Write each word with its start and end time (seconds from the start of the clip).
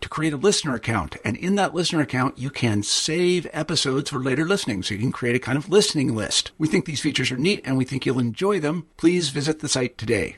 to 0.00 0.08
create 0.08 0.32
a 0.32 0.36
listener 0.36 0.74
account. 0.74 1.16
And 1.24 1.36
in 1.36 1.54
that 1.56 1.74
listener 1.74 2.00
account, 2.00 2.38
you 2.38 2.50
can 2.50 2.82
save 2.82 3.46
episodes 3.52 4.10
for 4.10 4.18
later 4.18 4.46
listening. 4.46 4.82
So 4.82 4.94
you 4.94 5.00
can 5.00 5.12
create 5.12 5.36
a 5.36 5.40
kind 5.40 5.58
of 5.58 5.68
listening 5.68 6.14
list. 6.14 6.52
We 6.58 6.68
think 6.68 6.84
these 6.84 7.00
features 7.00 7.30
are 7.30 7.36
neat 7.36 7.62
and 7.64 7.76
we 7.76 7.84
think 7.84 8.06
you'll 8.06 8.18
enjoy 8.18 8.60
them. 8.60 8.86
Please 8.96 9.30
visit 9.30 9.60
the 9.60 9.68
site 9.68 9.98
today. 9.98 10.36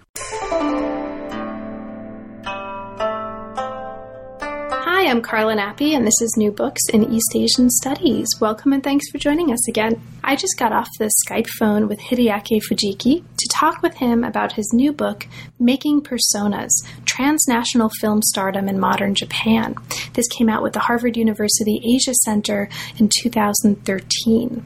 I'm 5.10 5.22
Carla 5.22 5.56
Nappi, 5.56 5.96
and 5.96 6.06
this 6.06 6.22
is 6.22 6.36
New 6.36 6.52
Books 6.52 6.82
in 6.92 7.12
East 7.12 7.34
Asian 7.34 7.68
Studies. 7.68 8.28
Welcome 8.40 8.72
and 8.72 8.80
thanks 8.80 9.10
for 9.10 9.18
joining 9.18 9.52
us 9.52 9.66
again. 9.66 10.00
I 10.22 10.36
just 10.36 10.56
got 10.56 10.70
off 10.70 10.88
the 11.00 11.10
Skype 11.26 11.48
phone 11.58 11.88
with 11.88 11.98
Hideaki 11.98 12.60
Fujiki 12.62 13.24
to 13.24 13.48
talk 13.50 13.82
with 13.82 13.94
him 13.96 14.22
about 14.22 14.52
his 14.52 14.72
new 14.72 14.92
book, 14.92 15.26
Making 15.58 16.02
Personas 16.02 16.70
Transnational 17.06 17.90
Film 18.00 18.22
Stardom 18.22 18.68
in 18.68 18.78
Modern 18.78 19.16
Japan. 19.16 19.74
This 20.12 20.28
came 20.28 20.48
out 20.48 20.62
with 20.62 20.74
the 20.74 20.78
Harvard 20.78 21.16
University 21.16 21.82
Asia 21.84 22.14
Center 22.14 22.68
in 22.96 23.08
2013. 23.08 24.64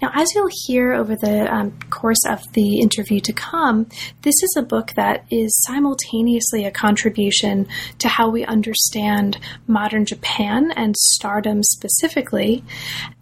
Now, 0.00 0.10
as 0.14 0.28
you'll 0.34 0.50
hear 0.66 0.92
over 0.92 1.16
the 1.16 1.52
um, 1.52 1.78
course 1.90 2.24
of 2.26 2.40
the 2.52 2.80
interview 2.80 3.20
to 3.20 3.32
come, 3.32 3.86
this 4.22 4.34
is 4.42 4.54
a 4.56 4.62
book 4.62 4.92
that 4.96 5.24
is 5.30 5.52
simultaneously 5.66 6.64
a 6.64 6.70
contribution 6.70 7.68
to 7.98 8.08
how 8.08 8.30
we 8.30 8.44
understand 8.44 9.38
modern 9.66 10.04
Japan 10.04 10.72
and 10.76 10.96
stardom 10.96 11.62
specifically, 11.62 12.64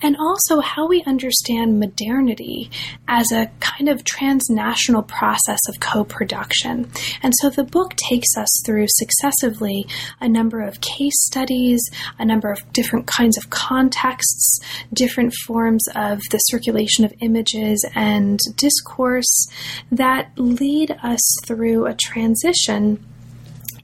and 0.02 0.16
also 0.16 0.60
how 0.60 0.88
we 0.88 1.02
understand 1.04 1.78
modernity 1.78 2.70
as 3.08 3.32
a 3.32 3.50
kind 3.60 3.88
of 3.88 4.04
transnational 4.04 5.02
process 5.02 5.60
of 5.68 5.80
co 5.80 6.04
production. 6.04 6.90
And 7.22 7.32
so 7.40 7.50
the 7.50 7.64
book 7.64 7.94
takes 7.96 8.36
us 8.36 8.48
through 8.64 8.86
successively 8.88 9.86
a 10.20 10.28
number 10.28 10.60
of 10.62 10.80
case 10.80 11.14
studies, 11.26 11.80
a 12.18 12.24
number 12.24 12.50
of 12.50 12.72
different 12.72 13.06
kinds 13.06 13.36
of 13.36 13.50
contexts, 13.50 14.60
different 14.92 15.34
forms 15.46 15.84
of 15.94 16.20
the 16.30 16.38
circulation 16.38 17.04
of 17.04 17.12
images 17.20 17.84
and 17.94 18.38
discourse 18.56 19.48
that 19.90 20.30
lead 20.36 20.96
us 21.02 21.20
through 21.46 21.86
a 21.86 21.94
transition 21.94 23.04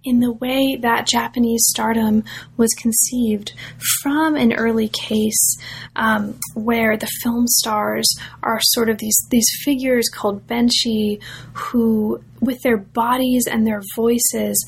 in 0.06 0.20
the 0.20 0.32
way 0.32 0.76
that 0.80 1.06
Japanese 1.06 1.64
stardom 1.66 2.22
was 2.56 2.72
conceived 2.78 3.52
from 4.00 4.36
an 4.36 4.52
early 4.52 4.88
case 4.88 5.58
um, 5.96 6.38
where 6.54 6.96
the 6.96 7.08
film 7.22 7.46
stars 7.48 8.08
are 8.42 8.60
sort 8.62 8.88
of 8.88 8.98
these 8.98 9.18
these 9.30 9.48
figures 9.64 10.08
called 10.08 10.46
benshi 10.46 11.20
who 11.52 12.22
with 12.46 12.62
their 12.62 12.76
bodies 12.76 13.46
and 13.50 13.66
their 13.66 13.82
voices 13.94 14.64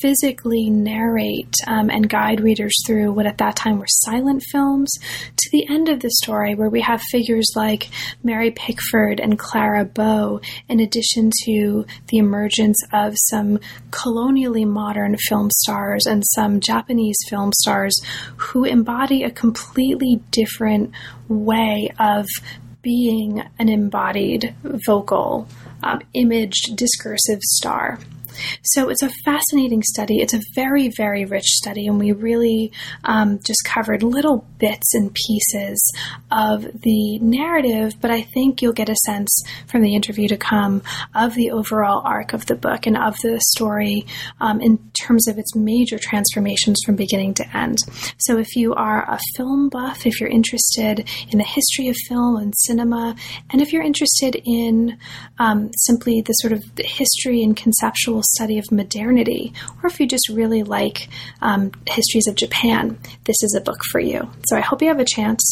physically 0.00 0.68
narrate 0.68 1.54
um, 1.66 1.88
and 1.90 2.08
guide 2.08 2.40
readers 2.40 2.74
through 2.86 3.12
what 3.12 3.26
at 3.26 3.38
that 3.38 3.56
time 3.56 3.78
were 3.78 3.86
silent 3.86 4.42
films 4.50 4.92
to 5.36 5.48
the 5.52 5.66
end 5.70 5.88
of 5.88 6.00
the 6.00 6.10
story 6.22 6.54
where 6.54 6.68
we 6.68 6.80
have 6.80 7.00
figures 7.10 7.50
like 7.56 7.88
Mary 8.22 8.50
Pickford 8.50 9.20
and 9.20 9.38
Clara 9.38 9.84
Bow 9.84 10.40
in 10.68 10.80
addition 10.80 11.30
to 11.44 11.86
the 12.08 12.18
emergence 12.18 12.78
of 12.92 13.14
some 13.16 13.58
colonially 13.90 14.64
modern 14.64 15.16
film 15.16 15.48
stars 15.50 16.06
and 16.06 16.22
some 16.34 16.60
Japanese 16.60 17.18
film 17.28 17.52
stars 17.52 17.98
who 18.36 18.64
embody 18.64 19.22
a 19.22 19.30
completely 19.30 20.20
different 20.30 20.92
way 21.28 21.90
of 21.98 22.26
being 22.82 23.42
an 23.58 23.68
embodied 23.68 24.54
vocal 24.86 25.46
um, 25.82 26.00
imaged 26.14 26.76
discursive 26.76 27.40
star. 27.42 27.98
So 28.62 28.88
it's 28.88 29.02
a 29.02 29.10
fascinating 29.24 29.82
study. 29.82 30.18
It's 30.20 30.34
a 30.34 30.40
very, 30.54 30.90
very 30.96 31.24
rich 31.24 31.46
study, 31.46 31.86
and 31.86 31.98
we 31.98 32.12
really 32.12 32.72
um, 33.04 33.38
just 33.44 33.64
covered 33.64 34.02
little 34.02 34.46
bits 34.58 34.94
and 34.94 35.14
pieces 35.14 35.80
of 36.30 36.62
the 36.82 37.18
narrative, 37.18 37.94
but 38.00 38.10
I 38.10 38.22
think 38.22 38.62
you'll 38.62 38.72
get 38.72 38.88
a 38.88 38.96
sense 39.06 39.42
from 39.66 39.82
the 39.82 39.94
interview 39.94 40.28
to 40.28 40.36
come 40.36 40.82
of 41.14 41.34
the 41.34 41.50
overall 41.50 42.02
arc 42.04 42.32
of 42.32 42.46
the 42.46 42.54
book 42.54 42.86
and 42.86 42.96
of 42.96 43.16
the 43.22 43.40
story 43.40 44.06
um, 44.40 44.60
in 44.60 44.78
terms 45.00 45.28
of 45.28 45.38
its 45.38 45.54
major 45.56 45.98
transformations 45.98 46.80
from 46.84 46.96
beginning 46.96 47.34
to 47.34 47.56
end. 47.56 47.78
So 48.18 48.38
if 48.38 48.56
you 48.56 48.74
are 48.74 49.02
a 49.02 49.18
film 49.36 49.68
buff, 49.68 50.06
if 50.06 50.20
you're 50.20 50.30
interested 50.30 51.08
in 51.30 51.38
the 51.38 51.44
history 51.44 51.88
of 51.88 51.96
film 52.08 52.36
and 52.36 52.54
cinema, 52.56 53.14
and 53.50 53.60
if 53.60 53.72
you're 53.72 53.82
interested 53.82 54.40
in 54.44 54.98
um, 55.38 55.70
simply 55.74 56.22
the 56.22 56.32
sort 56.34 56.52
of 56.52 56.62
history 56.76 57.42
and 57.42 57.56
conceptual 57.56 58.22
study 58.34 58.58
of 58.58 58.70
modernity, 58.70 59.52
or 59.82 59.88
if 59.88 60.00
you 60.00 60.06
just 60.06 60.28
really 60.28 60.62
like 60.62 61.08
um, 61.40 61.72
histories 61.86 62.26
of 62.26 62.34
Japan, 62.34 62.98
this 63.24 63.42
is 63.42 63.54
a 63.56 63.60
book 63.60 63.82
for 63.90 64.00
you. 64.00 64.30
So 64.48 64.56
I 64.56 64.60
hope 64.60 64.82
you 64.82 64.88
have 64.88 65.00
a 65.00 65.04
chance 65.04 65.42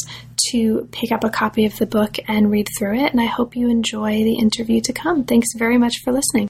to 0.50 0.88
pick 0.92 1.12
up 1.12 1.24
a 1.24 1.30
copy 1.30 1.66
of 1.66 1.76
the 1.76 1.86
book 1.86 2.16
and 2.28 2.50
read 2.50 2.68
through 2.78 2.98
it, 3.04 3.12
and 3.12 3.20
I 3.20 3.26
hope 3.26 3.56
you 3.56 3.68
enjoy 3.68 4.24
the 4.24 4.38
interview 4.38 4.80
to 4.82 4.92
come. 4.92 5.24
Thanks 5.24 5.48
very 5.56 5.78
much 5.78 5.94
for 6.04 6.12
listening. 6.12 6.48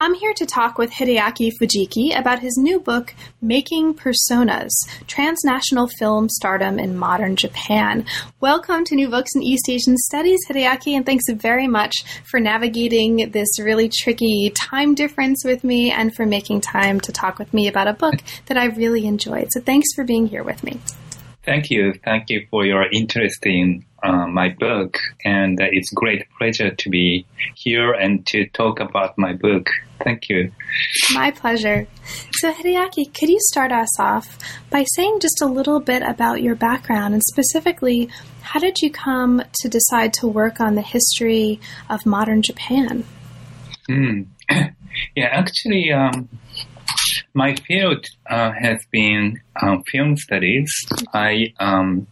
I'm 0.00 0.14
here 0.14 0.32
to 0.34 0.46
talk 0.46 0.78
with 0.78 0.92
Hideaki 0.92 1.50
Fujiki 1.60 2.16
about 2.16 2.38
his 2.38 2.56
new 2.56 2.78
book, 2.78 3.16
Making 3.42 3.94
Personas 3.94 4.70
Transnational 5.08 5.88
Film 5.98 6.28
Stardom 6.28 6.78
in 6.78 6.96
Modern 6.96 7.34
Japan. 7.34 8.06
Welcome 8.38 8.84
to 8.84 8.94
New 8.94 9.08
Books 9.08 9.32
in 9.34 9.42
East 9.42 9.68
Asian 9.68 9.96
Studies, 9.96 10.38
Hideaki, 10.48 10.94
and 10.94 11.04
thanks 11.04 11.24
very 11.28 11.66
much 11.66 12.04
for 12.30 12.38
navigating 12.38 13.32
this 13.32 13.48
really 13.58 13.90
tricky 13.92 14.50
time 14.50 14.94
difference 14.94 15.44
with 15.44 15.64
me 15.64 15.90
and 15.90 16.14
for 16.14 16.24
making 16.24 16.60
time 16.60 17.00
to 17.00 17.10
talk 17.10 17.40
with 17.40 17.52
me 17.52 17.66
about 17.66 17.88
a 17.88 17.92
book 17.92 18.22
that 18.46 18.56
I 18.56 18.66
really 18.66 19.04
enjoyed. 19.04 19.48
So 19.50 19.60
thanks 19.60 19.88
for 19.96 20.04
being 20.04 20.28
here 20.28 20.44
with 20.44 20.62
me. 20.62 20.78
Thank 21.42 21.70
you. 21.70 21.94
Thank 22.04 22.30
you 22.30 22.46
for 22.52 22.64
your 22.64 22.84
interest 22.92 23.44
in 23.46 23.84
uh, 24.02 24.26
my 24.26 24.48
book. 24.58 24.98
And 25.24 25.60
uh, 25.60 25.66
it's 25.70 25.90
great 25.90 26.26
pleasure 26.38 26.70
to 26.70 26.90
be 26.90 27.26
here 27.54 27.92
and 27.92 28.26
to 28.28 28.46
talk 28.48 28.80
about 28.80 29.16
my 29.18 29.32
book. 29.32 29.68
Thank 30.04 30.28
you. 30.28 30.52
My 31.12 31.30
pleasure. 31.30 31.86
So, 32.34 32.52
Hideaki, 32.52 33.12
could 33.12 33.28
you 33.28 33.38
start 33.40 33.72
us 33.72 33.98
off 33.98 34.38
by 34.70 34.84
saying 34.94 35.18
just 35.20 35.42
a 35.42 35.46
little 35.46 35.80
bit 35.80 36.02
about 36.02 36.42
your 36.42 36.54
background 36.54 37.14
and 37.14 37.22
specifically, 37.24 38.08
how 38.42 38.60
did 38.60 38.78
you 38.80 38.90
come 38.90 39.42
to 39.60 39.68
decide 39.68 40.12
to 40.14 40.28
work 40.28 40.60
on 40.60 40.74
the 40.74 40.82
history 40.82 41.60
of 41.90 42.06
modern 42.06 42.42
Japan? 42.42 43.04
Mm. 43.88 44.26
yeah, 45.16 45.26
actually, 45.32 45.92
um, 45.92 46.28
my 47.34 47.54
field 47.66 48.06
uh, 48.30 48.52
has 48.58 48.84
been 48.90 49.40
um, 49.60 49.82
film 49.90 50.16
studies. 50.16 50.72
I 51.12 51.52
um, 51.60 52.06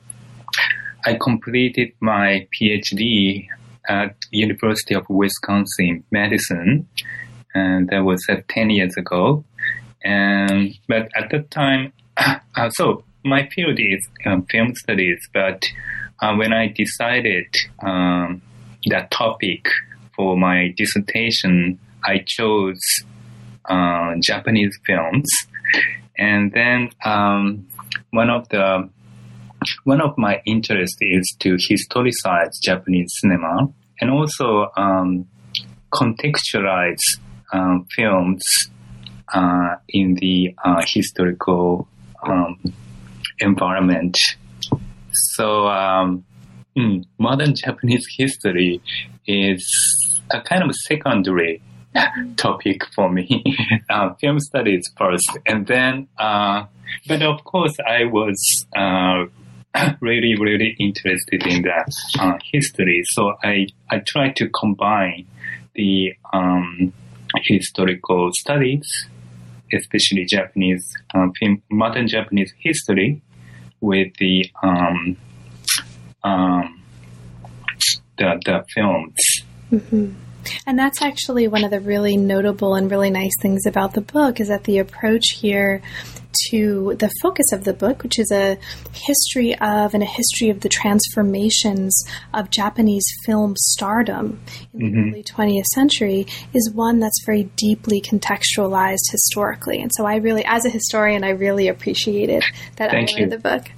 I 1.06 1.14
completed 1.22 1.92
my 2.00 2.48
PhD 2.52 3.46
at 3.88 4.16
University 4.32 4.92
of 4.92 5.08
Wisconsin 5.08 6.02
Madison, 6.10 6.88
and 7.54 7.88
that 7.90 8.00
was 8.00 8.26
uh, 8.28 8.38
10 8.48 8.70
years 8.70 8.96
ago. 8.96 9.44
And, 10.04 10.76
but 10.88 11.08
at 11.14 11.30
that 11.30 11.52
time, 11.52 11.92
uh, 12.16 12.70
so 12.70 13.04
my 13.24 13.48
field 13.54 13.78
is 13.78 14.04
um, 14.24 14.46
film 14.50 14.74
studies, 14.74 15.20
but 15.32 15.64
uh, 16.20 16.34
when 16.34 16.52
I 16.52 16.74
decided 16.74 17.54
um, 17.84 18.42
that 18.86 19.12
topic 19.12 19.68
for 20.16 20.36
my 20.36 20.74
dissertation, 20.76 21.78
I 22.02 22.24
chose 22.26 22.80
uh, 23.66 24.14
Japanese 24.20 24.76
films, 24.84 25.28
and 26.18 26.50
then 26.50 26.90
um, 27.04 27.68
one 28.10 28.28
of 28.28 28.48
the 28.48 28.90
one 29.84 30.00
of 30.00 30.16
my 30.16 30.40
interests 30.46 30.98
is 31.00 31.36
to 31.40 31.56
historicize 31.56 32.50
Japanese 32.62 33.12
cinema 33.20 33.68
and 34.00 34.10
also 34.10 34.70
um, 34.76 35.26
contextualize 35.92 37.00
uh, 37.52 37.78
films 37.94 38.42
uh, 39.32 39.76
in 39.88 40.14
the 40.14 40.54
uh, 40.64 40.82
historical 40.86 41.88
um, 42.22 42.58
environment. 43.40 44.16
So, 45.12 45.66
um, 45.68 46.24
mm, 46.76 47.04
modern 47.18 47.54
Japanese 47.54 48.06
history 48.16 48.80
is 49.26 49.64
a 50.30 50.40
kind 50.40 50.62
of 50.62 50.74
secondary 50.74 51.62
topic 52.36 52.82
for 52.94 53.10
me. 53.10 53.42
uh, 53.90 54.14
film 54.20 54.38
studies 54.40 54.82
first, 54.96 55.38
and 55.46 55.66
then, 55.66 56.08
uh, 56.18 56.64
but 57.08 57.22
of 57.22 57.42
course, 57.44 57.74
I 57.86 58.04
was 58.04 58.66
uh, 58.76 59.24
really, 60.00 60.34
really 60.38 60.76
interested 60.78 61.46
in 61.46 61.62
the 61.62 61.84
uh, 62.20 62.38
history. 62.52 63.02
So 63.06 63.34
I 63.42 63.66
I 63.90 63.98
try 64.06 64.32
to 64.36 64.48
combine 64.48 65.26
the 65.74 66.14
um, 66.32 66.92
historical 67.44 68.30
studies, 68.38 68.86
especially 69.72 70.24
Japanese 70.24 70.84
uh, 71.14 71.26
modern 71.70 72.08
Japanese 72.08 72.52
history, 72.58 73.20
with 73.80 74.12
the 74.18 74.50
um, 74.62 75.16
um, 76.24 76.82
the, 78.18 78.40
the 78.44 78.64
films. 78.74 79.14
Mm-hmm. 79.70 80.25
And 80.66 80.78
that's 80.78 81.02
actually 81.02 81.48
one 81.48 81.64
of 81.64 81.70
the 81.70 81.80
really 81.80 82.16
notable 82.16 82.74
and 82.74 82.90
really 82.90 83.10
nice 83.10 83.34
things 83.40 83.66
about 83.66 83.94
the 83.94 84.00
book 84.00 84.40
is 84.40 84.48
that 84.48 84.64
the 84.64 84.78
approach 84.78 85.30
here 85.40 85.82
to 86.50 86.94
the 86.98 87.10
focus 87.22 87.46
of 87.52 87.64
the 87.64 87.72
book, 87.72 88.02
which 88.02 88.18
is 88.18 88.30
a 88.30 88.58
history 88.92 89.54
of 89.58 89.94
and 89.94 90.02
a 90.02 90.06
history 90.06 90.50
of 90.50 90.60
the 90.60 90.68
transformations 90.68 91.98
of 92.34 92.50
Japanese 92.50 93.04
film 93.24 93.54
stardom 93.56 94.40
in 94.74 94.80
mm-hmm. 94.80 94.94
the 94.94 95.10
early 95.10 95.22
20th 95.22 95.64
century, 95.74 96.26
is 96.54 96.70
one 96.72 97.00
that's 97.00 97.24
very 97.24 97.44
deeply 97.56 98.00
contextualized 98.00 99.10
historically. 99.10 99.80
And 99.80 99.90
so 99.94 100.04
I 100.04 100.16
really, 100.16 100.44
as 100.44 100.64
a 100.64 100.70
historian, 100.70 101.24
I 101.24 101.30
really 101.30 101.68
appreciated 101.68 102.42
that 102.76 102.90
Thank 102.90 103.10
element 103.10 103.18
you. 103.18 103.24
of 103.24 103.30
the 103.30 103.38
book. 103.38 103.70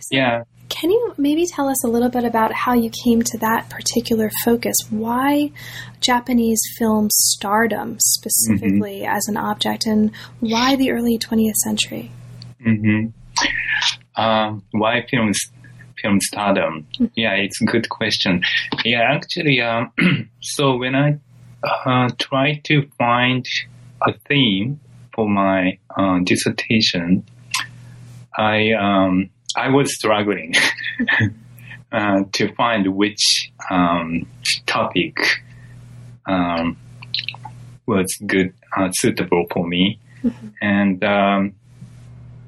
So, 0.00 0.16
yeah. 0.16 0.42
Can 0.68 0.90
you 0.90 1.14
maybe 1.16 1.46
tell 1.46 1.68
us 1.68 1.84
a 1.84 1.88
little 1.88 2.08
bit 2.08 2.24
about 2.24 2.52
how 2.52 2.74
you 2.74 2.90
came 3.04 3.22
to 3.22 3.38
that 3.38 3.70
particular 3.70 4.30
focus? 4.44 4.76
Why 4.90 5.52
Japanese 6.00 6.60
film 6.78 7.08
stardom 7.10 7.98
specifically 8.00 9.00
mm-hmm. 9.00 9.16
as 9.16 9.26
an 9.28 9.36
object, 9.36 9.86
and 9.86 10.10
why 10.40 10.76
the 10.76 10.90
early 10.90 11.18
20th 11.18 11.54
century? 11.54 12.10
Mm-hmm. 12.64 14.20
Um, 14.20 14.62
why 14.72 15.06
film 15.08 15.32
film 16.02 16.20
stardom? 16.20 16.86
Mm-hmm. 16.94 17.06
Yeah, 17.14 17.34
it's 17.34 17.60
a 17.60 17.64
good 17.64 17.88
question. 17.88 18.42
Yeah, 18.84 19.02
actually, 19.02 19.60
um, 19.60 19.92
so 20.40 20.76
when 20.76 20.94
I 20.94 21.18
uh, 21.62 22.10
try 22.18 22.60
to 22.64 22.88
find 22.98 23.46
a 24.02 24.12
theme 24.28 24.80
for 25.14 25.28
my 25.28 25.78
uh, 25.96 26.18
dissertation, 26.24 27.24
I 28.36 28.72
um, 28.72 29.30
I 29.56 29.70
was 29.70 29.94
struggling 29.94 30.54
uh, 31.92 32.24
to 32.32 32.54
find 32.54 32.94
which 32.94 33.50
um, 33.70 34.28
topic 34.66 35.16
um, 36.26 36.76
was 37.86 38.06
good, 38.26 38.52
uh, 38.76 38.90
suitable 38.92 39.46
for 39.50 39.66
me. 39.66 39.98
Mm-hmm. 40.22 40.48
And 40.60 41.04
um, 41.04 41.54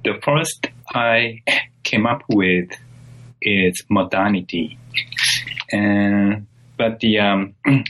the 0.05 0.21
first 0.23 0.69
I 0.93 1.43
came 1.83 2.07
up 2.07 2.23
with 2.29 2.71
is 3.41 3.83
modernity. 3.89 4.79
And 5.73 6.47
but 6.77 7.01
the 7.01 7.19
um, 7.21 7.55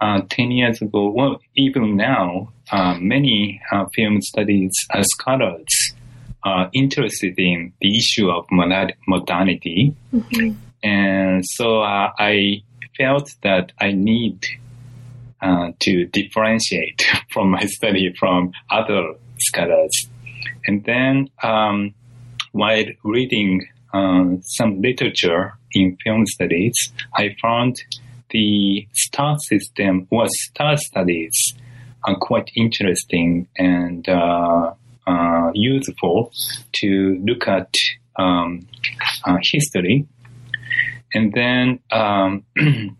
uh, 0.00 0.22
ten 0.30 0.50
years 0.50 0.80
ago, 0.80 1.10
well, 1.10 1.40
even 1.56 1.96
now, 1.96 2.52
uh, 2.70 2.94
many 2.98 3.60
uh, 3.72 3.84
film 3.94 4.20
studies 4.22 4.72
scholars 5.02 5.66
uh, 6.44 6.68
interested 6.72 7.34
in 7.38 7.72
the 7.80 7.96
issue 7.96 8.30
of 8.30 8.46
modernity. 8.50 9.94
Mm-hmm. 10.14 10.52
And 10.82 11.44
so 11.44 11.80
uh, 11.82 12.12
I 12.18 12.62
felt 12.96 13.30
that 13.42 13.72
I 13.80 13.92
need 13.92 14.46
uh, 15.42 15.72
to 15.80 16.06
differentiate 16.06 17.04
from 17.32 17.50
my 17.50 17.64
study 17.64 18.14
from 18.18 18.52
other 18.70 19.14
scholars. 19.38 19.90
And 20.66 20.84
then 20.84 21.30
um, 21.42 21.94
while 22.52 22.84
reading 23.04 23.66
uh, 23.92 24.36
some 24.42 24.80
literature 24.80 25.54
in 25.72 25.96
film 26.02 26.26
studies, 26.26 26.74
I 27.14 27.36
found 27.40 27.76
the 28.30 28.86
star 28.92 29.36
system 29.48 30.06
was 30.10 30.30
star 30.50 30.76
studies 30.76 31.34
are 32.04 32.16
quite 32.16 32.50
interesting 32.56 33.46
and 33.56 34.08
uh, 34.08 34.72
uh, 35.06 35.50
useful 35.54 36.32
to 36.72 37.20
look 37.24 37.48
at 37.48 37.72
um, 38.16 38.66
uh, 39.24 39.38
history. 39.42 40.06
And 41.14 41.32
then, 41.32 41.80
um, 41.90 42.44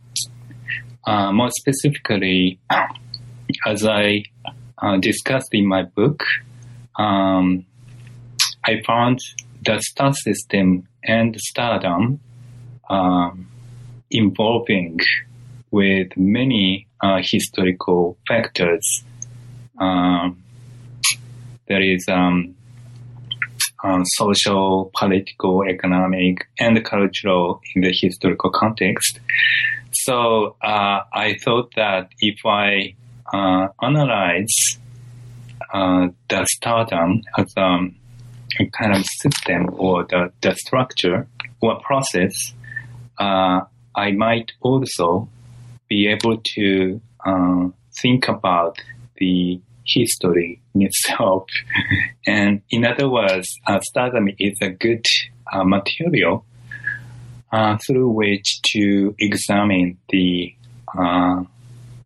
uh, 1.06 1.32
more 1.32 1.50
specifically, 1.50 2.58
as 3.67 3.85
I 3.85 4.25
uh, 4.79 4.97
discussed 4.97 5.52
in 5.52 5.67
my 5.67 5.82
book, 5.82 6.25
um, 6.97 7.64
I 8.64 8.82
found 8.87 9.20
the 9.64 9.81
star 9.81 10.12
system 10.12 10.88
and 11.05 11.37
stardom 11.38 12.20
um, 12.88 13.49
involving 14.11 14.99
with 15.70 16.17
many 16.17 16.87
uh, 17.00 17.20
historical 17.23 18.17
factors. 18.26 19.05
Um, 19.79 20.43
there 21.70 21.81
is 21.81 22.05
um, 22.08 22.56
um, 23.84 24.03
social, 24.05 24.91
political, 24.98 25.65
economic, 25.65 26.48
and 26.58 26.84
cultural 26.84 27.60
in 27.74 27.82
the 27.82 27.94
historical 27.94 28.50
context. 28.50 29.20
So 29.93 30.56
uh, 30.62 31.03
I 31.12 31.36
thought 31.44 31.72
that 31.77 32.10
if 32.19 32.44
I 32.44 32.94
uh, 33.32 33.69
analyze 33.81 34.56
uh, 35.72 36.08
the 36.29 36.44
stardom 36.56 37.22
as 37.39 37.53
um, 37.56 37.94
a 38.58 38.67
kind 38.67 38.93
of 38.96 39.05
system 39.22 39.70
or 39.79 40.05
the, 40.10 40.32
the 40.41 40.56
structure 40.56 41.29
or 41.60 41.81
process, 41.82 42.34
uh, 43.19 43.60
I 43.94 44.10
might 44.10 44.50
also 44.60 45.29
be 45.89 46.08
able 46.08 46.39
to 46.56 47.00
uh, 47.24 47.69
think 48.03 48.27
about 48.27 48.79
the 49.19 49.60
history 49.94 50.61
in 50.75 50.82
itself. 50.82 51.47
and 52.27 52.63
in 52.70 52.85
other 52.85 53.09
words, 53.09 53.47
uh, 53.67 53.81
stardom 53.81 54.29
is 54.39 54.59
a 54.63 54.70
good 54.70 55.05
uh, 55.53 55.65
material 55.65 56.44
uh, 57.53 57.77
through 57.87 58.09
which 58.09 58.61
to 58.73 59.15
examine 59.19 59.99
the 60.11 60.55
uh, 60.99 61.43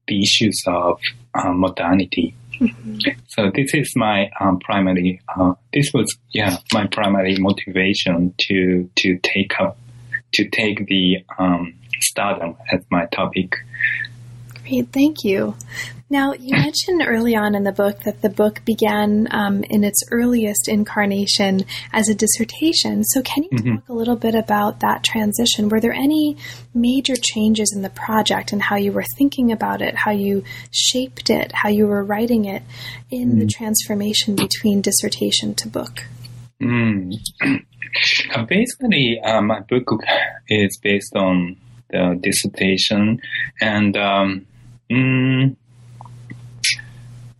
the 0.06 0.20
issues 0.22 0.62
of 0.66 1.00
uh, 1.34 1.52
modernity. 1.52 2.34
Mm-hmm. 2.60 2.98
So 3.28 3.50
this 3.54 3.74
is 3.74 3.92
my 3.96 4.30
um, 4.40 4.58
primary. 4.60 5.20
Uh, 5.28 5.54
this 5.72 5.90
was 5.92 6.16
yeah 6.30 6.58
my 6.72 6.86
primary 6.86 7.36
motivation 7.36 8.34
to 8.38 8.88
to 8.96 9.18
take 9.22 9.60
up 9.60 9.78
to 10.32 10.48
take 10.48 10.86
the 10.86 11.24
um, 11.38 11.74
stardom 12.00 12.56
as 12.72 12.80
my 12.90 13.06
topic. 13.06 13.56
Great, 14.62 14.88
thank 14.92 15.24
you. 15.24 15.54
Now, 16.14 16.32
you 16.32 16.52
mentioned 16.56 17.02
early 17.04 17.34
on 17.34 17.56
in 17.56 17.64
the 17.64 17.72
book 17.72 18.04
that 18.04 18.22
the 18.22 18.28
book 18.28 18.64
began 18.64 19.26
um, 19.32 19.64
in 19.64 19.82
its 19.82 20.00
earliest 20.12 20.68
incarnation 20.68 21.64
as 21.92 22.08
a 22.08 22.14
dissertation. 22.14 23.02
So, 23.02 23.20
can 23.20 23.42
you 23.42 23.50
mm-hmm. 23.50 23.74
talk 23.74 23.88
a 23.88 23.94
little 23.94 24.14
bit 24.14 24.36
about 24.36 24.78
that 24.78 25.02
transition? 25.02 25.68
Were 25.68 25.80
there 25.80 25.92
any 25.92 26.36
major 26.72 27.16
changes 27.20 27.72
in 27.74 27.82
the 27.82 27.90
project 27.90 28.52
and 28.52 28.62
how 28.62 28.76
you 28.76 28.92
were 28.92 29.02
thinking 29.18 29.50
about 29.50 29.82
it, 29.82 29.96
how 29.96 30.12
you 30.12 30.44
shaped 30.70 31.30
it, 31.30 31.50
how 31.50 31.68
you 31.68 31.88
were 31.88 32.04
writing 32.04 32.44
it 32.44 32.62
in 33.10 33.30
mm-hmm. 33.30 33.40
the 33.40 33.46
transformation 33.48 34.36
between 34.36 34.82
dissertation 34.82 35.56
to 35.56 35.68
book? 35.68 36.04
Mm. 36.62 37.12
Basically, 38.46 39.18
uh, 39.18 39.42
my 39.42 39.62
book 39.62 39.88
is 40.46 40.78
based 40.80 41.16
on 41.16 41.56
the 41.90 42.16
dissertation, 42.22 43.18
and 43.60 43.96
um, 43.96 44.46
mm, 44.88 45.56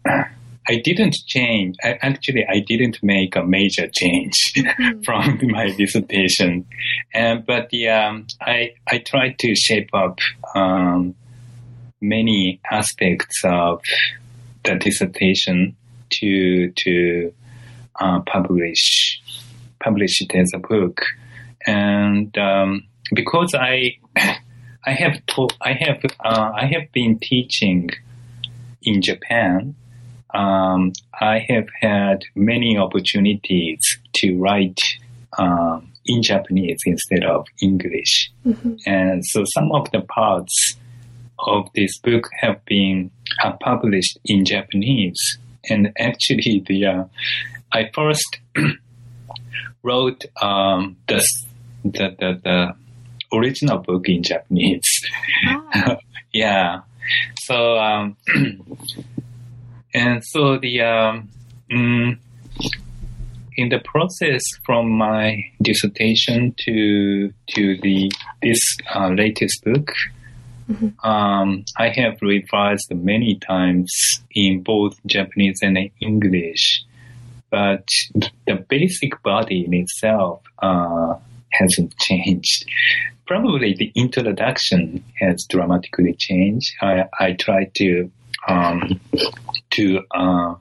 I 0.66 0.80
didn't 0.82 1.14
change. 1.26 1.76
I, 1.82 1.98
actually, 2.00 2.44
I 2.48 2.60
didn't 2.66 3.02
make 3.02 3.36
a 3.36 3.44
major 3.44 3.88
change 3.92 4.32
from 5.04 5.38
my 5.42 5.70
dissertation, 5.76 6.66
and 7.12 7.44
but 7.44 7.68
the 7.70 7.88
um, 7.88 8.26
I 8.40 8.74
I 8.88 8.98
tried 8.98 9.38
to 9.40 9.54
shape 9.54 9.90
up 9.92 10.18
um, 10.54 11.14
many 12.00 12.60
aspects 12.70 13.42
of 13.44 13.82
the 14.64 14.76
dissertation 14.76 15.76
to 16.10 16.70
to 16.70 17.32
uh, 18.00 18.20
publish 18.20 19.20
publish 19.80 20.22
it 20.22 20.34
as 20.34 20.50
a 20.54 20.58
book, 20.58 21.02
and 21.66 22.36
um, 22.38 22.84
because 23.12 23.54
I 23.54 23.98
I 24.16 24.92
have 24.92 25.24
taught 25.26 25.54
I 25.60 25.74
have 25.74 26.02
uh, 26.24 26.52
I 26.54 26.66
have 26.72 26.90
been 26.92 27.18
teaching 27.18 27.90
in 28.82 29.02
Japan 29.02 29.74
um, 30.34 30.92
I 31.20 31.44
have 31.48 31.68
had 31.80 32.24
many 32.34 32.76
opportunities 32.76 33.80
to 34.16 34.36
write 34.36 34.78
um, 35.38 35.92
in 36.06 36.22
Japanese 36.22 36.78
instead 36.86 37.24
of 37.24 37.46
English. 37.62 38.32
Mm-hmm. 38.46 38.74
And 38.86 39.24
so 39.26 39.44
some 39.54 39.70
of 39.72 39.90
the 39.92 40.00
parts 40.00 40.76
of 41.38 41.68
this 41.74 41.98
book 41.98 42.28
have 42.40 42.64
been 42.64 43.10
uh, 43.42 43.52
published 43.60 44.18
in 44.24 44.44
Japanese. 44.44 45.38
And 45.70 45.92
actually, 45.98 46.62
the 46.66 46.86
uh, 46.86 47.04
I 47.72 47.90
first 47.94 48.38
wrote 49.82 50.24
um, 50.42 50.96
the, 51.08 51.26
the, 51.84 52.16
the, 52.18 52.40
the 52.42 53.36
original 53.36 53.78
book 53.78 54.08
in 54.08 54.22
Japanese. 54.22 54.88
Oh. 55.48 55.96
yeah. 56.32 56.80
So 57.44 57.78
um, 57.78 58.16
And 59.94 60.24
so 60.24 60.58
the 60.58 60.80
um, 60.80 61.28
mm, 61.70 62.18
in 63.56 63.68
the 63.68 63.78
process 63.78 64.42
from 64.64 64.90
my 64.90 65.44
dissertation 65.62 66.54
to 66.66 67.32
to 67.48 67.76
the 67.80 68.10
this 68.42 68.58
uh, 68.94 69.08
latest 69.08 69.62
book, 69.64 69.92
mm-hmm. 70.68 71.08
um, 71.08 71.64
I 71.78 71.90
have 71.90 72.18
revised 72.20 72.92
many 72.92 73.38
times 73.38 73.92
in 74.32 74.62
both 74.62 74.98
Japanese 75.06 75.58
and 75.62 75.78
English, 76.00 76.84
but 77.50 77.86
the 78.46 78.56
basic 78.68 79.22
body 79.22 79.64
in 79.64 79.74
itself 79.74 80.42
uh, 80.60 81.14
hasn't 81.52 81.96
changed. 81.98 82.68
Probably 83.26 83.74
the 83.74 83.90
introduction 83.94 85.02
has 85.20 85.46
dramatically 85.48 86.14
changed. 86.18 86.74
I, 86.82 87.04
I 87.18 87.32
try 87.32 87.70
to 87.76 88.10
um, 88.48 89.00
to 89.70 90.00
uh, 90.10 90.54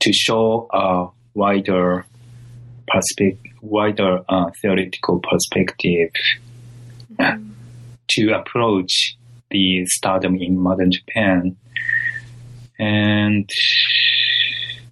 to 0.00 0.12
show 0.12 0.68
a 0.72 1.08
wider 1.34 2.06
perspective, 2.86 3.52
wider 3.60 4.20
uh, 4.28 4.50
theoretical 4.62 5.20
perspective 5.20 6.10
mm-hmm. 7.14 7.50
to 8.08 8.32
approach 8.32 9.16
the 9.50 9.84
stardom 9.86 10.36
in 10.36 10.58
modern 10.58 10.90
Japan, 10.92 11.56
and 12.78 13.48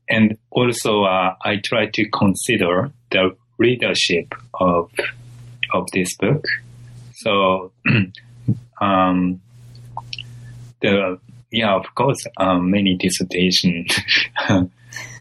and 0.09 0.38
also 0.50 1.04
uh, 1.04 1.35
I 1.42 1.56
try 1.56 1.87
to 1.87 2.09
consider 2.11 2.90
the 3.11 3.37
readership 3.59 4.35
of 4.54 4.90
of 5.73 5.87
this 5.92 6.16
book. 6.16 6.45
So 7.14 7.73
um, 8.80 9.40
the 10.80 11.18
yeah, 11.50 11.74
of 11.74 11.86
course, 11.94 12.24
um, 12.38 12.70
many 12.70 12.96
dissertation 12.96 13.86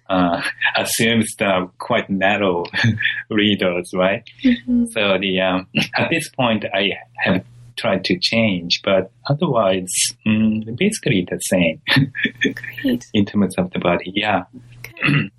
uh, 0.09 0.41
assumes 0.75 1.33
the 1.37 1.69
quite 1.77 2.09
narrow 2.09 2.65
readers, 3.29 3.91
right? 3.93 4.23
Mm-hmm. 4.43 4.85
So 4.87 5.17
the 5.19 5.41
um, 5.41 5.67
at 5.97 6.09
this 6.09 6.29
point, 6.29 6.65
I 6.73 6.91
have 7.17 7.45
tried 7.77 8.03
to 8.05 8.17
change, 8.19 8.81
but 8.83 9.11
otherwise, 9.29 9.91
mm, 10.25 10.77
basically 10.77 11.27
the 11.29 11.39
same 11.39 11.81
in 13.13 13.25
terms 13.25 13.55
of 13.57 13.71
the 13.71 13.79
body. 13.79 14.11
Yeah. 14.15 14.43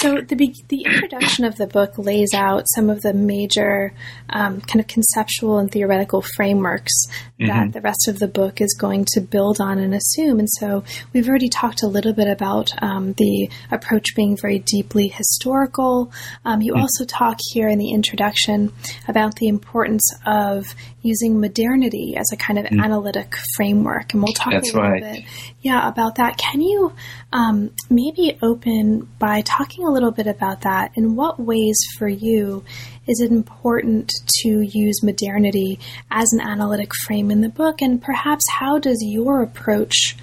so 0.00 0.20
the 0.20 0.54
the 0.68 0.82
introduction 0.82 1.44
of 1.44 1.56
the 1.56 1.66
book 1.66 1.96
lays 1.98 2.34
out 2.34 2.64
some 2.74 2.90
of 2.90 3.02
the 3.02 3.14
major 3.14 3.94
um, 4.30 4.60
kind 4.60 4.80
of 4.80 4.86
conceptual 4.86 5.58
and 5.58 5.70
theoretical 5.70 6.22
frameworks 6.36 6.92
mm-hmm. 7.40 7.46
that 7.46 7.72
the 7.72 7.80
rest 7.80 8.08
of 8.08 8.18
the 8.18 8.28
book 8.28 8.60
is 8.60 8.76
going 8.78 9.04
to 9.12 9.20
build 9.20 9.60
on 9.60 9.78
and 9.78 9.94
assume. 9.94 10.38
And 10.38 10.48
so 10.58 10.84
we've 11.12 11.28
already 11.28 11.48
talked 11.48 11.82
a 11.82 11.88
little 11.88 12.12
bit 12.12 12.28
about 12.28 12.70
um, 12.82 13.12
the 13.14 13.50
approach 13.70 14.14
being 14.14 14.36
very 14.36 14.58
deeply 14.58 15.08
historical. 15.08 16.12
Um, 16.44 16.60
you 16.60 16.72
mm-hmm. 16.72 16.82
also 16.82 17.04
talk 17.04 17.38
here 17.52 17.68
in 17.68 17.78
the 17.78 17.92
introduction 17.92 18.72
about 19.08 19.36
the 19.36 19.48
importance 19.48 20.08
of 20.26 20.74
using 21.04 21.38
modernity 21.40 22.16
as 22.16 22.30
a 22.32 22.36
kind 22.36 22.58
of 22.58 22.64
mm-hmm. 22.64 22.80
analytic 22.80 23.34
framework, 23.54 24.14
and 24.14 24.22
we'll 24.22 24.32
talk 24.32 24.52
That's 24.52 24.72
a 24.72 24.74
little 24.74 24.90
right. 24.90 25.02
bit, 25.02 25.24
yeah, 25.60 25.86
about 25.86 26.16
that. 26.16 26.38
Can 26.38 26.60
you 26.60 26.92
um, 27.34 27.72
maybe 27.90 28.38
open 28.42 29.08
by 29.18 29.40
talking 29.42 29.84
a 29.84 29.90
little 29.90 30.12
bit 30.12 30.28
about 30.28 30.60
that. 30.60 30.92
In 30.94 31.16
what 31.16 31.40
ways, 31.40 31.76
for 31.98 32.08
you, 32.08 32.64
is 33.08 33.20
it 33.20 33.32
important 33.32 34.12
to 34.42 34.60
use 34.60 35.02
modernity 35.02 35.80
as 36.12 36.32
an 36.32 36.40
analytic 36.40 36.94
frame 37.04 37.32
in 37.32 37.40
the 37.40 37.48
book? 37.48 37.82
And 37.82 38.00
perhaps 38.00 38.44
how 38.48 38.78
does 38.78 39.02
your 39.02 39.42
approach 39.42 40.16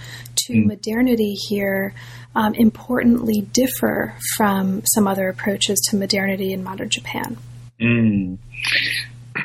to 0.47 0.53
mm. 0.53 0.65
modernity 0.67 1.33
here 1.33 1.93
um, 2.33 2.53
importantly 2.55 3.41
differ 3.41 4.15
from 4.37 4.83
some 4.85 5.05
other 5.05 5.27
approaches 5.27 5.79
to 5.89 5.97
modernity 5.97 6.53
in 6.53 6.63
modern 6.63 6.89
Japan? 6.89 7.37
Mm. 7.79 8.37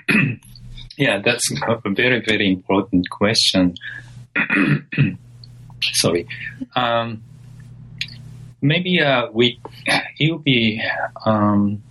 yeah, 0.96 1.20
that's 1.24 1.50
a 1.66 1.90
very, 1.90 2.20
very 2.20 2.50
important 2.50 3.08
question. 3.10 3.74
Sorry. 5.94 6.26
Um, 6.74 7.22
maybe 8.60 9.00
uh, 9.00 9.28
we 9.32 9.60
it 10.18 10.32
would 10.32 10.44
be 10.44 10.82
um, 11.24 11.82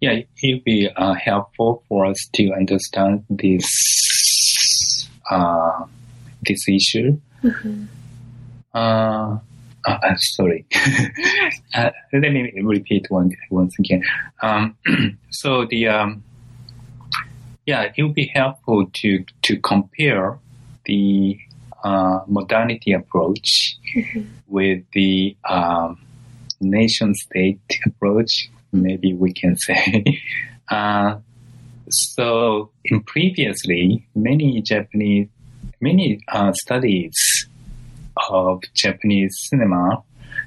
yeah 0.00 0.12
it 0.12 0.28
would 0.42 0.64
be 0.64 0.88
uh, 0.96 1.14
helpful 1.14 1.82
for 1.88 2.06
us 2.06 2.18
to 2.34 2.52
understand 2.52 3.24
this 3.30 3.66
uh, 5.30 5.84
this 6.42 6.68
issue. 6.68 7.20
Mm-hmm. 7.42 7.84
Uh, 9.86 9.98
uh, 10.02 10.16
sorry. 10.16 10.64
uh, 11.74 11.90
let 12.12 12.32
me 12.32 12.52
repeat 12.62 13.06
one, 13.10 13.30
once 13.50 13.78
again. 13.78 14.02
Um, 14.42 14.76
so 15.30 15.66
the 15.66 15.88
um, 15.88 16.22
yeah, 17.66 17.90
it 17.96 18.02
would 18.02 18.14
be 18.14 18.30
helpful 18.34 18.86
to 18.92 19.24
to 19.42 19.58
compare 19.60 20.38
the 20.84 21.38
uh, 21.82 22.20
modernity 22.26 22.92
approach 22.92 23.76
mm-hmm. 23.94 24.22
with 24.46 24.82
the 24.92 25.36
um, 25.48 26.00
nation 26.60 27.14
state 27.14 27.60
approach, 27.86 28.48
maybe 28.72 29.14
we 29.14 29.32
can 29.32 29.56
say. 29.56 30.04
uh, 30.70 31.16
so, 31.90 32.70
in 32.86 33.02
previously, 33.02 34.06
many 34.14 34.62
Japanese, 34.62 35.28
many 35.80 36.20
uh, 36.28 36.52
studies 36.52 37.43
of 38.30 38.62
Japanese 38.74 39.36
cinema 39.48 40.02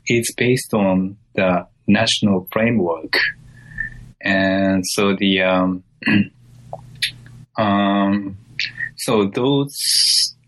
is 0.08 0.34
based 0.38 0.74
on 0.74 1.18
the 1.36 1.68
national 1.88 2.48
framework, 2.52 3.14
and 4.22 4.84
so 4.86 5.16
the 5.16 5.42
um, 5.42 5.84
um, 7.58 8.38
so 8.98 9.26
those 9.34 9.76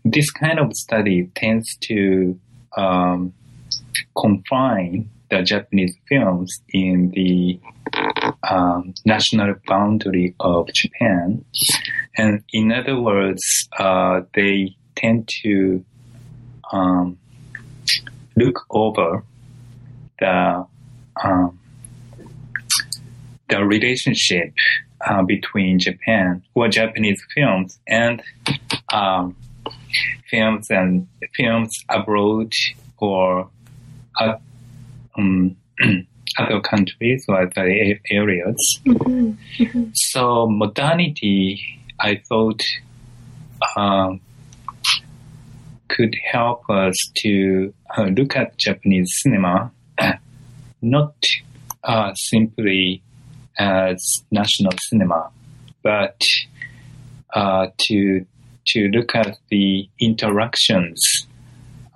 this 0.04 0.30
kind 0.30 0.58
of 0.58 0.72
study 0.74 1.30
tends 1.34 1.76
to 1.82 2.38
um, 2.76 3.32
confine 4.16 5.08
the 5.30 5.42
Japanese 5.42 5.96
films 6.08 6.50
in 6.70 7.10
the 7.14 7.60
um, 8.48 8.94
national 9.04 9.54
boundary 9.66 10.34
of 10.40 10.68
Japan. 10.72 11.44
And 12.16 12.42
in 12.52 12.72
other 12.72 13.00
words, 13.00 13.42
uh, 13.78 14.22
they 14.34 14.76
tend 14.96 15.28
to 15.42 15.84
um, 16.72 17.18
look 18.36 18.64
over 18.70 19.24
the 20.18 20.66
um, 21.22 21.58
the 23.48 23.64
relationship 23.64 24.52
uh, 25.06 25.22
between 25.22 25.78
Japan 25.78 26.42
or 26.54 26.68
Japanese 26.68 27.22
films 27.34 27.78
and 27.88 28.22
um, 28.92 29.36
films 30.30 30.70
and 30.70 31.08
films 31.36 31.84
abroad 31.88 32.52
or 32.98 33.50
uh, 34.20 34.36
um, 35.18 35.56
other 36.38 36.60
countries 36.60 37.24
or 37.28 37.42
other 37.42 37.74
areas. 38.10 38.80
Mm-hmm. 38.86 39.62
Mm-hmm. 39.62 39.84
So 39.94 40.46
modernity, 40.46 41.60
I 41.98 42.22
thought, 42.28 42.62
um, 43.76 44.20
could 45.96 46.14
help 46.32 46.62
us 46.70 46.94
to 47.16 47.74
uh, 47.96 48.04
look 48.04 48.36
at 48.36 48.56
Japanese 48.56 49.08
cinema 49.22 49.70
not 50.82 51.14
uh, 51.84 52.14
simply 52.14 53.02
as 53.58 54.02
national 54.30 54.72
cinema, 54.88 55.30
but 55.82 56.20
uh, 57.34 57.66
to 57.78 58.24
to 58.66 58.88
look 58.88 59.14
at 59.14 59.38
the 59.50 59.88
interactions 60.00 61.00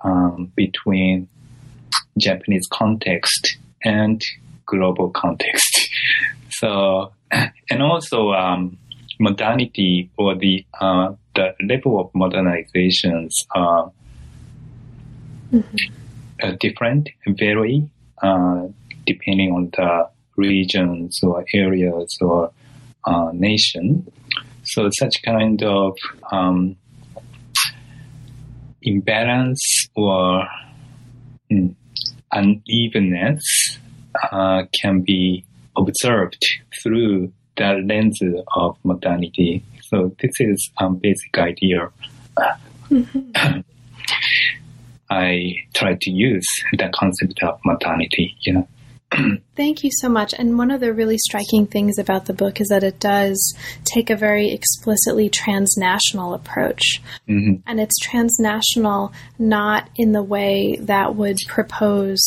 um, 0.03 0.51
between 0.55 1.27
Japanese 2.17 2.67
context 2.71 3.57
and 3.83 4.21
global 4.65 5.09
context. 5.09 5.89
So, 6.59 7.11
and 7.69 7.83
also 7.83 8.31
um, 8.31 8.77
modernity 9.19 10.09
or 10.15 10.35
the 10.35 10.65
uh, 10.79 11.11
the 11.35 11.53
level 11.67 11.99
of 11.99 12.11
modernizations 12.13 13.31
are 13.53 13.91
uh, 15.53 16.51
different, 16.59 17.09
vary 17.27 17.89
uh, 18.21 18.67
depending 19.05 19.51
on 19.51 19.69
the 19.77 20.09
regions 20.37 21.19
or 21.23 21.45
areas 21.53 22.17
or 22.21 22.51
uh, 23.05 23.29
nation. 23.33 24.05
So 24.63 24.89
such 24.97 25.21
kind 25.23 25.61
of 25.63 25.95
um, 26.31 26.75
imbalance 28.81 29.87
or 29.95 30.47
mm, 31.51 31.75
unevenness 32.31 33.43
uh, 34.31 34.63
can 34.81 35.01
be 35.01 35.45
observed 35.77 36.43
through 36.81 37.31
the 37.57 37.83
lens 37.87 38.19
of 38.55 38.77
modernity. 38.83 39.63
So 39.89 40.15
this 40.19 40.31
is 40.39 40.71
a 40.79 40.85
um, 40.85 40.95
basic 40.95 41.37
idea. 41.37 41.89
Mm-hmm. 42.89 43.59
I 45.09 45.55
try 45.73 45.95
to 46.01 46.11
use 46.11 46.47
the 46.73 46.89
concept 46.93 47.41
of 47.43 47.59
modernity, 47.63 48.35
You 48.41 48.53
know. 48.53 48.67
Thank 49.55 49.83
you 49.83 49.89
so 49.93 50.09
much. 50.09 50.33
And 50.37 50.57
one 50.57 50.69
of 50.69 50.81
the 50.81 50.93
really 50.93 51.17
striking 51.17 51.65
things 51.65 51.97
about 51.97 52.25
the 52.25 52.33
book 52.33 52.59
is 52.59 52.67
that 52.67 52.83
it 52.83 52.99
does 52.99 53.55
take 53.85 54.09
a 54.09 54.15
very 54.15 54.51
explicitly 54.51 55.29
transnational 55.29 56.33
approach. 56.33 57.01
Mm-hmm. 57.29 57.61
And 57.65 57.79
it's 57.79 57.97
transnational 57.99 59.13
not 59.39 59.89
in 59.95 60.11
the 60.11 60.23
way 60.23 60.77
that 60.81 61.15
would 61.15 61.37
propose 61.47 62.21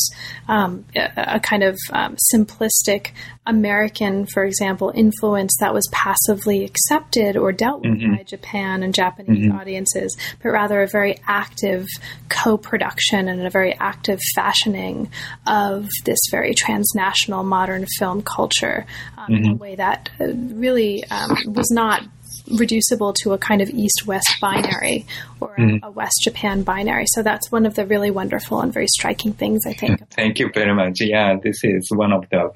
um, 0.47 0.85
a, 0.95 1.35
a, 1.35 1.39
kind 1.39 1.63
of 1.63 1.77
um, 1.93 2.17
simplistic 2.33 3.11
American, 3.45 4.25
for 4.25 4.43
example, 4.43 4.91
influence 4.95 5.55
that 5.59 5.73
was 5.73 5.87
passively 5.91 6.65
accepted 6.65 7.37
or 7.37 7.51
dealt 7.51 7.81
with 7.81 7.99
mm-hmm. 7.99 8.15
by 8.15 8.23
Japan 8.23 8.81
and 8.81 8.93
Japanese 8.93 9.47
mm-hmm. 9.47 9.57
audiences, 9.57 10.17
but 10.41 10.49
rather 10.49 10.81
a 10.81 10.87
very 10.87 11.19
active 11.27 11.85
co 12.29 12.57
production 12.57 13.27
and 13.27 13.45
a 13.45 13.49
very 13.49 13.73
active 13.79 14.19
fashioning 14.35 15.11
of 15.45 15.87
this 16.05 16.19
very 16.31 16.53
transnational 16.53 17.18
modern 17.27 17.85
film 17.97 18.21
culture 18.21 18.85
um, 19.17 19.23
mm-hmm. 19.23 19.33
in 19.33 19.43
a 19.43 19.47
mm-hmm. 19.49 19.57
way 19.57 19.75
that 19.75 20.09
uh, 20.19 20.27
really 20.33 21.03
um, 21.05 21.35
was 21.47 21.69
not 21.71 22.03
reducible 22.51 23.13
to 23.13 23.33
a 23.33 23.37
kind 23.37 23.61
of 23.61 23.69
east 23.69 24.05
west 24.05 24.37
binary 24.41 25.05
or 25.39 25.55
mm. 25.55 25.79
a 25.83 25.91
west 25.91 26.21
Japan 26.23 26.63
binary. 26.63 27.05
So 27.07 27.21
that's 27.21 27.51
one 27.51 27.65
of 27.65 27.75
the 27.75 27.85
really 27.85 28.11
wonderful 28.11 28.61
and 28.61 28.73
very 28.73 28.87
striking 28.87 29.33
things, 29.33 29.65
I 29.65 29.73
think. 29.73 30.07
Thank 30.09 30.39
you 30.39 30.49
very 30.53 30.73
much. 30.73 31.01
Yeah, 31.01 31.37
this 31.41 31.63
is 31.63 31.89
one 31.91 32.11
of 32.11 32.27
the 32.29 32.51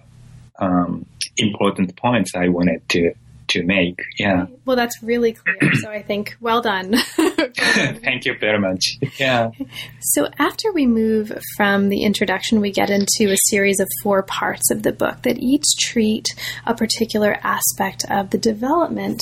um, 0.59 1.05
important 1.37 1.95
points 1.95 2.33
I 2.35 2.47
wanted 2.47 2.87
to 2.89 3.13
to 3.53 3.63
make. 3.63 3.99
Yeah. 4.17 4.47
Well, 4.65 4.75
that's 4.75 5.01
really 5.01 5.33
clear. 5.33 5.71
So 5.83 5.89
I 5.89 6.01
think 6.01 6.37
well 6.39 6.61
done. 6.61 6.93
Thank 7.15 8.25
you 8.25 8.37
very 8.39 8.59
much. 8.59 8.97
Yeah. 9.17 9.51
So 9.99 10.29
after 10.39 10.71
we 10.71 10.85
move 10.85 11.37
from 11.57 11.89
the 11.89 12.03
introduction, 12.03 12.61
we 12.61 12.71
get 12.71 12.89
into 12.89 13.31
a 13.31 13.37
series 13.49 13.79
of 13.79 13.89
four 14.01 14.23
parts 14.23 14.71
of 14.71 14.83
the 14.83 14.93
book 14.93 15.23
that 15.23 15.39
each 15.39 15.65
treat 15.79 16.27
a 16.65 16.73
particular 16.73 17.37
aspect 17.43 18.05
of 18.09 18.29
the 18.29 18.37
development 18.37 19.19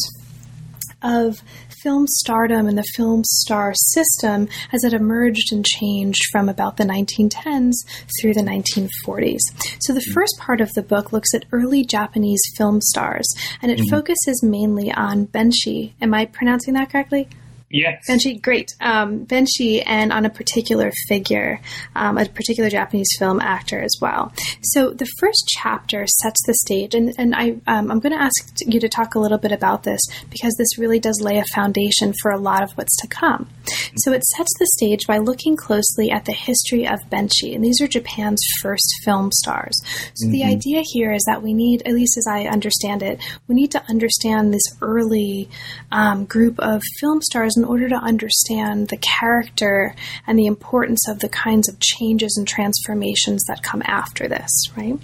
of 1.02 1.41
film 1.84 2.06
stardom 2.08 2.67
and 2.67 2.78
the 2.78 2.84
film 2.96 3.24
star 3.24 3.74
system 3.76 4.48
as 4.72 4.84
it 4.84 4.94
emerged 4.94 5.52
and 5.52 5.65
changed 5.65 6.22
from 6.32 6.50
about 6.50 6.78
the 6.78 6.84
1910s 6.84 7.74
through 8.20 8.34
the 8.34 8.41
1940s. 8.41 9.39
So, 9.80 9.94
the 9.94 10.00
mm-hmm. 10.00 10.13
first 10.13 10.36
part 10.39 10.62
of 10.62 10.72
the 10.74 10.84
book 10.84 11.12
looks 11.12 11.34
at 11.34 11.46
early 11.52 11.84
Japanese 11.84 12.41
film 12.56 12.82
stars, 12.82 13.28
and 13.62 13.72
it 13.72 13.80
mm-hmm. 13.80 13.89
focuses 13.89 14.44
mainly 14.44 14.91
on 14.91 15.28
Benshi. 15.28 15.94
Am 16.02 16.13
I 16.13 16.26
pronouncing 16.26 16.74
that 16.76 16.91
correctly? 16.91 17.28
Yes. 17.72 18.06
Benshi, 18.10 18.42
great. 18.42 18.70
Um, 18.82 19.26
Benshi, 19.26 19.82
and 19.86 20.12
on 20.12 20.26
a 20.26 20.30
particular 20.30 20.92
figure, 21.08 21.60
um, 21.96 22.18
a 22.18 22.26
particular 22.26 22.70
Japanese 22.70 23.10
film 23.18 23.40
actor 23.40 23.80
as 23.82 23.96
well. 24.02 24.34
So 24.62 24.92
the 24.92 25.08
first 25.20 25.44
chapter 25.48 26.06
sets 26.08 26.42
the 26.46 26.54
stage, 26.54 26.94
and, 26.94 27.14
and 27.18 27.34
I, 27.34 27.52
um, 27.68 27.90
I'm 27.90 28.00
going 28.00 28.14
to 28.14 28.22
ask 28.22 28.34
you 28.66 28.80
to 28.80 28.90
talk 28.90 29.16
a 29.16 29.20
little 29.20 29.38
bit 29.38 29.52
about 29.52 29.84
this 29.84 30.02
because 30.30 30.54
this 30.58 30.78
really 30.78 31.00
does 31.00 31.22
lay 31.22 31.38
a 31.38 31.46
foundation 31.54 32.14
for 32.22 32.32
a 32.32 32.38
lot 32.38 32.64
of 32.64 32.72
what's 32.74 32.96
to 33.02 33.08
come. 33.08 33.50
So 33.98 34.12
it 34.12 34.24
sets 34.24 34.52
the 34.60 34.68
stage 34.78 35.08
by 35.08 35.18
looking 35.18 35.56
closely 35.56 36.12
at 36.12 36.26
the 36.26 36.34
history 36.34 36.88
of 36.88 37.00
Benshi, 37.10 37.56
and 37.56 37.64
these 37.64 37.80
are 37.82 37.88
Japan's 37.88 38.42
first 38.62 38.88
film 39.06 39.32
stars. 39.32 39.80
So 40.16 40.26
mm-hmm. 40.26 40.34
the 40.34 40.44
idea 40.44 40.84
here 40.84 41.14
is 41.14 41.24
that 41.28 41.42
we 41.42 41.54
need, 41.54 41.84
at 41.86 41.94
least 41.94 42.18
as 42.18 42.28
I 42.28 42.44
understand 42.46 43.02
it, 43.02 43.20
we 43.48 43.56
need 43.56 43.72
to 43.72 43.84
understand 43.90 44.54
this 44.54 44.76
early 44.82 45.50
um, 45.92 46.26
group 46.26 46.60
of 46.60 46.82
film 47.00 47.22
stars 47.22 47.56
in 47.62 47.65
order 47.65 47.88
to 47.88 47.95
understand 47.95 48.88
the 48.88 48.97
character 48.97 49.93
and 50.26 50.38
the 50.39 50.47
importance 50.47 51.08
of 51.08 51.19
the 51.19 51.30
kinds 51.30 51.69
of 51.69 51.80
changes 51.80 52.36
and 52.38 52.47
transformations 52.47 53.43
that 53.43 53.62
come 53.62 53.84
after 53.86 54.28
this, 54.28 54.50
right? 54.76 54.97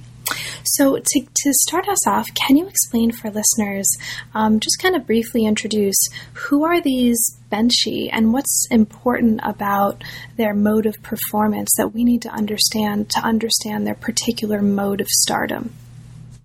So, 0.64 0.98
to, 0.98 1.22
to 1.22 1.54
start 1.54 1.88
us 1.88 2.06
off, 2.08 2.28
can 2.34 2.58
you 2.58 2.68
explain 2.68 3.12
for 3.12 3.30
listeners, 3.30 3.88
um, 4.34 4.60
just 4.60 4.82
kind 4.82 4.96
of 4.96 5.06
briefly 5.06 5.46
introduce 5.46 5.98
who 6.34 6.66
are 6.66 6.82
these 6.82 7.20
Benshi 7.52 8.10
and 8.12 8.34
what's 8.34 8.68
important 8.72 9.40
about 9.44 10.04
their 10.36 10.54
mode 10.54 10.86
of 10.88 11.02
performance 11.04 11.70
that 11.78 11.94
we 11.94 12.04
need 12.04 12.24
to 12.24 12.30
understand 12.30 13.10
to 13.12 13.20
understand 13.20 13.86
their 13.86 13.96
particular 13.96 14.62
mode 14.62 15.00
of 15.00 15.08
stardom? 15.08 15.74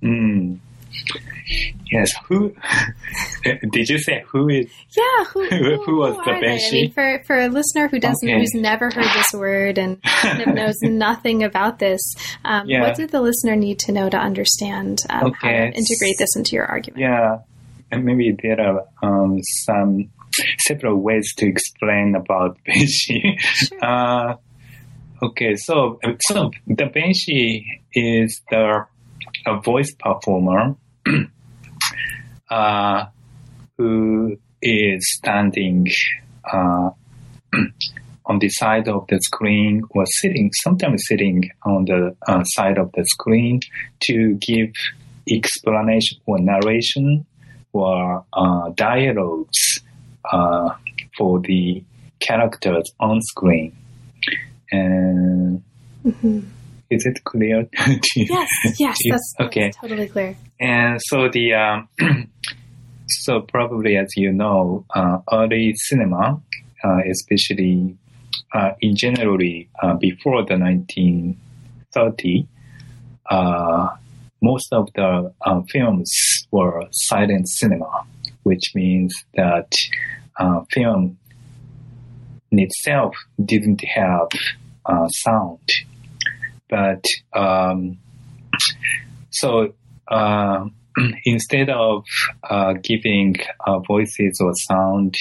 Mm. 0.03 0.59
Yes, 1.91 2.11
who 2.27 2.55
did 3.71 3.89
you 3.89 3.99
say 3.99 4.25
who 4.27 4.49
is? 4.49 4.67
Yeah, 4.97 5.25
who, 5.25 5.45
who, 5.51 5.83
who 5.85 5.97
was 5.99 6.17
who 6.17 6.25
the 6.25 6.31
Benshi? 6.31 6.69
I 6.69 6.73
mean, 6.73 6.93
for 6.93 7.23
for 7.25 7.39
a 7.39 7.49
listener 7.49 7.89
who 7.89 7.99
doesn't, 7.99 8.29
okay. 8.29 8.39
who's 8.39 8.55
never 8.55 8.87
heard 8.87 9.05
this 9.05 9.33
word 9.35 9.79
and 9.79 10.03
kind 10.05 10.43
of 10.43 10.55
knows 10.55 10.77
nothing 10.83 11.43
about 11.43 11.79
this, 11.79 12.01
um, 12.45 12.69
yeah. 12.69 12.81
what 12.81 12.97
did 12.97 13.11
the 13.11 13.21
listener 13.21 13.57
need 13.57 13.79
to 13.81 13.93
know 13.93 14.09
to 14.09 14.17
understand 14.17 15.03
um, 15.11 15.27
okay. 15.27 15.37
how 15.41 15.49
to 15.49 15.67
integrate 15.67 16.17
this 16.19 16.35
into 16.37 16.57
your 16.57 16.67
argument? 16.67 17.01
Yeah, 17.01 17.39
and 17.91 18.05
maybe 18.05 18.35
there 18.43 18.61
are 18.61 18.85
um, 19.03 19.41
some 19.65 20.11
several 20.61 20.97
ways 20.97 21.35
to 21.37 21.47
explain 21.47 22.15
about 22.15 22.59
Benshi. 22.67 23.39
Sure. 23.39 23.85
Uh, 23.85 24.37
okay, 25.23 25.57
so 25.57 25.99
so 26.21 26.51
the 26.67 26.85
Benshi 26.85 27.65
is 27.95 28.41
the 28.51 28.87
a 29.47 29.61
voice 29.61 29.93
performer 29.99 30.75
uh, 32.51 33.07
who 33.79 34.37
is 34.61 35.01
standing 35.19 35.87
uh, 36.53 36.91
on 38.27 38.39
the 38.39 38.49
side 38.49 38.89
of 38.89 39.07
the 39.09 39.19
screen 39.21 39.83
or 39.91 40.05
sitting, 40.07 40.51
sometimes 40.63 41.03
sitting 41.07 41.51
on 41.65 41.85
the 41.85 42.17
uh, 42.29 42.43
side 42.45 42.79
of 42.79 42.91
the 42.93 43.05
screen 43.05 43.61
to 44.01 44.35
give 44.35 44.71
explanation 45.29 46.19
or 46.27 46.39
narration 46.39 47.27
or 47.73 48.25
uh, 48.33 48.71
dialogues 48.75 49.81
uh, 50.31 50.75
for 51.17 51.41
the 51.41 51.83
characters 52.21 52.93
on 53.01 53.21
screen. 53.23 53.77
And 54.71 55.63
mm-hmm. 56.05 56.41
Is 56.93 57.07
it 57.07 57.25
clear? 57.25 57.67
yes, 58.17 58.49
yes, 58.79 58.99
that's, 59.09 59.35
okay. 59.41 59.61
That's 59.69 59.79
totally 59.79 60.09
clear. 60.09 60.37
And 60.61 61.01
so 61.07 61.31
the 61.33 61.55
um, 61.55 61.89
so 63.09 63.41
probably 63.41 63.97
as 63.97 64.09
you 64.15 64.31
know, 64.31 64.85
uh, 64.95 65.19
early 65.33 65.73
cinema, 65.75 66.39
uh, 66.85 66.99
especially 67.11 67.97
uh, 68.53 68.73
in 68.83 68.95
generally 68.95 69.71
uh, 69.83 69.95
before 69.95 70.45
the 70.45 70.59
1930, 70.59 72.47
uh, 73.31 73.89
most 74.43 74.69
of 74.73 74.89
the 74.95 75.33
uh, 75.47 75.63
films 75.71 76.13
were 76.51 76.85
silent 76.91 77.49
cinema, 77.49 78.05
which 78.43 78.75
means 78.75 79.15
that 79.35 79.73
film 80.73 81.17
in 82.51 82.59
itself 82.59 83.15
didn't 83.43 83.83
have 83.83 84.29
sound 85.09 85.61
but 86.73 87.05
um, 87.35 87.99
so 89.31 89.75
uh, 90.09 90.65
instead 91.27 91.69
of 91.69 92.03
uh, 92.49 92.73
giving 92.83 93.37
uh, 93.67 93.79
voices 93.81 94.41
or 94.43 94.55
sound 94.55 95.15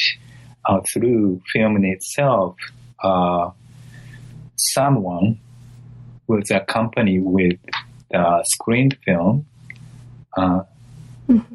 uh, 0.64 0.80
through 0.94 1.42
film 1.52 1.76
in 1.76 1.84
itself, 1.84 2.56
uh, 3.04 3.50
someone 4.56 5.38
was 6.28 6.50
accompanied 6.52 7.24
with 7.26 7.60
the 8.12 8.46
screened 8.54 8.98
film 9.04 9.46
uh, 10.38 10.62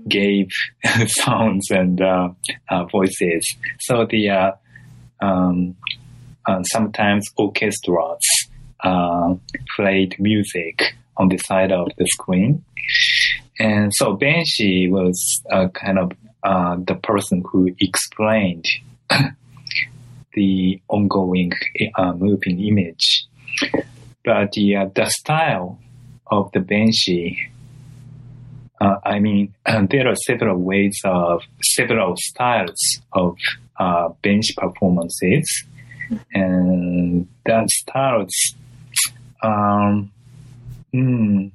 gave 0.07 0.49
sounds 1.07 1.71
and 1.71 2.03
uh, 2.03 2.29
uh, 2.69 2.85
voices. 2.85 3.47
So 3.81 4.07
the 4.11 4.29
uh, 4.29 4.53
um, 5.23 5.75
uh, 6.47 6.63
sometimes 6.65 7.25
orchestras 7.39 8.21
uh, 8.83 9.35
played 9.75 10.17
music 10.19 10.95
on 11.17 11.29
the 11.29 11.39
side 11.39 11.73
of 11.73 11.89
the 11.99 12.07
screen, 12.07 12.65
and 13.59 13.93
so 13.95 14.17
Benshi 14.17 14.91
was 14.91 15.43
uh, 15.51 15.69
kind 15.69 15.99
of 15.99 16.13
uh, 16.43 16.77
the 16.87 16.95
person 16.95 17.43
who 17.51 17.75
explained 17.81 18.67
the 20.35 20.81
ongoing 20.89 21.53
uh, 21.97 22.13
moving 22.13 22.61
image. 22.61 23.27
But 24.25 24.53
the 24.53 24.77
uh, 24.77 24.89
the 24.95 25.07
style 25.07 25.79
of 26.29 26.51
the 26.53 26.61
Benshi 26.61 27.37
uh, 28.81 28.97
I 29.05 29.19
mean, 29.19 29.55
there 29.91 30.09
are 30.09 30.17
several 30.27 30.59
ways 30.59 30.99
of 31.05 31.43
several 31.63 32.15
styles 32.17 33.01
of 33.13 33.37
uh, 33.79 34.09
benshi 34.23 34.55
performances, 34.57 35.65
and 36.33 37.27
that 37.45 37.69
styles, 37.71 38.35
um, 39.47 40.13
mm, 40.95 41.51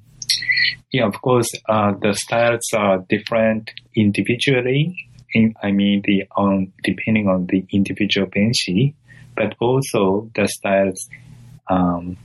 yeah, 0.92 1.08
of 1.08 1.22
course, 1.22 1.50
uh, 1.68 1.94
the 2.02 2.14
styles 2.14 2.68
are 2.76 3.00
different 3.10 3.72
individually. 3.96 5.08
In, 5.34 5.56
I 5.64 5.72
mean, 5.72 6.02
the 6.06 6.26
on 6.36 6.74
depending 6.84 7.28
on 7.28 7.48
the 7.48 7.66
individual 7.72 8.28
benshi, 8.28 8.94
but 9.36 9.56
also 9.60 10.30
the 10.36 10.48
styles 10.48 11.10
um, 11.70 12.18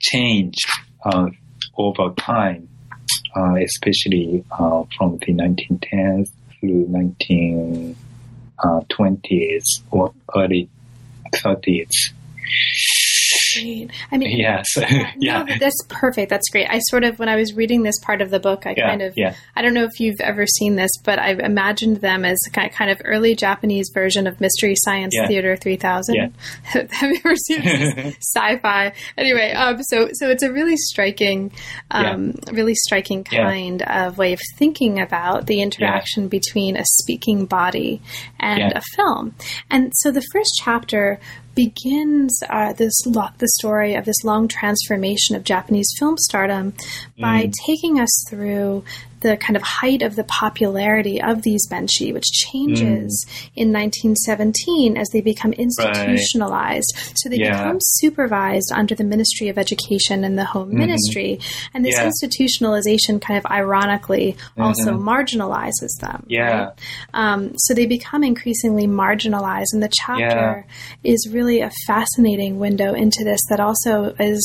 change 0.00 0.56
uh, 1.04 1.28
over 1.76 2.10
time 2.14 2.68
uh, 3.36 3.54
especially 3.56 4.42
uh, 4.50 4.82
from 4.96 5.18
the 5.18 5.34
1910s 5.34 6.30
through 6.58 6.86
1920s 6.88 9.82
or 9.90 10.14
early 10.34 10.70
30s. 11.34 12.14
Great. 13.62 13.90
I 14.12 14.18
mean, 14.18 14.36
yes, 14.36 14.66
yeah, 15.18 15.42
no, 15.42 15.56
that's 15.58 15.80
perfect. 15.88 16.30
That's 16.30 16.48
great. 16.50 16.68
I 16.68 16.78
sort 16.90 17.04
of, 17.04 17.18
when 17.18 17.28
I 17.28 17.36
was 17.36 17.54
reading 17.54 17.82
this 17.82 17.98
part 18.02 18.20
of 18.22 18.30
the 18.30 18.40
book, 18.40 18.66
I 18.66 18.74
Yeah, 18.76 18.88
kind 18.88 19.02
of, 19.02 19.14
yeah. 19.16 19.34
I 19.54 19.62
don't 19.62 19.74
know 19.74 19.84
if 19.84 19.98
you've 20.00 20.20
ever 20.20 20.46
seen 20.46 20.76
this, 20.76 20.90
but 21.04 21.18
I've 21.18 21.38
imagined 21.40 21.98
them 21.98 22.24
as 22.24 22.38
ki- 22.52 22.68
kind 22.70 22.90
of 22.90 23.00
early 23.04 23.34
Japanese 23.34 23.90
version 23.94 24.26
of 24.26 24.40
Mystery 24.40 24.74
Science 24.76 25.14
Yeah. 25.14 25.26
Theater 25.26 25.56
3000. 25.56 26.14
Yeah. 26.14 26.28
Have 26.90 27.10
you 27.10 27.20
ever 27.24 27.36
seen 27.36 27.62
this? 27.62 28.16
sci-fi? 28.36 28.92
Anyway, 29.16 29.52
um, 29.52 29.82
so 29.82 30.08
so 30.12 30.28
it's 30.30 30.42
a 30.42 30.52
really 30.52 30.76
striking, 30.76 31.52
um, 31.90 32.34
really 32.52 32.74
striking 32.74 33.24
kind 33.24 33.82
of 33.82 34.18
way 34.18 34.32
of 34.32 34.40
thinking 34.56 35.00
about 35.00 35.46
the 35.46 35.60
interaction 35.60 36.28
between 36.28 36.76
a 36.76 36.84
speaking 36.84 37.46
body 37.46 38.00
and 38.40 38.72
a 38.72 38.82
film. 38.94 39.34
And 39.70 39.92
so 39.96 40.10
the 40.10 40.22
first 40.32 40.50
chapter 40.62 41.18
begins 41.56 42.40
uh, 42.48 42.72
this 42.74 42.94
lo- 43.06 43.30
the 43.38 43.48
story 43.58 43.94
of 43.94 44.04
this 44.04 44.22
long 44.22 44.46
transformation 44.46 45.34
of 45.34 45.42
Japanese 45.42 45.88
film 45.98 46.16
stardom 46.18 46.72
by 47.18 47.50
taking 47.66 47.98
us 47.98 48.24
through 48.28 48.84
the 49.26 49.36
kind 49.36 49.56
of 49.56 49.62
height 49.62 50.02
of 50.02 50.14
the 50.14 50.24
popularity 50.24 51.20
of 51.20 51.42
these 51.42 51.66
benshi, 51.68 52.12
which 52.12 52.24
changes 52.44 53.26
in 53.56 53.72
1917 53.72 54.96
as 54.96 55.08
they 55.12 55.20
become 55.20 55.52
institutionalized. 55.52 56.92
So 57.16 57.28
they 57.28 57.38
Yeah. 57.38 57.58
become 57.62 57.78
supervised 57.80 58.70
under 58.72 58.94
the 58.94 59.04
Ministry 59.04 59.48
of 59.48 59.58
Education 59.58 60.22
and 60.24 60.38
the 60.38 60.44
Home 60.44 60.70
Ministry, 60.74 61.38
and 61.74 61.84
this 61.84 61.96
Yeah. 61.96 62.08
institutionalization 62.10 63.20
kind 63.20 63.38
of 63.38 63.46
ironically 63.50 64.36
also 64.58 64.92
marginalizes 64.92 65.92
them. 66.00 66.24
Yeah. 66.28 66.46
right? 66.46 66.68
Um, 67.14 67.52
so 67.56 67.74
they 67.74 67.86
become 67.86 68.22
increasingly 68.22 68.86
marginalized, 68.86 69.72
and 69.72 69.82
the 69.82 69.90
chapter 69.92 70.66
is 71.02 71.28
really 71.32 71.60
a 71.60 71.70
fascinating 71.86 72.58
window 72.58 72.94
into 72.94 73.24
this. 73.24 73.40
That 73.48 73.60
also 73.60 74.14
is 74.18 74.42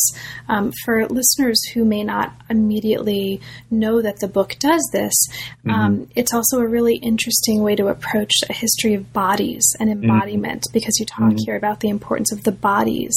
um, 0.48 0.72
for 0.84 1.08
listeners 1.08 1.60
who 1.74 1.86
may 1.86 2.04
not 2.04 2.34
immediately 2.50 3.40
know 3.70 4.02
that 4.02 4.20
the 4.20 4.28
book 4.28 4.56
does 4.60 4.71
this. 4.92 5.14
Um, 5.70 5.74
mm-hmm. 5.74 6.04
it's 6.16 6.34
also 6.34 6.60
a 6.60 6.68
really 6.68 6.96
interesting 6.96 7.64
way 7.64 7.76
to 7.76 7.88
approach 7.88 8.32
a 8.50 8.54
history 8.54 8.94
of 8.94 9.12
bodies 9.14 9.64
and 9.80 9.90
mm-hmm. 9.90 10.04
embodiment 10.04 10.68
because 10.74 10.98
you 11.00 11.06
talk 11.06 11.30
mm-hmm. 11.30 11.38
here 11.46 11.56
about 11.56 11.80
the 11.80 11.90
importance 11.90 12.32
of 12.32 12.44
the 12.44 12.52
bodies 12.52 13.16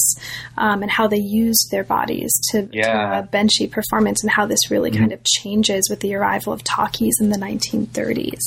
um, 0.56 0.82
and 0.82 0.90
how 0.90 1.06
they 1.06 1.18
used 1.18 1.68
their 1.70 1.84
bodies 1.84 2.32
to, 2.50 2.66
to 2.66 2.76
Yeah. 2.76 3.26
benshi 3.32 3.70
performance 3.70 4.22
and 4.22 4.30
how 4.30 4.46
this 4.46 4.70
really 4.70 4.90
kind 4.90 5.12
of 5.12 5.22
changes 5.24 5.88
with 5.90 6.00
the 6.00 6.14
arrival 6.14 6.52
of 6.52 6.62
talkies 6.64 7.14
in 7.20 7.30
the 7.30 7.38
1930s. 7.38 8.42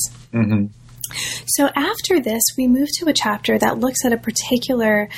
So 1.48 1.70
after 1.76 2.20
this, 2.20 2.44
we 2.58 2.68
move 2.68 2.88
to 3.00 3.08
a 3.08 3.14
chapter 3.14 3.58
that 3.58 3.80
looks 3.80 4.06
at 4.06 4.14
a 4.14 4.18
particular 4.18 5.10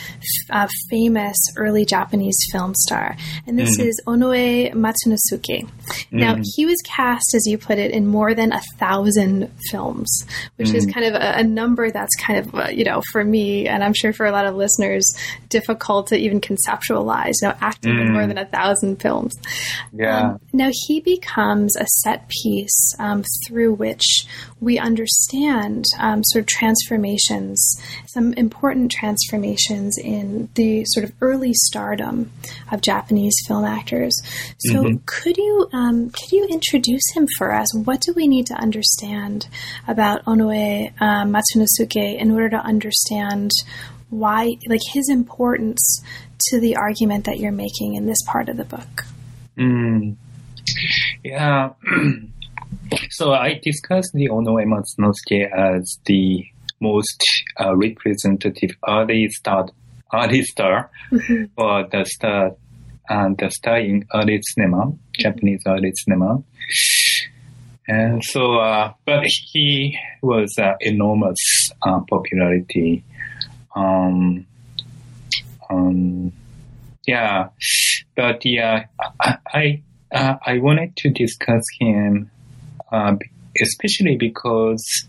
uh, 0.49 0.67
famous 0.89 1.37
early 1.55 1.85
Japanese 1.85 2.37
film 2.51 2.73
star, 2.75 3.15
and 3.47 3.57
this 3.57 3.79
is 3.79 4.01
Onoe 4.07 4.73
Matsunosuke. 4.73 5.69
Now, 6.11 6.37
he 6.55 6.65
was 6.65 6.77
cast, 6.83 7.33
as 7.35 7.45
you 7.45 7.57
put 7.57 7.77
it, 7.77 7.91
in 7.91 8.07
more 8.07 8.33
than 8.33 8.51
a 8.51 8.61
thousand 8.77 9.51
films, 9.69 10.25
which 10.57 10.73
is 10.73 10.85
kind 10.85 11.05
of 11.05 11.13
a, 11.15 11.39
a 11.39 11.43
number 11.43 11.91
that's 11.91 12.15
kind 12.15 12.39
of, 12.39 12.55
uh, 12.55 12.67
you 12.69 12.83
know, 12.83 13.01
for 13.11 13.23
me, 13.23 13.67
and 13.67 13.83
I'm 13.83 13.93
sure 13.93 14.13
for 14.13 14.25
a 14.25 14.31
lot 14.31 14.45
of 14.45 14.55
listeners, 14.55 15.11
difficult 15.49 16.07
to 16.07 16.17
even 16.17 16.41
conceptualize, 16.41 17.33
you 17.41 17.49
know, 17.49 17.55
acting 17.61 17.97
in 17.99 18.13
more 18.13 18.27
than 18.27 18.37
a 18.37 18.45
thousand 18.45 19.01
films. 19.01 19.35
Yeah. 19.93 20.31
Um, 20.31 20.39
now 20.53 20.69
he 20.71 20.99
becomes 20.99 21.75
a 21.75 21.85
set 22.01 22.29
piece 22.29 22.95
um, 22.99 23.23
through 23.47 23.73
which 23.73 24.25
we 24.59 24.77
understand 24.77 25.78
um, 25.99 26.23
sort 26.23 26.41
of 26.43 26.47
transformations, 26.47 27.79
some 28.07 28.33
important 28.33 28.91
transformations 28.91 29.97
in 29.97 30.49
the 30.55 30.83
sort 30.85 31.03
of 31.03 31.13
early 31.21 31.53
stardom 31.53 32.31
of 32.71 32.81
Japanese 32.81 33.35
film 33.47 33.65
actors. 33.65 34.13
So 34.59 34.99
could 35.05 35.37
you 35.37 35.69
um, 35.73 36.09
could 36.09 36.31
you 36.31 36.45
introduce 36.45 37.03
him 37.13 37.27
for 37.37 37.53
us? 37.53 37.73
What 37.73 38.01
do 38.01 38.13
we 38.13 38.27
need 38.27 38.47
to 38.47 38.55
understand 38.55 39.47
about 39.87 40.25
Onoe 40.25 40.91
uh, 40.99 41.25
Matsunosuke 41.25 42.19
in 42.19 42.31
order 42.31 42.49
to 42.49 42.57
understand 42.57 43.51
why, 44.09 44.57
like 44.67 44.81
his 44.91 45.09
importance 45.09 46.03
to 46.49 46.59
the 46.59 46.75
argument 46.75 47.25
that 47.25 47.39
you're 47.39 47.51
making 47.51 47.95
in 47.95 48.05
this 48.05 48.21
part 48.25 48.49
of 48.49 48.57
the 48.57 48.65
book? 48.65 49.05
Mm. 49.57 50.15
Yeah. 51.23 51.73
so 53.11 53.33
I 53.33 53.59
discussed 53.61 54.11
the 54.13 54.29
Onoe 54.29 54.65
Matsunosuke 54.65 55.51
as 55.51 55.97
the 56.05 56.45
most 56.79 57.21
uh, 57.59 57.75
representative 57.75 58.71
early 58.87 59.27
star, 59.29 59.67
early 60.13 60.43
star, 60.43 60.89
or 61.57 61.87
the 61.91 62.05
star, 62.05 62.55
and 63.09 63.37
the 63.37 63.49
star 63.51 63.79
in 63.79 64.05
early 64.13 64.39
cinema, 64.53 64.93
Japanese 65.17 65.61
early 65.67 65.91
cinema. 65.95 66.43
And 67.87 68.23
so, 68.23 68.59
uh, 68.59 68.93
but 69.05 69.23
he 69.25 69.97
was 70.21 70.53
uh, 70.59 70.73
enormous 70.79 71.71
uh, 71.81 71.99
popularity. 72.07 73.03
Um, 73.75 74.45
um, 75.69 76.31
yeah, 77.07 77.49
but 78.15 78.45
yeah, 78.45 78.85
I 79.19 79.37
I, 79.53 79.81
uh, 80.11 80.35
I 80.45 80.59
wanted 80.59 80.95
to 80.97 81.09
discuss 81.09 81.63
him, 81.79 82.29
uh, 82.91 83.15
especially 83.61 84.15
because 84.15 85.07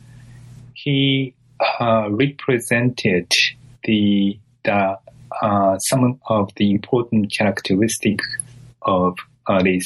he 0.74 1.34
uh, 1.78 2.08
represented 2.10 3.30
the 3.84 4.38
the 4.64 4.98
uh, 5.42 5.78
some 5.78 6.18
of 6.28 6.50
the 6.56 6.70
important 6.70 7.32
characteristics 7.36 8.26
of 8.82 9.16
early 9.48 9.80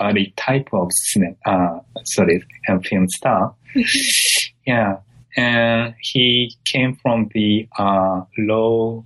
early 0.00 0.32
type 0.36 0.68
of 0.72 0.90
cinema, 0.92 1.34
uh, 1.46 1.78
sorry, 2.04 2.42
uh, 2.68 2.78
film 2.78 3.08
star. 3.08 3.54
yeah, 4.66 4.96
and 5.36 5.94
he 6.00 6.54
came 6.64 6.96
from 6.96 7.28
the 7.34 7.68
uh, 7.78 8.22
low 8.38 9.04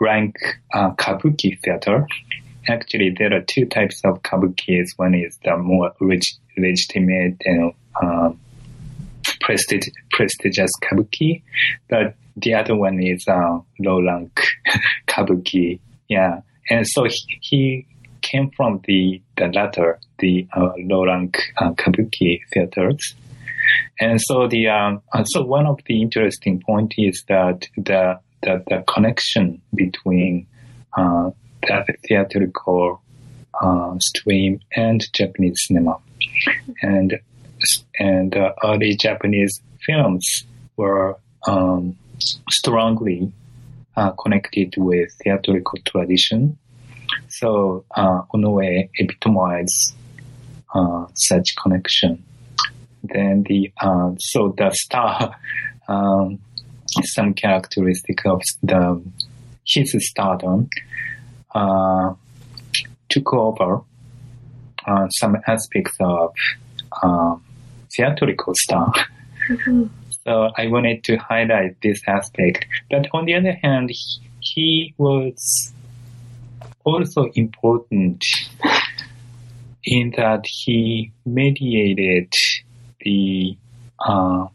rank 0.00 0.36
uh, 0.74 0.90
kabuki 0.92 1.58
theater. 1.62 2.06
Actually, 2.68 3.14
there 3.16 3.32
are 3.32 3.42
two 3.42 3.64
types 3.66 4.00
of 4.04 4.22
kabukis. 4.22 4.88
One 4.96 5.14
is 5.14 5.38
the 5.44 5.56
more 5.56 5.92
leg- 6.00 6.22
legitimate 6.56 7.36
and 7.44 7.72
um, 8.02 8.40
prestigious 9.40 10.70
kabuki, 10.82 11.42
but 11.88 12.14
the 12.36 12.54
other 12.54 12.76
one 12.76 13.00
is 13.00 13.24
uh, 13.28 13.58
low 13.80 14.02
rank 14.02 14.40
kabuki. 15.06 15.80
Yeah, 16.08 16.40
and 16.70 16.86
so 16.86 17.04
he, 17.04 17.38
he 17.40 17.86
came 18.22 18.50
from 18.56 18.80
the 18.86 19.22
the 19.36 19.48
latter, 19.48 19.98
the 20.18 20.46
uh, 20.56 20.72
low 20.78 21.04
rank 21.04 21.38
uh, 21.58 21.72
kabuki 21.72 22.40
theaters. 22.52 23.14
And 24.00 24.20
so 24.20 24.46
the 24.46 24.68
um, 24.68 25.02
uh, 25.12 25.24
so 25.24 25.42
one 25.42 25.66
of 25.66 25.80
the 25.86 26.00
interesting 26.00 26.62
point 26.64 26.94
is 26.98 27.24
that 27.28 27.66
the 27.76 28.20
the, 28.42 28.62
the 28.68 28.84
connection 28.86 29.60
between 29.74 30.46
uh, 30.96 31.30
the 31.62 31.94
theatrical 32.06 33.00
uh, 33.60 33.94
stream 33.98 34.60
and 34.76 35.04
Japanese 35.12 35.56
cinema. 35.66 35.98
And 36.82 37.20
and 37.98 38.36
uh, 38.36 38.52
early 38.62 38.96
Japanese 38.96 39.60
films 39.84 40.44
were 40.76 41.18
um, 41.46 41.96
strongly 42.50 43.32
uh, 43.96 44.10
connected 44.12 44.74
with 44.76 45.10
theatrical 45.22 45.78
tradition. 45.84 46.58
So 47.28 47.84
uh, 47.94 48.22
Onoe 48.34 48.88
epitomized 48.98 49.94
uh, 50.74 51.06
such 51.14 51.56
connection. 51.56 52.22
Then 53.02 53.44
the 53.44 53.72
uh, 53.80 54.12
so 54.18 54.54
the 54.56 54.70
star, 54.72 55.36
um, 55.88 56.38
some 57.14 57.34
characteristic 57.34 58.26
of 58.26 58.42
the 58.62 59.02
his 59.64 60.08
stardom 60.10 60.68
uh, 61.54 62.14
took 63.08 63.32
over 63.34 63.82
uh, 64.86 65.08
some 65.08 65.36
aspects 65.46 65.96
of 66.00 66.32
uh, 67.02 67.36
theatrical 67.94 68.54
star. 68.56 68.92
So 70.24 70.50
I 70.56 70.66
wanted 70.66 71.04
to 71.04 71.16
highlight 71.16 71.80
this 71.82 72.00
aspect. 72.06 72.66
But 72.90 73.06
on 73.12 73.26
the 73.26 73.34
other 73.34 73.56
hand, 73.62 73.90
he, 73.90 74.20
he 74.40 74.94
was 74.98 75.72
also 76.84 77.30
important 77.34 78.24
in 79.84 80.12
that 80.16 80.44
he 80.44 81.12
mediated 81.24 82.32
the 83.00 83.56
uh, 84.00 84.46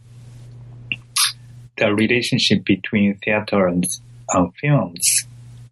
the 1.78 1.94
relationship 1.94 2.64
between 2.66 3.18
theater 3.24 3.66
and 3.68 3.86
uh, 4.34 4.46
films. 4.60 5.26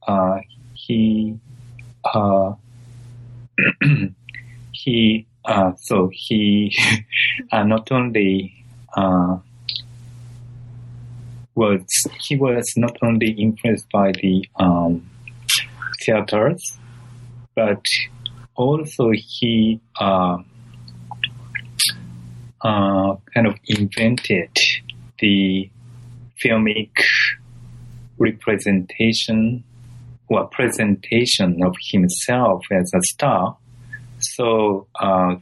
Uh, 0.07 0.39
he 0.73 1.37
uh, 2.05 2.53
he 4.83 5.25
uh, 5.45 5.71
so 5.77 6.09
he 6.13 6.75
uh, 7.51 7.63
not 7.63 7.91
only 7.91 8.53
was 11.55 11.83
he 12.21 12.35
was 12.37 12.65
not 12.77 12.95
only 13.01 13.31
influenced 13.31 13.89
by 13.91 14.11
the 14.13 14.45
um, 14.59 15.09
theaters, 16.01 16.77
but 17.55 17.83
also 18.55 19.11
he 19.13 19.81
uh, 19.99 20.37
uh, 22.61 23.15
kind 23.33 23.47
of 23.47 23.55
invented 23.67 24.55
the 25.19 25.69
filmic 26.41 26.91
representation 28.17 29.63
or 30.29 30.47
presentation 30.47 31.61
of 31.63 31.75
himself 31.91 32.63
as 32.71 32.91
a 32.93 33.01
star. 33.01 33.57
So 34.19 34.87
uh, 34.99 35.35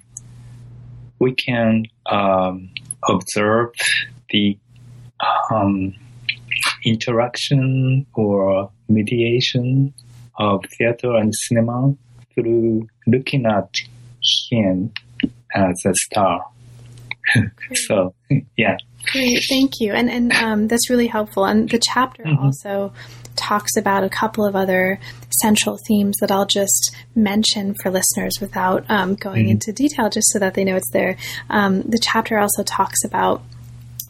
we 1.19 1.33
can 1.33 1.85
um, 2.05 2.69
observe 3.07 3.73
the 4.29 4.57
um, 5.51 5.93
interaction 6.85 8.05
or 8.13 8.71
mediation 8.87 9.93
of 10.37 10.63
theater 10.77 11.15
and 11.15 11.33
cinema 11.33 11.95
through 12.35 12.87
looking 13.07 13.45
at 13.45 13.69
him 14.49 14.91
as 15.55 15.75
a 15.85 15.93
star. 15.95 16.45
so, 17.87 18.13
yeah. 18.57 18.77
Great, 19.11 19.39
thank 19.49 19.79
you, 19.79 19.93
and 19.93 20.09
and 20.09 20.33
um, 20.33 20.67
that's 20.67 20.89
really 20.89 21.07
helpful. 21.07 21.45
And 21.45 21.69
the 21.69 21.79
chapter 21.79 22.23
mm-hmm. 22.23 22.43
also 22.43 22.91
talks 23.37 23.77
about 23.77 24.03
a 24.03 24.09
couple 24.09 24.45
of 24.45 24.55
other 24.55 24.99
central 25.29 25.77
themes 25.87 26.17
that 26.19 26.31
I'll 26.31 26.45
just 26.45 26.95
mention 27.15 27.75
for 27.81 27.89
listeners 27.89 28.33
without 28.41 28.85
um, 28.89 29.15
going 29.15 29.43
mm-hmm. 29.43 29.51
into 29.51 29.71
detail, 29.71 30.09
just 30.09 30.31
so 30.31 30.39
that 30.39 30.53
they 30.53 30.63
know 30.63 30.75
it's 30.75 30.91
there. 30.91 31.17
Um, 31.49 31.83
the 31.83 31.99
chapter 31.99 32.37
also 32.37 32.63
talks 32.63 33.03
about 33.05 33.41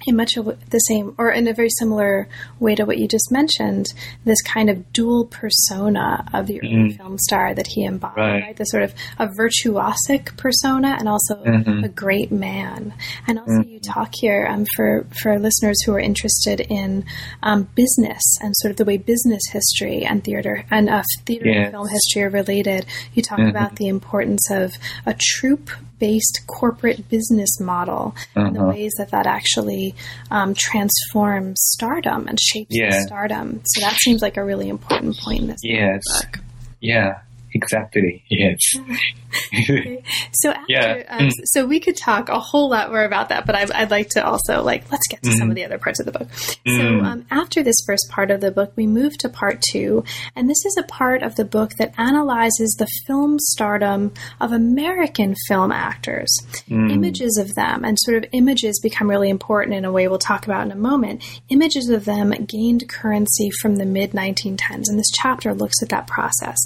in 0.07 0.15
much 0.15 0.37
of 0.37 0.45
the 0.69 0.79
same 0.79 1.13
or 1.17 1.31
in 1.31 1.47
a 1.47 1.53
very 1.53 1.69
similar 1.69 2.27
way 2.59 2.75
to 2.75 2.85
what 2.85 2.97
you 2.97 3.07
just 3.07 3.31
mentioned, 3.31 3.93
this 4.25 4.41
kind 4.41 4.69
of 4.69 4.91
dual 4.93 5.25
persona 5.25 6.25
of 6.33 6.47
the 6.47 6.59
mm-hmm. 6.59 6.97
film 6.97 7.17
star 7.17 7.53
that 7.53 7.67
he 7.67 7.83
embodied, 7.83 8.17
right. 8.17 8.41
right? 8.41 8.57
The 8.57 8.65
sort 8.65 8.83
of 8.83 8.93
a 9.19 9.27
virtuosic 9.27 10.37
persona 10.37 10.95
and 10.99 11.07
also 11.07 11.35
mm-hmm. 11.35 11.83
a 11.83 11.89
great 11.89 12.31
man. 12.31 12.93
And 13.27 13.39
also, 13.39 13.59
mm-hmm. 13.59 13.69
you 13.69 13.79
talk 13.79 14.13
here 14.13 14.47
um, 14.49 14.65
for 14.75 15.05
for 15.21 15.37
listeners 15.39 15.81
who 15.83 15.93
are 15.93 15.99
interested 15.99 16.61
in 16.61 17.05
um, 17.43 17.67
business 17.75 18.23
and 18.41 18.53
sort 18.57 18.71
of 18.71 18.77
the 18.77 18.85
way 18.85 18.97
business 18.97 19.41
history 19.51 20.05
and 20.05 20.23
theater 20.23 20.65
and 20.71 20.89
uh, 20.89 21.03
theater 21.25 21.47
yes. 21.47 21.65
and 21.65 21.71
film 21.73 21.87
history 21.87 22.23
are 22.23 22.29
related. 22.29 22.85
You 23.13 23.21
talk 23.21 23.39
mm-hmm. 23.39 23.49
about 23.49 23.75
the 23.75 23.87
importance 23.87 24.49
of 24.49 24.73
a 25.05 25.15
troupe 25.19 25.69
based 25.99 26.41
corporate 26.47 27.09
business 27.09 27.59
model 27.59 28.15
uh-huh. 28.35 28.47
and 28.47 28.55
the 28.55 28.59
uh-huh. 28.59 28.69
ways 28.69 28.93
that 28.97 29.11
that 29.11 29.25
actually 29.25 29.95
um, 30.31 30.53
transforms 30.55 31.59
stardom 31.61 32.27
and 32.27 32.39
shapes 32.39 32.75
yeah. 32.75 33.01
stardom. 33.05 33.61
So 33.65 33.81
that 33.81 33.95
seems 33.95 34.21
like 34.21 34.37
a 34.37 34.43
really 34.43 34.69
important 34.69 35.17
point 35.17 35.41
in 35.41 35.47
this 35.47 35.61
yes. 35.63 36.03
book. 36.21 36.39
Yeah, 36.79 37.21
exactly. 37.53 38.23
Yes. 38.29 38.59
okay. 38.75 40.03
So 40.33 40.51
after, 40.51 40.65
yeah. 40.67 41.03
Um, 41.09 41.27
mm. 41.27 41.31
so 41.45 41.65
we 41.65 41.79
could 41.79 41.97
talk 41.97 42.29
a 42.29 42.39
whole 42.39 42.69
lot 42.69 42.91
more 42.91 43.03
about 43.03 43.29
that, 43.29 43.45
but 43.45 43.55
I, 43.55 43.81
would 43.81 43.91
like 43.91 44.09
to 44.09 44.25
also 44.25 44.61
like 44.61 44.89
let's 44.91 45.07
get 45.07 45.21
to 45.23 45.29
mm. 45.29 45.37
some 45.37 45.49
of 45.49 45.55
the 45.55 45.65
other 45.65 45.77
parts 45.77 45.99
of 45.99 46.05
the 46.05 46.11
book. 46.11 46.27
Mm. 46.65 46.77
So 46.77 47.05
um, 47.05 47.25
after 47.31 47.63
this 47.63 47.75
first 47.85 48.07
part 48.09 48.31
of 48.31 48.41
the 48.41 48.51
book, 48.51 48.73
we 48.75 48.87
move 48.87 49.17
to 49.19 49.29
part 49.29 49.61
two, 49.61 50.03
and 50.35 50.49
this 50.49 50.63
is 50.65 50.77
a 50.77 50.83
part 50.83 51.23
of 51.23 51.35
the 51.35 51.45
book 51.45 51.71
that 51.77 51.93
analyzes 51.97 52.75
the 52.77 52.87
film 53.05 53.39
stardom 53.39 54.13
of 54.39 54.51
American 54.51 55.35
film 55.47 55.71
actors, 55.71 56.29
mm. 56.69 56.91
images 56.91 57.37
of 57.37 57.53
them, 57.55 57.83
and 57.83 57.97
sort 57.99 58.17
of 58.23 58.29
images 58.31 58.79
become 58.81 59.09
really 59.09 59.29
important 59.29 59.75
in 59.75 59.85
a 59.85 59.91
way 59.91 60.07
we'll 60.07 60.19
talk 60.19 60.45
about 60.45 60.65
in 60.65 60.71
a 60.71 60.75
moment. 60.75 61.23
Images 61.49 61.89
of 61.89 62.05
them 62.05 62.31
gained 62.45 62.87
currency 62.89 63.49
from 63.61 63.77
the 63.77 63.85
mid 63.85 64.11
1910s, 64.11 64.85
and 64.87 64.99
this 64.99 65.11
chapter 65.11 65.53
looks 65.53 65.81
at 65.81 65.89
that 65.89 66.07
process. 66.07 66.57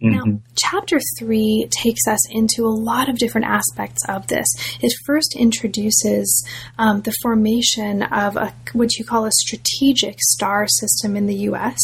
Mm-hmm. 0.00 0.10
Now, 0.10 0.35
chapter 0.56 0.98
three 1.18 1.68
takes 1.70 2.06
us 2.06 2.20
into 2.30 2.64
a 2.64 2.68
lot 2.68 3.08
of 3.08 3.18
different 3.18 3.46
aspects 3.46 4.02
of 4.08 4.26
this. 4.26 4.46
It 4.80 4.92
first 5.04 5.36
introduces 5.36 6.46
um, 6.78 7.02
the 7.02 7.14
formation 7.22 8.02
of 8.02 8.36
a, 8.36 8.54
what 8.72 8.94
you 8.96 9.04
call 9.04 9.24
a 9.24 9.32
strategic 9.32 10.18
star 10.20 10.66
system 10.66 11.16
in 11.16 11.26
the 11.26 11.36
U.S., 11.50 11.80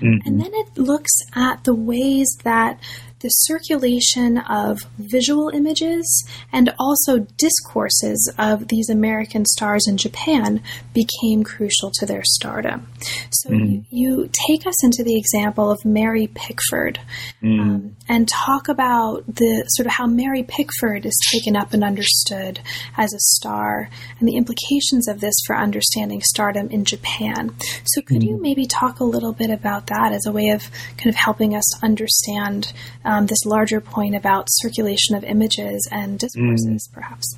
mm-hmm. 0.00 0.26
and 0.26 0.40
then 0.40 0.52
it 0.52 0.78
looks 0.78 1.12
at 1.34 1.64
the 1.64 1.74
ways 1.74 2.28
that 2.44 2.80
the 3.24 3.30
circulation 3.30 4.36
of 4.36 4.80
visual 4.98 5.48
images 5.48 6.28
and 6.52 6.74
also 6.78 7.20
discourses 7.38 8.30
of 8.36 8.68
these 8.68 8.90
American 8.90 9.46
stars 9.46 9.86
in 9.88 9.96
Japan 9.96 10.60
became 10.92 11.42
crucial 11.42 11.90
to 11.94 12.04
their 12.04 12.22
stardom. 12.22 12.86
So 13.30 13.48
mm. 13.48 13.66
you, 13.66 13.84
you, 13.90 14.30
take 14.46 14.66
us 14.66 14.84
into 14.84 15.02
the 15.02 15.16
example 15.16 15.70
of 15.70 15.86
Mary 15.86 16.26
Pickford 16.34 17.00
mm. 17.42 17.60
um, 17.60 17.96
and 18.10 18.28
talk 18.28 18.68
about 18.68 19.24
the 19.26 19.64
sort 19.68 19.86
of 19.86 19.92
how 19.92 20.06
Mary 20.06 20.42
Pickford 20.42 21.06
is 21.06 21.18
taken 21.32 21.56
up 21.56 21.72
and 21.72 21.82
understood 21.82 22.60
as 22.98 23.14
a 23.14 23.20
star 23.20 23.88
and 24.18 24.28
the 24.28 24.36
implications 24.36 25.08
of 25.08 25.20
this 25.20 25.34
for 25.46 25.56
understanding 25.56 26.20
stardom 26.20 26.68
in 26.68 26.84
Japan. 26.84 27.54
So 27.86 28.02
could 28.02 28.20
mm. 28.20 28.28
you 28.28 28.42
maybe 28.42 28.66
talk 28.66 29.00
a 29.00 29.04
little 29.04 29.32
bit 29.32 29.48
about 29.48 29.86
that 29.86 30.12
as 30.12 30.26
a 30.26 30.32
way 30.32 30.50
of 30.50 30.70
kind 30.98 31.08
of 31.08 31.14
helping 31.14 31.54
us 31.54 31.82
understand 31.82 32.70
um, 33.04 33.13
this 33.22 33.44
larger 33.44 33.80
point 33.80 34.14
about 34.14 34.46
circulation 34.50 35.14
of 35.14 35.24
images 35.24 35.88
and 35.90 36.18
discourses, 36.18 36.88
mm. 36.88 36.92
perhaps. 36.92 37.36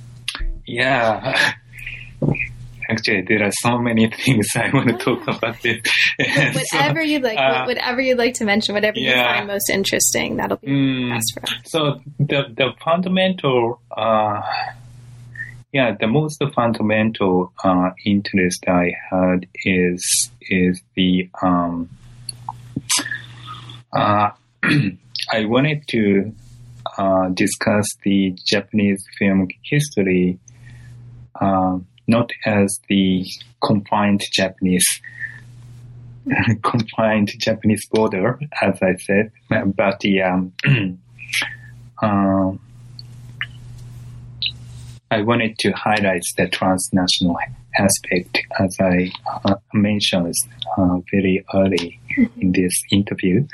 Yeah. 0.66 1.52
Actually, 2.88 3.22
there 3.22 3.42
are 3.42 3.52
so 3.62 3.78
many 3.78 4.08
things 4.24 4.46
I 4.54 4.70
want 4.72 4.88
to 4.88 4.96
talk 4.96 5.22
about 5.26 5.60
this. 5.62 5.80
whatever 6.18 7.00
so, 7.00 7.06
you'd 7.06 7.22
like, 7.22 7.38
uh, 7.38 7.64
whatever 7.64 8.00
you'd 8.00 8.18
like 8.18 8.34
to 8.34 8.44
mention, 8.44 8.74
whatever 8.74 8.98
yeah. 8.98 9.08
you 9.08 9.22
find 9.22 9.46
most 9.48 9.70
interesting, 9.70 10.36
that'll 10.36 10.58
be 10.58 10.68
mm, 10.68 11.14
best 11.14 11.32
for 11.34 11.42
us. 11.42 11.60
So 11.64 12.00
the 12.18 12.44
the 12.54 12.72
fundamental, 12.84 13.80
uh, 13.90 14.40
yeah, 15.72 15.96
the 15.98 16.06
most 16.06 16.42
fundamental 16.54 17.52
uh, 17.64 17.90
interest 18.04 18.64
I 18.68 18.92
had 19.10 19.46
is 19.64 20.30
is 20.48 20.80
the 20.94 21.28
um, 21.42 21.90
uh, 23.92 24.30
I 25.30 25.44
wanted 25.44 25.86
to 25.88 26.32
uh, 26.98 27.28
discuss 27.30 27.86
the 28.04 28.36
Japanese 28.44 29.04
film 29.18 29.48
history 29.62 30.38
uh, 31.40 31.78
not 32.06 32.30
as 32.44 32.78
the 32.88 33.26
confined 33.62 34.22
Japanese 34.32 34.86
confined 36.62 37.32
Japanese 37.38 37.86
border, 37.90 38.38
as 38.62 38.78
I 38.82 38.94
said, 38.96 39.32
but 39.76 40.00
the 40.00 40.22
um, 40.22 40.52
uh, 42.02 42.52
I 45.10 45.22
wanted 45.22 45.58
to 45.58 45.70
highlight 45.72 46.22
the 46.36 46.48
transnational 46.48 47.36
aspect, 47.78 48.38
as 48.58 48.76
I 48.80 49.12
uh, 49.44 49.54
mentioned 49.72 50.34
uh, 50.76 50.98
very 51.12 51.44
early 51.54 52.00
in 52.40 52.52
this 52.52 52.72
interview. 52.90 53.46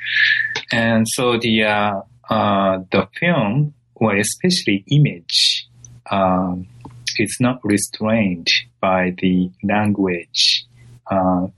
And 0.73 1.07
so 1.07 1.39
the 1.39 1.65
uh, 1.65 2.01
uh, 2.31 2.79
the 2.91 3.07
film, 3.21 3.75
or 3.95 4.17
especially 4.17 4.85
image, 4.91 5.69
um, 6.11 6.67
is 7.19 7.37
not 7.41 7.61
restrained 7.63 8.49
by 8.81 9.15
the 9.19 9.51
language. 9.63 10.65
Uh, 11.11 11.49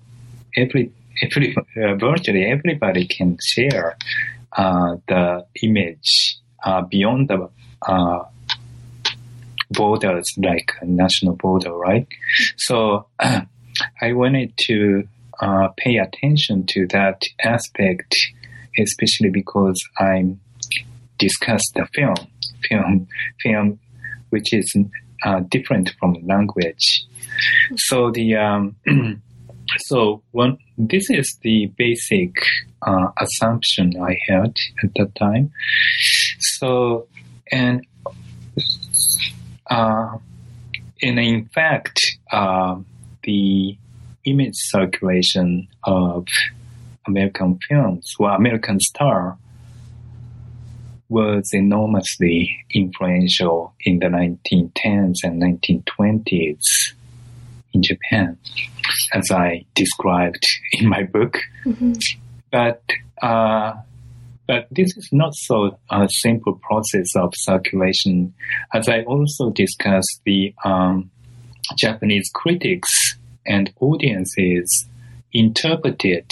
every 0.56 0.90
every 1.22 1.54
uh, 1.56 1.94
virtually 1.94 2.44
everybody 2.44 3.06
can 3.06 3.38
share 3.40 3.96
uh, 4.56 4.96
the 5.06 5.46
image 5.62 6.38
uh, 6.64 6.82
beyond 6.82 7.28
the 7.28 7.48
borders, 9.70 10.24
like 10.38 10.72
national 10.82 11.36
border, 11.36 11.72
right? 11.72 12.06
So 12.56 13.06
I 13.20 14.12
wanted 14.12 14.52
to 14.66 15.06
pay 15.76 15.98
attention 15.98 16.64
to 16.66 16.86
that 16.88 17.20
aspect, 17.42 18.14
especially 18.78 19.30
because 19.30 19.82
I 19.98 20.36
discussed 21.18 21.72
the 21.74 21.86
film, 21.94 22.14
film, 22.68 23.08
film, 23.42 23.78
which 24.30 24.52
is 24.52 24.74
uh, 25.24 25.40
different 25.48 25.92
from 25.98 26.16
language. 26.26 27.06
So 27.76 28.10
the 28.10 28.36
um, 28.36 28.76
so 29.86 30.22
one 30.32 30.58
this 30.76 31.08
is 31.10 31.38
the 31.42 31.66
basic 31.78 32.34
uh, 32.82 33.08
assumption 33.18 33.92
I 34.00 34.18
had 34.26 34.56
at 34.82 34.90
that 34.96 35.14
time. 35.14 35.52
So 36.58 37.06
and 37.50 37.86
uh, 39.70 40.18
and 41.02 41.18
in 41.18 41.46
fact, 41.54 42.00
uh, 42.30 42.76
the 43.22 43.76
image 44.24 44.54
circulation 44.54 45.68
of 45.84 46.26
American 47.06 47.58
films 47.68 48.14
or 48.18 48.30
American 48.30 48.80
star 48.80 49.38
was 51.08 51.50
enormously 51.52 52.64
influential 52.74 53.74
in 53.84 53.98
the 53.98 54.06
1910s 54.06 55.16
and 55.22 55.42
1920s 55.42 56.58
in 57.72 57.82
Japan, 57.82 58.38
as 59.12 59.30
I 59.30 59.64
described 59.74 60.44
in 60.72 60.88
my 60.88 61.02
book. 61.02 61.38
Mm-hmm. 61.64 61.92
But 62.50 62.82
uh, 63.20 63.74
but 64.46 64.66
this 64.70 64.96
is 64.96 65.08
not 65.10 65.34
so 65.34 65.78
a 65.90 66.06
simple 66.08 66.60
process 66.62 67.08
of 67.16 67.32
circulation, 67.34 68.34
as 68.72 68.88
I 68.88 69.02
also 69.02 69.50
discussed 69.50 70.20
the 70.24 70.54
um, 70.64 71.10
Japanese 71.76 72.30
critics 72.34 72.90
and 73.46 73.72
audiences 73.80 74.86
interpreted 75.32 76.30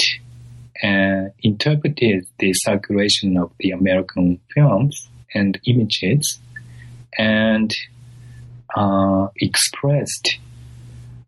and 0.83 1.31
interpreted 1.43 2.27
the 2.39 2.53
circulation 2.53 3.37
of 3.37 3.53
the 3.61 3.71
American 3.71 4.41
films 4.53 5.09
and 5.35 5.59
images 5.67 6.41
and 7.19 7.73
uh, 8.75 9.29
expressed 9.37 10.39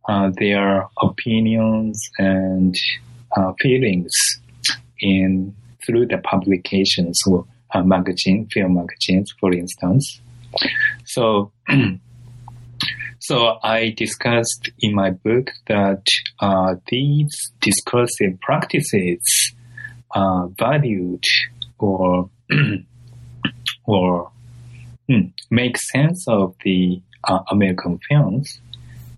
uh, 0.08 0.30
their 0.38 0.86
opinions 1.00 2.10
and 2.18 2.76
uh, 3.36 3.52
feelings 3.60 4.12
in 5.00 5.54
through 5.86 6.06
the 6.06 6.18
publications 6.18 7.20
or 7.26 7.46
uh, 7.74 7.82
magazine, 7.82 8.48
film 8.52 8.74
magazines, 8.74 9.32
for 9.38 9.52
instance. 9.52 10.20
So, 11.04 11.52
so 13.26 13.58
I 13.62 13.94
discussed 13.96 14.70
in 14.80 14.94
my 14.94 15.10
book 15.10 15.50
that 15.66 16.04
uh, 16.40 16.74
these 16.88 17.32
discursive 17.62 18.38
practices 18.42 19.22
are 20.10 20.48
valued 20.58 21.24
or 21.78 22.28
or 23.86 24.30
hmm, 25.08 25.28
make 25.50 25.78
sense 25.78 26.22
of 26.28 26.54
the 26.64 27.00
uh, 27.26 27.38
American 27.50 27.98
films, 28.10 28.60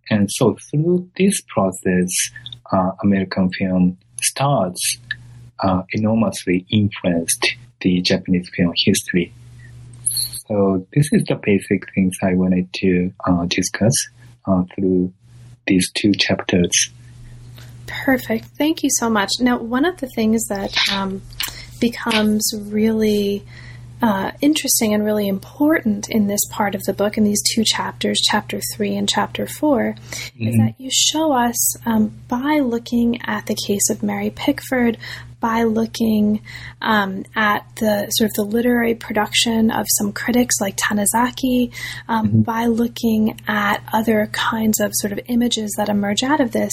and 0.09 0.29
so 0.31 0.57
through 0.71 1.11
this 1.17 1.41
process, 1.49 2.09
uh, 2.73 2.93
American 3.03 3.51
film 3.59 3.99
starts 4.23 4.99
uh, 5.65 5.83
enormously 5.91 6.65
influenced 6.71 7.57
the 7.81 8.01
Japanese 8.03 8.49
film 8.57 8.73
history. 8.77 9.33
So 10.49 10.87
this 10.93 11.09
is 11.13 11.25
the 11.25 11.39
basic 11.43 11.93
things 11.95 12.17
I 12.23 12.35
wanted 12.35 12.73
to 12.75 13.13
uh, 13.27 13.47
discuss 13.47 13.93
uh, 14.47 14.63
through 14.75 15.13
these 15.67 15.91
two 15.93 16.13
chapters. 16.13 16.91
Perfect. 17.87 18.47
Thank 18.59 18.83
you 18.83 18.91
so 18.99 19.11
much. 19.11 19.31
Now, 19.41 19.59
one 19.59 19.85
of 19.85 19.99
the 19.99 20.09
things 20.09 20.45
that 20.47 20.77
um, 20.93 21.23
becomes 21.81 22.53
really 22.67 23.45
uh, 24.03 24.33
interesting 24.41 24.93
and 24.93 25.05
really 25.05 25.27
important 25.27 26.09
in 26.11 26.27
this 26.27 26.41
part 26.51 26.75
of 26.75 26.83
the 26.85 26.93
book, 26.93 27.17
in 27.17 27.25
these 27.25 27.43
two 27.55 27.65
chapters, 27.65 28.21
chapter 28.23 28.61
three 28.75 28.95
and 28.95 29.09
chapter 29.09 29.47
4 29.47 29.95
Mm-hmm. 29.97 30.49
is 30.49 30.57
that 30.57 30.75
you 30.79 30.91
show 30.93 31.33
us 31.33 31.87
um, 31.87 32.13
by 32.29 32.61
looking 32.63 33.23
at 33.23 33.47
the 33.47 33.57
case 33.67 33.89
of 33.91 34.03
Mary 34.03 34.31
Pickford, 34.31 34.99
by 35.47 35.63
looking 35.63 36.41
um, 36.83 37.25
at 37.37 37.65
the 37.77 38.09
sort 38.11 38.29
of 38.29 38.35
the 38.35 38.43
literary 38.43 38.97
production 38.97 39.71
of 39.71 39.87
some 39.97 40.13
critics 40.13 40.57
like 40.61 40.77
Tanizaki, 40.77 41.73
um, 42.09 42.43
by 42.43 42.67
looking 42.67 43.39
at 43.47 43.81
other 43.93 44.27
kinds 44.33 44.81
of 44.81 44.91
sort 44.95 45.13
of 45.13 45.21
images 45.29 45.73
that 45.77 45.89
emerge 45.89 46.25
out 46.25 46.41
of 46.41 46.51
this, 46.51 46.73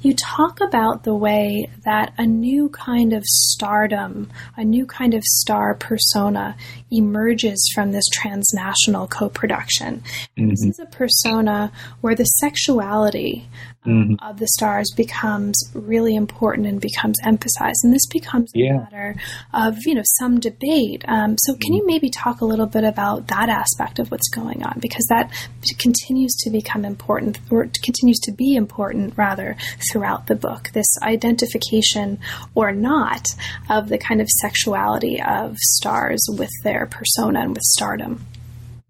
you 0.00 0.14
talk 0.14 0.62
about 0.62 1.04
the 1.04 1.14
way 1.14 1.68
that 1.84 2.14
a 2.16 2.24
new 2.24 2.70
kind 2.70 3.12
of 3.12 3.22
stardom, 3.24 4.30
a 4.56 4.64
new 4.64 4.86
kind 4.86 5.12
of 5.12 5.22
star 5.22 5.74
persona 5.74 6.56
emerges 6.90 7.70
from 7.74 7.92
this 7.92 8.06
transnational 8.10 9.06
co 9.06 9.28
production. 9.28 10.02
This 10.34 10.64
is 10.64 10.78
a 10.78 10.86
persona 10.86 11.72
where 12.00 12.14
the 12.14 12.24
sexuality 12.24 13.48
um, 13.86 14.16
of 14.22 14.38
the 14.38 14.48
stars 14.48 14.90
becomes 14.96 15.56
really 15.74 16.14
important 16.14 16.66
and 16.66 16.80
becomes 16.80 17.18
emphasized. 17.24 17.80
And 17.84 17.92
this 17.92 18.06
becomes 18.06 18.50
a 18.54 18.72
matter 18.72 19.16
of, 19.52 19.76
you 19.84 19.94
know, 19.94 20.02
some 20.18 20.40
debate. 20.40 21.04
Um, 21.06 21.36
so 21.38 21.54
can 21.56 21.72
you 21.72 21.86
maybe 21.86 22.10
talk 22.10 22.40
a 22.40 22.44
little 22.44 22.66
bit 22.66 22.84
about 22.84 23.28
that 23.28 23.48
aspect 23.48 23.98
of 23.98 24.10
what's 24.10 24.28
going 24.28 24.62
on? 24.62 24.78
Because 24.80 25.06
that 25.10 25.30
continues 25.78 26.34
to 26.44 26.50
become 26.50 26.84
important, 26.84 27.38
or 27.50 27.68
continues 27.82 28.18
to 28.20 28.32
be 28.32 28.54
important, 28.54 29.14
rather, 29.16 29.56
throughout 29.90 30.26
the 30.26 30.34
book. 30.34 30.70
This 30.72 30.88
identification 31.02 32.18
or 32.54 32.72
not 32.72 33.26
of 33.68 33.88
the 33.88 33.98
kind 33.98 34.20
of 34.20 34.28
sexuality 34.28 35.20
of 35.20 35.56
stars 35.58 36.26
with 36.38 36.50
their 36.62 36.86
persona 36.86 37.40
and 37.40 37.50
with 37.50 37.62
stardom. 37.62 38.26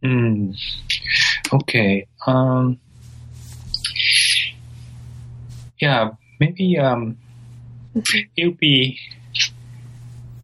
Mm. 0.02 0.54
Okay. 1.52 2.06
Um, 2.26 2.78
yeah, 5.84 6.10
maybe 6.40 6.78
um, 6.78 7.18
it'll 8.36 8.52
be 8.52 8.98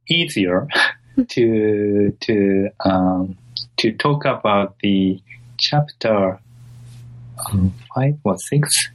easier 0.07 0.69
to 1.29 2.15
to 2.21 2.69
um, 2.85 3.39
to 3.79 3.93
talk 3.93 4.27
about 4.27 4.77
the 4.83 5.19
chapter 5.59 6.39
um, 7.47 7.73
five 7.95 8.17
or 8.25 8.37
six. 8.51 8.69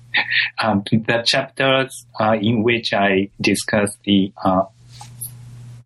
Um, 0.64 0.82
the 0.90 1.24
chapters 1.26 2.06
uh, 2.22 2.38
in 2.40 2.64
which 2.64 2.94
I 2.94 3.28
discuss 3.42 3.98
the 4.06 4.32
uh, 4.46 4.64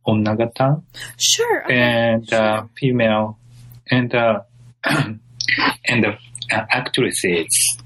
onnagata 0.05 0.83
Sure. 1.17 1.63
okay, 1.65 1.73
and 1.75 2.31
uh, 2.31 2.59
sure. 2.59 2.69
female 2.77 3.39
and 3.89 4.13
uh, 4.13 4.41
and 4.85 6.03
the 6.03 6.11
uh, 6.51 6.65
actresses. 6.69 7.78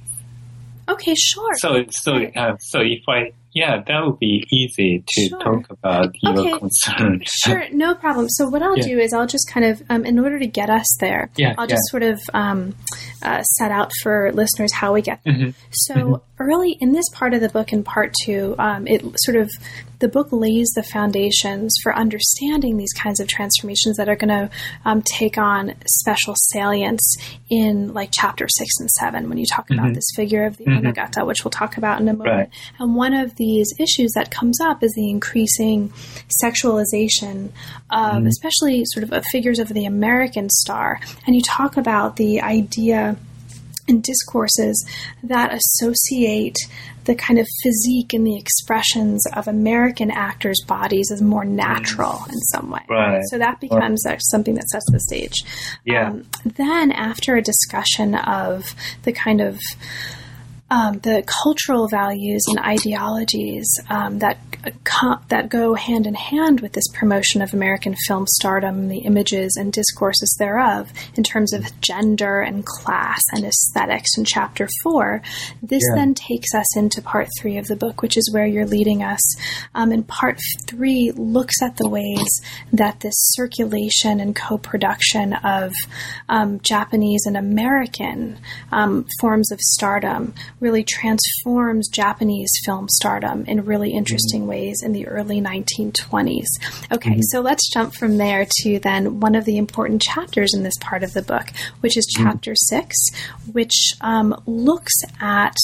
Okay, 0.90 1.16
sure. 1.16 1.54
So 1.56 1.84
so 1.90 2.14
uh, 2.36 2.56
so 2.60 2.80
if 2.82 3.02
I 3.08 3.32
yeah, 3.56 3.84
that 3.86 4.04
would 4.04 4.18
be 4.18 4.44
easy 4.52 5.04
to 5.08 5.28
Sure. 5.30 5.40
talk 5.40 5.70
about 5.70 6.16
your 6.24 6.40
Okay. 6.40 6.58
concern. 6.58 7.22
Sure, 7.46 7.64
no 7.72 7.94
problem. 7.94 8.28
So 8.30 8.50
what 8.50 8.64
I'll 8.64 8.76
Yeah. 8.80 8.88
do 8.88 9.00
is 9.00 9.14
I'll 9.14 9.28
just 9.28 9.48
kind 9.48 9.64
of, 9.64 9.84
um, 9.92 10.06
in 10.08 10.18
order 10.18 10.40
to 10.40 10.48
get 10.48 10.72
us 10.72 10.88
there, 11.00 11.30
Yeah, 11.38 11.54
I'll 11.60 11.68
just 11.68 11.84
sort 11.92 12.02
of 12.02 12.20
um, 12.34 12.74
uh, 13.22 13.44
set 13.44 13.70
out 13.70 13.92
for 14.02 14.32
listeners 14.34 14.74
how 14.74 14.92
we 14.94 15.04
get 15.04 15.20
there. 15.24 15.36
Mhm. 15.36 15.54
So 15.72 16.24
early 16.40 16.78
in 16.80 16.92
this 16.94 17.06
part 17.14 17.34
of 17.34 17.42
the 17.42 17.50
book, 17.50 17.72
in 17.72 17.84
part 17.84 18.14
two, 18.24 18.56
um, 18.58 18.88
it 18.88 19.04
sort 19.20 19.38
of 19.38 19.50
the 20.00 20.08
book 20.10 20.28
lays 20.32 20.70
the 20.76 20.84
foundations 20.84 21.74
for 21.82 21.96
understanding 21.96 22.76
these 22.76 22.92
kinds 22.92 23.22
of 23.22 23.28
transformations 23.28 23.96
that 23.96 24.10
are 24.10 24.18
going 24.18 24.28
to 24.28 24.50
um, 24.84 25.02
take 25.02 25.38
on 25.38 25.74
special 25.88 26.36
salience 26.52 27.16
in 27.50 27.94
like 27.94 28.10
chapter 28.12 28.48
six 28.50 28.70
and 28.80 28.90
seven 28.90 29.30
when 29.30 29.38
you 29.38 29.46
talk 29.46 29.70
about 29.70 29.94
this 29.94 30.04
figure 30.14 30.46
of 30.46 30.58
the 30.58 30.66
onnagata, 30.66 31.26
which 31.26 31.46
we'll 31.46 31.52
talk 31.52 31.78
about 31.78 32.02
in 32.02 32.10
a 32.10 32.14
moment. 32.14 32.36
Right. 32.36 32.50
And 32.80 32.96
one 32.96 33.14
of 33.14 33.36
these 33.36 33.72
issues 33.80 34.12
that 34.14 34.30
comes 34.30 34.60
up 34.60 34.84
is 34.84 34.92
the 34.94 35.10
increasing 35.10 35.94
sexualization 36.44 37.52
of, 37.90 38.26
especially 38.26 38.84
sort 38.88 39.04
of, 39.04 39.14
of 39.14 39.24
figures 39.28 39.60
of 39.60 39.70
the 39.70 39.86
American 39.86 40.50
star. 40.50 41.00
And 41.26 41.34
you 41.34 41.42
talk 41.42 41.78
about 41.78 42.18
the 42.18 42.42
idea 42.42 43.16
and 43.88 44.04
discourses 44.04 44.86
that 45.24 45.54
associate 45.54 46.58
the 47.06 47.16
kind 47.16 47.40
of 47.40 47.48
physique 47.62 48.14
and 48.14 48.26
the 48.26 48.38
expressions 48.38 49.26
of 49.36 49.48
American 49.48 50.10
actors' 50.10 50.62
bodies 50.66 51.12
as 51.12 51.22
more 51.22 51.44
natural 51.44 52.22
in 52.30 52.40
some 52.40 52.72
way. 52.72 52.82
Right. 52.90 53.22
So 53.30 53.38
that 53.38 53.60
becomes 53.60 54.06
uh, 54.06 54.18
something 54.20 54.56
that 54.56 54.70
sets 54.70 54.90
the 54.92 55.00
stage. 55.00 55.44
Yeah. 55.86 56.12
Um, 56.12 56.26
then, 56.46 56.92
after 56.92 57.36
a 57.36 57.42
discussion 57.42 58.16
of 58.16 58.74
the 59.04 59.12
kind 59.12 59.42
of 59.42 59.60
um, 60.74 60.98
the 61.00 61.24
cultural 61.44 61.88
values 61.88 62.44
and 62.48 62.58
ideologies 62.60 63.68
um, 63.92 64.18
that 64.20 64.40
co- 64.86 65.20
that 65.28 65.48
go 65.50 65.76
hand 65.76 66.08
in 66.08 66.16
hand 66.16 66.62
with 66.62 66.74
this 66.74 66.88
promotion 66.94 67.44
of 67.44 67.54
American 67.54 67.96
film 68.08 68.26
stardom, 68.26 68.88
the 68.88 69.00
images 69.00 69.56
and 69.56 69.72
discourses 69.72 70.36
thereof, 70.40 70.92
in 71.16 71.24
terms 71.24 71.54
of 71.54 71.80
gender 71.80 72.42
and 72.42 72.66
class 72.66 73.22
and 73.34 73.46
aesthetics 73.46 74.18
in 74.18 74.26
chapter 74.26 74.68
four. 74.82 75.22
This 75.62 75.84
Yeah. 75.90 76.00
then 76.00 76.14
takes 76.16 76.56
us 76.56 76.76
into 76.76 77.04
part 77.04 77.28
three 77.40 77.58
of 77.58 77.68
the 77.68 77.76
book, 77.76 78.02
which 78.02 78.18
is 78.18 78.32
where 78.34 78.48
you're 78.48 78.66
leading 78.66 79.04
us. 79.04 79.22
Um, 79.76 79.92
and 79.92 80.08
part 80.08 80.40
three 80.68 81.12
looks 81.16 81.62
at 81.62 81.78
the 81.78 81.90
ways 81.90 82.42
that 82.72 83.02
this 83.02 83.14
circulation 83.18 84.20
and 84.20 84.36
co-production 84.36 85.34
of 85.34 85.72
um, 86.30 86.60
Japanese 86.62 87.26
and 87.28 87.38
American 87.38 88.40
um, 88.72 89.06
forms 89.20 89.52
of 89.52 89.60
stardom 89.60 90.34
really 90.64 90.84
transforms 90.84 91.88
Japanese 91.90 92.50
film 92.66 92.88
stardom 92.90 93.46
in 93.46 93.66
really 93.66 93.90
mm-hmm. 93.90 94.00
interesting 94.00 94.48
ways 94.48 94.82
in 94.82 94.94
the 94.94 95.08
early 95.08 95.42
1920s. 95.42 96.48
Okay, 96.92 97.12
mm-hmm. 97.12 97.22
so 97.22 97.42
let's 97.42 97.70
jump 97.72 97.94
from 97.94 98.18
there 98.18 98.48
to 98.62 98.80
then 98.80 99.20
one 99.20 99.36
of 99.36 99.46
the 99.46 99.58
important 99.58 100.02
chapters 100.02 100.54
in 100.56 100.64
this 100.64 100.78
part 100.80 101.04
of 101.04 101.14
the 101.14 101.22
book, 101.22 101.50
which 101.82 101.98
is 101.98 102.08
mm-hmm. 102.08 102.24
chapter 102.24 102.56
six, 102.56 102.96
which 103.52 103.94
um, 104.02 104.42
looks 104.48 104.94
at 105.20 105.58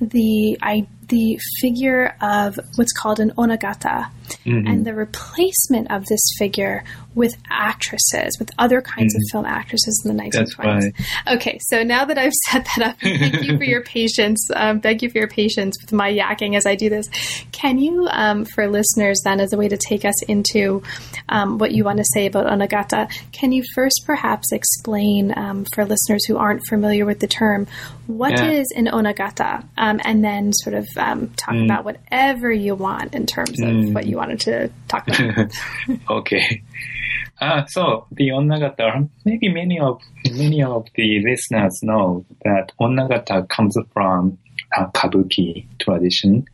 the 0.00 0.58
I, 0.62 0.88
the 1.08 1.38
figure 1.60 2.14
of 2.20 2.58
what's 2.76 2.92
called 2.92 3.18
an 3.20 3.30
onnagata 3.32 4.08
and 4.44 4.84
the 4.84 4.94
replacement 4.94 5.90
of 5.90 6.04
this 6.06 6.20
figure 6.38 6.84
with 7.14 7.34
actresses, 7.50 8.36
with 8.38 8.50
other 8.58 8.80
kinds 8.82 9.14
of 9.14 9.22
film 9.32 9.44
actresses 9.46 10.02
in 10.04 10.14
the 10.16 10.22
1920s. 10.22 10.32
That's 10.32 10.58
right. 10.58 10.92
Okay, 11.36 11.58
so 11.62 11.82
now 11.82 12.04
that 12.04 12.18
I've 12.18 12.32
set 12.50 12.66
that 12.76 12.88
up, 12.90 12.96
thank 13.00 13.42
you 13.44 13.56
for 13.56 13.64
your 13.64 13.82
patience. 13.84 14.46
Um, 14.54 14.80
thank 14.80 15.00
you 15.02 15.08
for 15.10 15.18
your 15.18 15.28
patience 15.28 15.76
with 15.80 15.92
my 15.92 16.12
yakking 16.12 16.56
as 16.56 16.66
I 16.66 16.74
do 16.74 16.88
this. 16.90 17.08
Can 17.52 17.78
you, 17.78 18.06
um, 18.10 18.44
for 18.44 18.68
listeners, 18.68 19.20
then, 19.24 19.40
as 19.40 19.52
a 19.52 19.56
way 19.56 19.68
to 19.68 19.76
take 19.78 20.04
us 20.04 20.22
into 20.24 20.82
um, 21.30 21.58
what 21.58 21.72
you 21.72 21.82
want 21.84 21.98
to 21.98 22.04
say 22.12 22.26
about 22.26 22.46
onnagata, 22.46 23.10
can 23.32 23.50
you 23.52 23.62
first 23.74 24.02
perhaps 24.06 24.52
explain 24.52 25.32
um, 25.36 25.64
for 25.74 25.84
listeners 25.86 26.24
who 26.26 26.36
aren't 26.36 26.62
familiar 26.68 27.04
with 27.06 27.20
the 27.20 27.26
term 27.28 27.66
what 28.06 28.32
is 28.40 28.66
Yeah. 28.74 28.80
an 28.80 28.86
onnagata, 28.86 29.64
um, 29.76 30.00
and 30.02 30.24
then 30.24 30.50
sort 30.54 30.74
of 30.74 30.86
um, 30.98 31.30
talk 31.36 31.54
about 31.54 31.84
whatever 31.84 32.50
you 32.50 32.74
want 32.74 33.14
in 33.14 33.26
terms 33.26 33.60
of 33.60 33.94
what 33.94 34.06
you 34.06 34.16
wanted 34.16 34.40
to 34.40 34.70
talk 34.88 35.06
about. 35.08 35.52
okay. 36.10 36.62
Uh, 37.40 37.64
so 37.66 38.06
the 38.10 38.28
onnagata, 38.28 39.08
maybe 39.24 39.48
many 39.48 39.78
of 39.78 40.00
many 40.32 40.62
of 40.62 40.86
the 40.96 41.20
listeners 41.24 41.78
know 41.82 42.24
that 42.44 42.72
onnagata 42.80 43.48
comes 43.48 43.76
from 43.92 44.36
uh, 44.76 44.86
kabuki 44.88 45.64
tradition, 45.78 46.44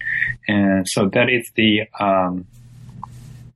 and 0.47 0.87
so 0.87 1.09
that 1.09 1.31
is 1.31 1.51
the 1.55 1.85
um, 1.99 2.47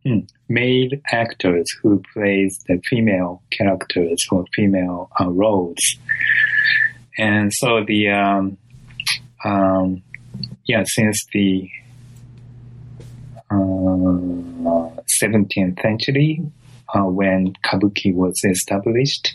hmm, 0.04 0.20
male 0.48 0.88
actors 1.12 1.66
who 1.82 2.02
plays 2.14 2.64
the 2.66 2.80
female 2.88 3.42
characters 3.50 4.18
or 4.30 4.46
female 4.54 5.10
uh, 5.20 5.28
roles, 5.28 5.98
and 7.18 7.52
so 7.52 7.84
the 7.86 8.08
um, 8.08 8.56
um, 9.44 10.02
yeah 10.68 10.84
since 10.86 11.26
the 11.32 11.68
uh, 13.50 14.90
17th 15.22 15.80
century, 15.80 16.42
uh, 16.94 17.02
when 17.02 17.54
kabuki 17.64 18.14
was 18.14 18.38
established, 18.44 19.34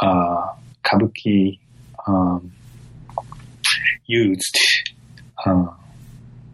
uh, 0.00 0.52
kabuki 0.84 1.58
um, 2.06 2.52
used, 4.06 4.58
uh, 5.44 5.66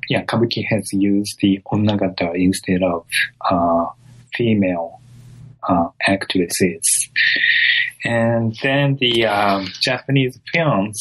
yeah, 0.08 0.24
kabuki 0.24 0.64
has 0.68 0.88
used 0.92 1.38
the 1.40 1.60
onnagata 1.72 2.34
instead 2.34 2.82
of 2.82 3.04
uh, 3.50 3.86
female 4.34 5.00
uh, 5.68 5.88
actresses. 6.06 7.08
And 8.04 8.56
then 8.62 8.96
the 9.00 9.26
um, 9.26 9.68
Japanese 9.80 10.38
films 10.52 11.00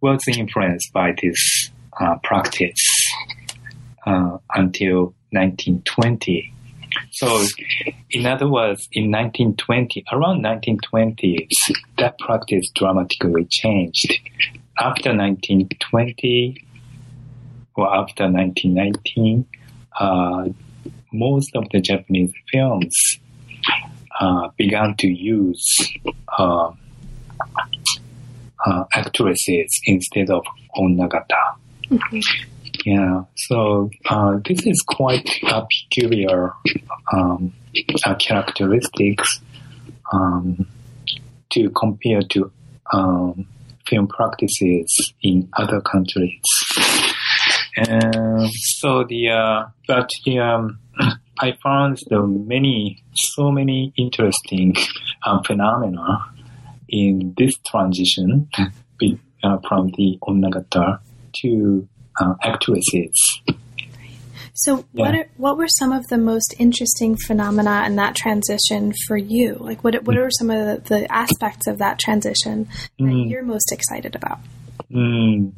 was 0.00 0.22
influenced 0.28 0.92
by 0.92 1.14
this 1.20 1.70
uh, 2.00 2.16
practice 2.22 2.84
uh, 4.06 4.38
until 4.54 5.14
1920. 5.30 6.52
So, 7.12 7.44
in 8.10 8.26
other 8.26 8.48
words, 8.48 8.88
in 8.92 9.10
1920, 9.10 10.04
around 10.12 10.42
1920, 10.42 11.48
that 11.98 12.18
practice 12.18 12.70
dramatically 12.74 13.46
changed. 13.50 14.20
After 14.78 15.10
1920 15.10 16.64
or 17.74 17.94
after 17.94 18.24
1919, 18.24 19.46
uh, 19.98 20.48
most 21.12 21.54
of 21.56 21.64
the 21.70 21.80
Japanese 21.80 22.32
films 22.52 22.94
uh, 24.20 24.48
began 24.56 24.94
to 24.98 25.08
use 25.08 25.64
uh, 26.38 26.72
uh, 28.66 28.84
actresses 28.92 29.80
instead 29.84 30.28
of 30.30 30.44
onnagata. 30.76 31.56
Yeah, 32.84 33.22
so 33.34 33.90
uh, 34.08 34.38
this 34.44 34.66
is 34.66 34.82
quite 34.86 35.28
a 35.44 35.66
peculiar 35.66 36.52
um, 37.12 37.52
uh, 38.04 38.14
characteristics 38.16 39.40
um, 40.12 40.66
to 41.50 41.70
compare 41.70 42.20
to 42.30 42.50
um, 42.92 43.46
film 43.86 44.08
practices 44.08 45.14
in 45.22 45.48
other 45.56 45.80
countries. 45.80 46.42
And 47.76 48.50
so 48.78 49.04
the 49.04 49.30
uh, 49.30 49.66
but 49.86 50.08
the 50.24 50.38
um, 50.38 50.78
I 51.38 51.54
found 51.62 51.98
the 52.08 52.22
many 52.26 53.02
so 53.14 53.50
many 53.50 53.92
interesting 53.96 54.74
um, 55.24 55.42
phenomena 55.44 56.24
in 56.88 57.34
this 57.36 57.54
transition 57.66 58.48
be, 58.98 59.18
uh, 59.42 59.58
from 59.68 59.88
the 59.96 60.18
onnagata 60.22 60.98
to 61.42 61.88
uh, 62.20 62.34
actresses. 62.42 63.40
So, 64.58 64.86
what 64.92 65.14
are, 65.14 65.28
what 65.36 65.58
were 65.58 65.68
some 65.68 65.92
of 65.92 66.06
the 66.06 66.16
most 66.16 66.54
interesting 66.58 67.16
phenomena 67.26 67.84
in 67.86 67.96
that 67.96 68.14
transition 68.14 68.94
for 69.06 69.16
you? 69.16 69.56
Like, 69.60 69.84
what 69.84 70.02
what 70.04 70.16
are 70.16 70.30
some 70.30 70.48
of 70.48 70.84
the, 70.84 70.88
the 70.88 71.12
aspects 71.12 71.66
of 71.66 71.76
that 71.78 71.98
transition 71.98 72.66
that 72.98 73.04
Mm. 73.04 73.28
you're 73.30 73.42
most 73.42 73.70
excited 73.70 74.14
about? 74.14 74.38
Mm. 74.90 75.52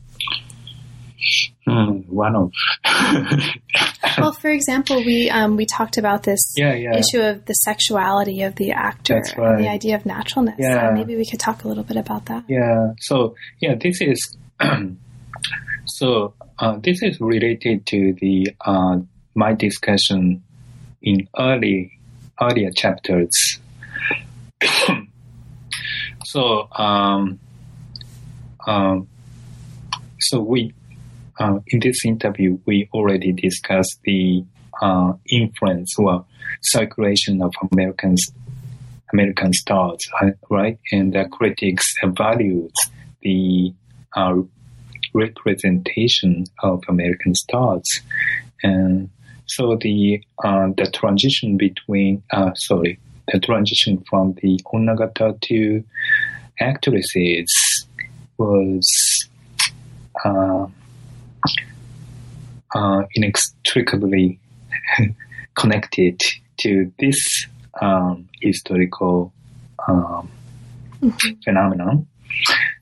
Mm, 1.66 2.08
one 2.08 2.34
of 2.34 2.52
Well, 4.18 4.32
for 4.32 4.50
example, 4.50 4.96
we 4.96 5.30
um, 5.30 5.56
we 5.56 5.66
talked 5.66 5.98
about 5.98 6.22
this 6.22 6.40
Yeah, 6.56 6.74
yeah. 6.74 6.96
issue 6.98 7.20
of 7.20 7.44
the 7.44 7.52
sexuality 7.54 8.42
of 8.42 8.54
the 8.56 8.72
actor 8.72 9.14
That's 9.14 9.32
and 9.32 9.58
the 9.58 9.68
idea 9.68 9.96
of 9.96 10.06
naturalness. 10.06 10.56
Yeah. 10.58 10.88
Uh, 10.88 10.92
maybe 10.92 11.16
we 11.16 11.26
could 11.26 11.40
talk 11.40 11.64
a 11.64 11.68
little 11.68 11.84
bit 11.84 11.96
about 11.96 12.26
that. 12.26 12.44
Yeah. 12.48 12.92
So 13.00 13.34
yeah, 13.60 13.74
this 13.74 14.00
is 14.00 14.36
so 15.86 16.34
uh, 16.58 16.78
this 16.82 17.02
is 17.02 17.20
related 17.20 17.86
to 17.86 18.14
the 18.20 18.54
uh, 18.60 18.98
my 19.34 19.52
discussion 19.54 20.42
in 21.02 21.28
early 21.38 21.98
earlier 22.40 22.70
chapters. 22.70 23.60
so 26.24 26.68
um, 26.72 27.38
um, 28.66 29.08
so 30.18 30.40
we 30.40 30.74
uh, 31.38 31.58
in 31.68 31.80
this 31.80 32.04
interview 32.04 32.58
we 32.66 32.88
already 32.92 33.32
discussed 33.32 33.98
the 34.04 34.44
uh, 34.80 35.12
influence 35.30 35.94
or 35.98 36.24
circulation 36.62 37.42
of 37.42 37.52
Americans 37.72 38.30
American 39.12 39.52
stars, 39.52 40.06
uh, 40.20 40.30
right? 40.50 40.78
And 40.92 41.14
the 41.14 41.24
critics 41.30 41.84
valued 42.04 42.72
the 43.22 43.72
uh, 44.14 44.34
representation 45.14 46.44
of 46.62 46.82
American 46.88 47.34
stars, 47.34 47.84
and 48.62 49.08
so 49.46 49.78
the 49.80 50.22
uh, 50.44 50.68
the 50.76 50.90
transition 50.92 51.56
between 51.56 52.22
uh, 52.32 52.52
sorry 52.54 52.98
the 53.32 53.38
transition 53.40 54.02
from 54.08 54.34
the 54.42 54.58
onnagata 54.72 55.40
to 55.40 55.84
actresses 56.60 57.86
was 58.38 59.28
uh, 62.74 63.02
inextricably 63.14 64.38
connected 65.56 66.20
to 66.58 66.92
this 66.98 67.16
um, 67.80 68.28
historical 68.40 69.32
um, 69.86 70.28
phenomenon. 71.44 72.06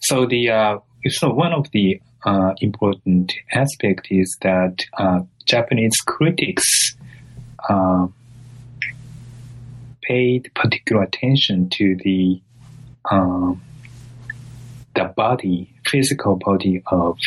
so 0.01 0.27
the 0.27 0.51
uh, 0.51 0.79
so 1.09 1.31
one 1.31 1.53
of 1.53 1.71
the 1.73 2.01
uh, 2.25 2.53
important 2.61 3.33
aspect 3.53 4.09
is 4.11 4.37
that 4.43 4.75
uh, 4.99 5.21
Japanese 5.45 5.97
critics 6.07 6.97
uh, 7.69 8.07
paid 10.03 10.51
particular 10.55 11.03
attention 11.03 11.69
to 11.71 11.97
the 12.03 12.41
um, 13.11 13.63
the 14.97 15.05
body, 15.17 15.71
physical 15.87 16.37
body 16.37 16.83
of 16.87 17.19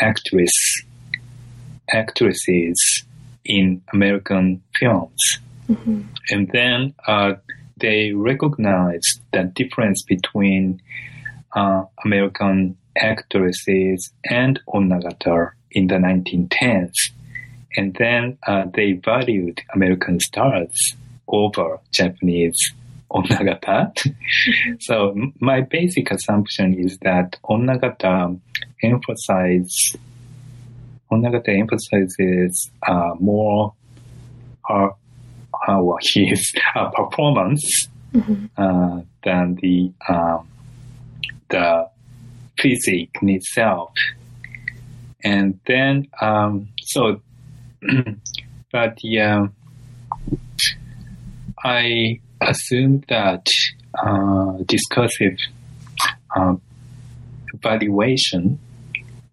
actress 0.00 0.52
actresses 1.90 3.04
in 3.44 3.82
American 3.92 4.62
films, 4.78 5.38
Mm-hmm. 5.68 6.02
and 6.30 6.48
then 6.52 6.94
uh, 7.08 7.32
they 7.78 8.12
recognized 8.12 9.20
the 9.32 9.50
difference 9.56 10.00
between 10.04 10.80
uh, 11.56 11.82
American 12.04 12.76
actresses 12.96 14.12
and 14.30 14.60
onnagata 14.68 15.50
in 15.72 15.88
the 15.88 15.96
1910s, 15.96 16.92
and 17.76 17.96
then 17.98 18.38
uh, 18.46 18.66
they 18.74 18.92
valued 18.92 19.60
American 19.74 20.20
stars 20.20 20.94
over 21.26 21.80
Japanese 21.92 22.72
onnagata. 23.10 23.92
so 24.80 25.14
my 25.40 25.60
basic 25.60 26.10
assumption 26.10 26.74
is 26.74 26.98
that 26.98 27.36
onnagata 27.44 28.38
emphasize 28.82 29.96
onnagata 31.10 31.58
emphasizes 31.58 32.70
uh, 32.86 33.14
more 33.20 33.74
her, 34.68 34.90
his 36.14 36.52
uh, 36.74 36.90
performance 36.90 37.88
uh, 38.56 39.00
than 39.24 39.56
the 39.56 39.92
um, 40.08 40.48
the 41.48 41.88
physique 42.58 43.14
in 43.22 43.28
itself. 43.30 43.92
And 45.22 45.58
then, 45.66 46.06
um, 46.20 46.68
so, 46.82 47.20
but 48.72 48.98
yeah, 49.02 49.48
I 51.64 52.20
assume 52.40 53.02
that 53.08 53.46
uh, 53.94 54.52
discursive 54.66 55.38
uh, 56.34 56.54
valuation 57.54 58.58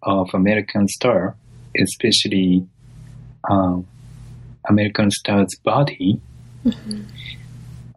of 0.02 0.28
American 0.34 0.88
star, 0.88 1.36
especially 1.78 2.66
um, 3.50 3.86
American 4.68 5.10
star's 5.10 5.54
body, 5.64 6.20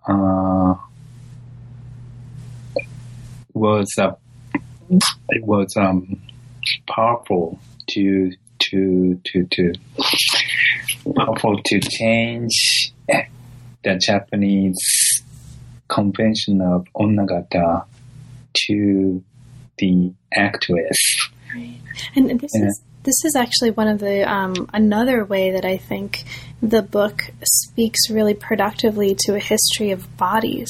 uh, 0.08 0.76
was 3.54 3.88
uh, 4.00 4.12
it 5.30 5.44
was 5.44 5.74
um, 5.78 6.22
powerful 6.88 7.60
to 7.88 8.32
to 8.60 9.20
to 9.24 9.46
to 9.46 9.74
powerful 11.16 11.58
to 11.64 11.80
change 11.80 12.94
the 13.84 13.96
Japanese 13.96 14.76
convention 15.88 16.62
of 16.62 16.88
onnagata 16.96 17.86
to 18.66 19.24
the 19.78 20.12
actress. 20.34 20.98
And 22.16 22.40
this 22.40 22.52
Yeah. 22.54 22.68
is 22.68 22.82
this 23.04 23.24
is 23.24 23.38
actually 23.38 23.72
one 23.72 23.88
of 23.88 24.00
the 24.00 24.30
um, 24.30 24.70
another 24.74 25.24
way 25.24 25.52
that 25.52 25.64
I 25.64 25.78
think 25.78 26.26
the 26.62 26.82
book 26.82 27.32
speaks 27.42 28.10
really 28.10 28.34
productively 28.34 29.16
to 29.20 29.36
a 29.36 29.40
history 29.40 29.92
of 29.92 30.18
bodies. 30.18 30.70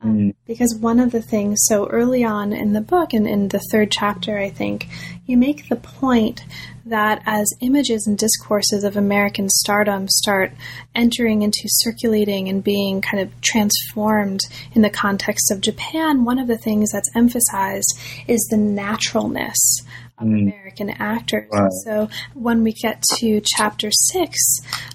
Um, 0.00 0.34
Because 0.44 0.74
one 0.80 0.98
of 0.98 1.12
the 1.12 1.22
things, 1.22 1.58
so 1.68 1.86
early 1.86 2.24
on 2.24 2.52
in 2.52 2.72
the 2.72 2.80
book, 2.80 3.12
and 3.12 3.28
in 3.28 3.48
the 3.48 3.60
third 3.70 3.92
chapter, 3.92 4.38
I 4.38 4.50
think, 4.50 4.88
you 5.26 5.36
make 5.36 5.68
the 5.68 5.76
point 5.76 6.42
that 6.88 7.22
as 7.26 7.52
images 7.60 8.06
and 8.06 8.18
discourses 8.18 8.84
of 8.84 8.96
American 8.96 9.48
stardom 9.48 10.08
start 10.08 10.52
entering 10.94 11.42
into 11.42 11.62
circulating 11.66 12.48
and 12.48 12.62
being 12.62 13.00
kind 13.00 13.22
of 13.22 13.40
transformed 13.40 14.40
in 14.72 14.82
the 14.82 14.90
context 14.90 15.50
of 15.50 15.60
Japan, 15.60 16.24
one 16.24 16.38
of 16.38 16.48
the 16.48 16.58
things 16.58 16.90
that's 16.92 17.10
emphasized 17.14 17.98
is 18.26 18.46
the 18.50 18.56
naturalness 18.56 19.82
of 20.18 20.26
mm. 20.26 20.42
American 20.42 20.90
actors. 20.90 21.48
So 21.84 22.08
when 22.34 22.62
we 22.62 22.72
get 22.72 23.02
to 23.18 23.40
chapter 23.44 23.90
six, 23.92 24.36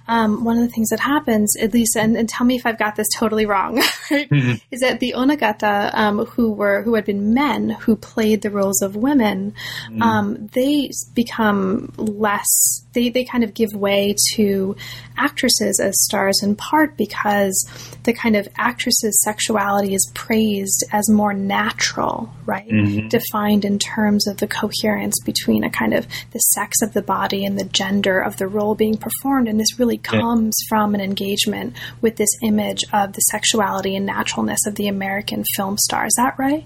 um, 0.07 0.43
one 0.43 0.57
of 0.57 0.63
the 0.63 0.69
things 0.69 0.89
that 0.89 0.99
happens, 0.99 1.55
at 1.59 1.73
least, 1.73 1.95
and, 1.95 2.17
and 2.17 2.27
tell 2.27 2.45
me 2.45 2.55
if 2.55 2.65
I've 2.65 2.79
got 2.79 2.95
this 2.95 3.07
totally 3.15 3.45
wrong, 3.45 3.81
right, 4.11 4.27
is 4.71 4.81
that 4.81 4.99
the 4.99 5.13
onnagata, 5.15 5.93
um, 5.93 6.25
who 6.25 6.51
were 6.51 6.81
who 6.83 6.95
had 6.95 7.05
been 7.05 7.33
men 7.33 7.69
who 7.69 7.95
played 7.95 8.41
the 8.41 8.49
roles 8.51 8.81
of 8.81 8.95
women, 8.95 9.53
um, 10.01 10.47
they 10.53 10.89
become 11.13 11.93
less. 11.97 12.83
They 12.93 13.09
they 13.09 13.23
kind 13.23 13.43
of 13.43 13.53
give 13.53 13.73
way 13.73 14.15
to 14.35 14.75
actresses 15.17 15.79
as 15.79 15.93
stars 16.03 16.41
in 16.43 16.55
part 16.55 16.97
because 16.97 17.67
the 18.03 18.13
kind 18.13 18.35
of 18.35 18.47
actress's 18.57 19.19
sexuality 19.23 19.93
is 19.93 20.11
praised 20.13 20.83
as 20.91 21.09
more 21.09 21.33
natural, 21.33 22.29
right? 22.45 22.67
Defined 23.09 23.65
in 23.65 23.79
terms 23.79 24.27
of 24.27 24.37
the 24.37 24.47
coherence 24.47 25.19
between 25.23 25.63
a 25.63 25.69
kind 25.69 25.93
of 25.93 26.07
the 26.31 26.39
sex 26.39 26.81
of 26.81 26.93
the 26.93 27.01
body 27.01 27.45
and 27.45 27.57
the 27.57 27.65
gender 27.65 28.19
of 28.19 28.37
the 28.37 28.47
role 28.47 28.75
being 28.75 28.97
performed. 28.97 29.47
And 29.47 29.59
this 29.59 29.79
really 29.79 29.92
comes 29.97 30.53
from 30.69 30.95
an 30.95 31.01
engagement 31.01 31.75
with 32.01 32.15
this 32.15 32.29
image 32.41 32.83
of 32.93 33.13
the 33.13 33.19
sexuality 33.21 33.95
and 33.95 34.05
naturalness 34.05 34.65
of 34.67 34.75
the 34.75 34.87
American 34.87 35.43
film 35.55 35.77
star. 35.77 36.05
Is 36.05 36.13
that 36.17 36.37
right? 36.37 36.65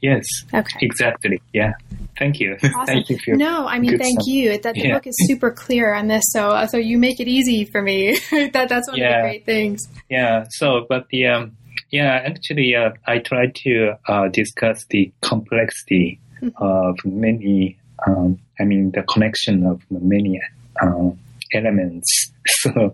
Yes, 0.00 0.24
Okay. 0.52 0.78
exactly. 0.82 1.40
Yeah. 1.52 1.72
Thank 2.18 2.38
you. 2.40 2.56
Awesome. 2.62 2.86
Thank 2.86 3.08
you 3.10 3.18
for 3.18 3.30
your 3.30 3.36
no, 3.38 3.66
I 3.66 3.78
mean, 3.78 3.98
thank 3.98 4.20
sum- 4.20 4.32
you. 4.32 4.58
That 4.58 4.74
the 4.74 4.80
Yeah. 4.82 4.94
book 4.94 5.06
is 5.06 5.16
super 5.26 5.50
clear 5.50 5.94
on 5.94 6.08
this, 6.08 6.22
so 6.28 6.50
uh, 6.50 6.66
so 6.66 6.76
you 6.76 6.98
make 6.98 7.18
it 7.20 7.26
easy 7.28 7.64
for 7.64 7.82
me. 7.82 8.18
that 8.30 8.68
that's 8.68 8.88
one 8.88 9.00
of 9.00 9.08
the 9.08 9.20
great 9.22 9.44
things. 9.46 9.88
Yeah. 10.08 10.44
So, 10.50 10.86
but 10.88 11.08
the 11.08 11.26
um, 11.26 11.56
yeah, 11.90 12.22
actually, 12.24 12.74
uh, 12.76 12.90
I 13.06 13.18
try 13.18 13.46
to 13.64 13.94
uh, 14.06 14.28
discuss 14.28 14.84
the 14.90 15.12
complexity 15.22 16.20
of 16.56 16.96
many. 17.04 17.78
Um, 18.06 18.38
I 18.60 18.64
mean, 18.64 18.90
the 18.92 19.02
connection 19.02 19.64
of 19.66 19.80
many 19.90 20.40
um, 20.82 21.18
elements. 21.54 22.32
So, 22.46 22.92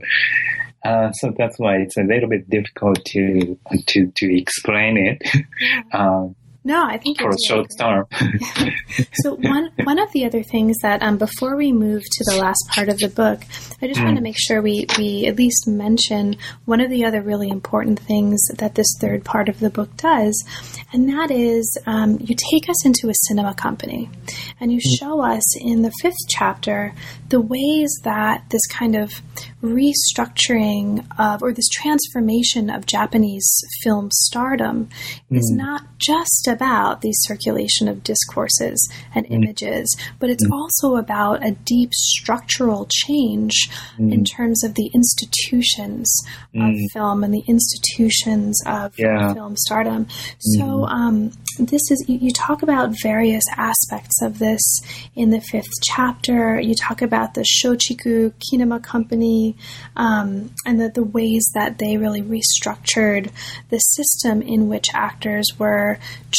uh, 0.85 1.11
so 1.13 1.35
that's 1.37 1.59
why 1.59 1.79
it's 1.79 1.97
a 1.97 2.03
little 2.03 2.29
bit 2.29 2.49
difficult 2.49 3.05
to 3.07 3.59
to 3.89 4.13
to 4.17 4.39
explain 4.39 4.97
it 4.97 5.23
uh, 5.93 6.29
No, 6.63 6.85
I 6.85 6.99
think 6.99 7.19
for 7.19 7.25
you're 7.25 7.33
a 7.33 7.47
short 7.47 7.69
term. 7.79 8.07
So 9.23 9.35
one 9.35 9.71
one 9.85 9.99
of 9.99 10.11
the 10.13 10.25
other 10.25 10.43
things 10.43 10.77
that 10.83 11.03
um, 11.03 11.17
before 11.17 11.57
we 11.57 11.73
move 11.73 12.03
to 12.03 12.25
the 12.25 12.37
last 12.37 12.63
part 12.69 12.89
of 12.89 12.99
the 12.99 13.09
book, 13.09 13.41
I 13.81 13.87
just 13.87 14.03
want 14.03 14.17
to 14.17 14.23
make 14.23 14.37
sure 14.39 14.61
we 14.61 14.87
we 14.99 15.27
at 15.27 15.37
least 15.37 15.67
mention 15.67 16.37
one 16.65 16.81
of 16.81 16.91
the 16.91 17.05
other 17.05 17.23
really 17.23 17.49
important 17.49 17.99
things 18.01 18.41
that 18.57 18.75
this 18.75 18.95
third 19.01 19.25
part 19.25 19.49
of 19.49 19.61
the 19.61 19.71
book 19.71 19.97
does, 19.97 20.45
and 20.93 21.09
that 21.09 21.31
is 21.31 21.79
um, 21.87 22.19
you 22.21 22.35
take 22.51 22.69
us 22.69 22.85
into 22.85 23.09
a 23.09 23.15
cinema 23.27 23.55
company, 23.55 24.11
and 24.61 24.73
you 24.73 24.81
show 24.81 25.21
us 25.21 25.45
in 25.61 25.83
the 25.83 25.93
fifth 26.03 26.29
chapter 26.29 26.93
the 27.29 27.41
ways 27.41 27.91
that 28.03 28.45
this 28.51 28.67
kind 28.67 28.97
of 28.97 29.23
restructuring 29.63 31.07
of 31.19 31.43
or 31.43 31.53
this 31.53 31.69
transformation 31.69 32.71
of 32.71 32.87
Japanese 32.87 33.49
film 33.83 34.11
stardom 34.11 34.89
is 35.31 35.51
not 35.55 35.83
just 35.99 36.49
about 36.51 37.01
the 37.01 37.13
circulation 37.13 37.89
of 37.89 38.05
discourses 38.05 38.91
and 39.15 39.25
mm-hmm. 39.25 39.43
images, 39.43 39.97
but 40.19 40.29
it's 40.29 40.45
mm-hmm. 40.45 40.53
also 40.53 40.97
about 40.97 41.45
a 41.47 41.53
deep 41.53 41.95
structural 41.95 42.87
change 42.91 43.71
in 43.99 44.11
mm-hmm. 44.11 44.23
terms 44.25 44.65
of 44.65 44.75
the 44.75 44.91
institutions 44.93 46.13
of 46.55 46.75
film 46.93 47.25
and 47.25 47.33
the 47.33 47.45
institutions 47.47 48.61
of 48.67 48.99
Yeah. 48.99 49.33
film 49.33 49.57
stardom. 49.57 50.07
So, 50.39 50.87
um, 50.87 51.33
this 51.59 51.91
is 51.91 52.05
you, 52.09 52.19
you 52.19 52.31
talk 52.33 52.63
about 52.63 52.95
various 53.03 53.45
aspects 53.57 54.23
of 54.23 54.39
this 54.39 54.63
in 55.15 55.31
the 55.31 55.41
fifth 55.41 55.71
chapter. 55.83 56.61
You 56.61 56.75
talk 56.75 57.03
about 57.03 57.35
the 57.35 57.43
Shochiku 57.43 58.33
Kinema 58.41 58.83
Company 58.83 59.57
um, 59.97 60.51
and 60.65 60.81
the, 60.81 60.89
the 60.89 61.03
ways 61.03 61.45
that 61.55 61.79
they 61.79 61.97
really 61.97 62.23
restructured 62.23 63.31
the 63.69 63.79
system 63.79 64.43
in 64.43 64.69
which 64.69 64.89
actors 64.95 65.47
were 65.59 65.99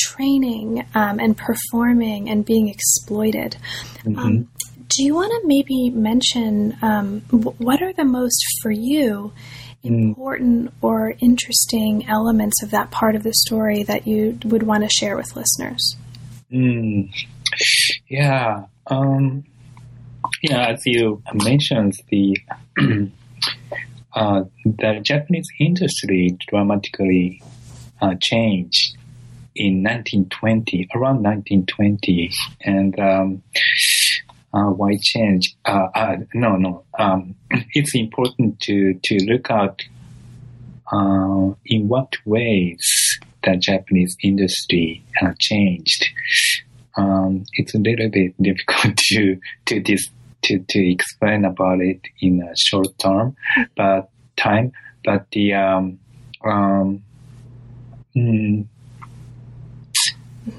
training 0.09 0.85
um, 0.95 1.19
and 1.19 1.37
performing 1.37 2.29
and 2.29 2.45
being 2.45 2.67
exploited. 2.67 3.57
Um, 4.05 4.49
do 4.87 5.03
you 5.03 5.15
want 5.15 5.31
to 5.31 5.47
maybe 5.47 5.89
mention 5.89 6.77
um, 6.81 7.21
wh- 7.29 7.59
what 7.61 7.81
are 7.81 7.93
the 7.93 8.05
most 8.05 8.43
for 8.61 8.71
you 8.71 9.31
important 9.83 10.71
or 10.81 11.15
interesting 11.19 12.07
elements 12.07 12.61
of 12.61 12.71
that 12.71 12.91
part 12.91 13.15
of 13.15 13.23
the 13.23 13.33
story 13.33 13.83
that 13.83 14.05
you 14.05 14.37
would 14.45 14.63
want 14.63 14.83
to 14.83 14.89
share 14.89 15.15
with 15.15 15.35
listeners? 15.35 15.95
Mm. 16.51 17.11
Yeah. 18.07 18.65
Um, 18.87 19.43
yeah, 20.43 20.67
as 20.67 20.85
you 20.85 21.21
mentioned, 21.33 21.93
the 22.09 22.37
uh, 24.13 24.43
the 24.65 24.99
Japanese 25.01 25.47
industry 25.59 26.37
dramatically 26.47 27.41
uh, 28.01 28.15
changed 28.19 28.97
in 29.55 29.83
1920, 29.83 30.89
around 30.95 31.23
1920, 31.23 32.31
and 32.65 32.99
um, 32.99 33.43
uh, 34.53 34.69
why 34.69 34.97
change? 35.01 35.55
Uh, 35.65 35.87
uh, 35.95 36.17
no, 36.33 36.55
no. 36.55 36.83
Um, 36.97 37.35
it's 37.73 37.95
important 37.95 38.59
to 38.61 38.93
to 39.03 39.17
look 39.25 39.49
at 39.49 39.81
uh, 40.91 41.53
in 41.65 41.87
what 41.87 42.13
ways 42.25 43.19
the 43.43 43.55
Japanese 43.57 44.15
industry 44.23 45.03
changed. 45.39 46.05
Um, 46.97 47.45
it's 47.53 47.73
a 47.73 47.79
little 47.79 48.09
bit 48.09 48.33
difficult 48.41 48.97
to 48.97 49.39
to 49.67 49.79
dis, 49.79 50.09
to 50.43 50.59
to 50.59 50.91
explain 50.91 51.45
about 51.45 51.81
it 51.81 52.01
in 52.19 52.41
a 52.41 52.55
short 52.57 52.87
term, 52.99 53.35
but 53.75 54.09
time. 54.35 54.71
But 55.03 55.27
the 55.31 55.53
um, 55.53 55.99
um, 56.43 57.03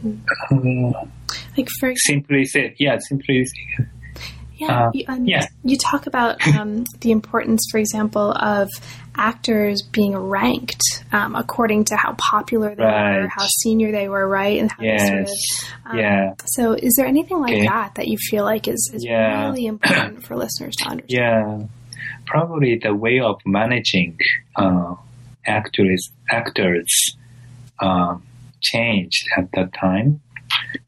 mm, 0.05 0.95
uh, 0.95 1.05
Like 1.57 1.69
for 1.81 1.93
simply 1.97 2.45
said, 2.45 2.75
yeah, 2.79 2.99
simply 2.99 3.47
Yeah, 4.57 4.87
Uh, 4.87 4.91
you, 4.95 5.05
um, 5.09 5.25
yeah. 5.27 5.47
you 5.65 5.77
talk 5.77 6.07
about 6.07 6.45
um, 6.57 6.85
the 7.01 7.11
importance, 7.11 7.67
for 7.71 7.79
example, 7.79 8.33
of 8.33 8.69
actors 9.15 9.83
being 9.93 10.17
ranked 10.17 10.81
um, 11.13 11.35
according 11.35 11.85
to 11.85 11.97
how 11.97 12.15
popular 12.15 12.75
they 12.75 12.83
were, 12.85 13.29
how 13.29 13.47
senior 13.61 13.93
they 13.93 14.09
were, 14.09 14.27
right? 14.27 14.59
And 14.61 14.71
how 14.71 14.83
yes, 14.83 15.29
of, 15.85 15.93
um, 15.93 15.99
yeah, 15.99 16.35
So, 16.47 16.73
is 16.73 16.95
there 16.97 17.07
anything 17.07 17.39
like 17.41 17.55
Okay. 17.55 17.67
that 17.67 17.95
that 17.97 18.09
you 18.09 18.17
feel 18.19 18.45
like 18.45 18.69
is, 18.69 18.91
is 18.95 19.05
Yeah. 19.05 19.47
really 19.47 19.67
important 19.75 20.25
for 20.25 20.37
listeners 20.37 20.75
to 20.77 20.89
understand? 20.89 21.09
yeah. 21.09 21.67
Probably 22.27 22.79
the 22.79 22.95
way 22.95 23.19
of 23.21 23.37
managing 23.45 24.19
uh, 24.57 24.95
actors 25.47 26.11
actors 26.31 26.89
uh, 27.81 28.17
changed 28.63 29.29
at 29.37 29.51
that 29.53 29.73
time. 29.73 30.21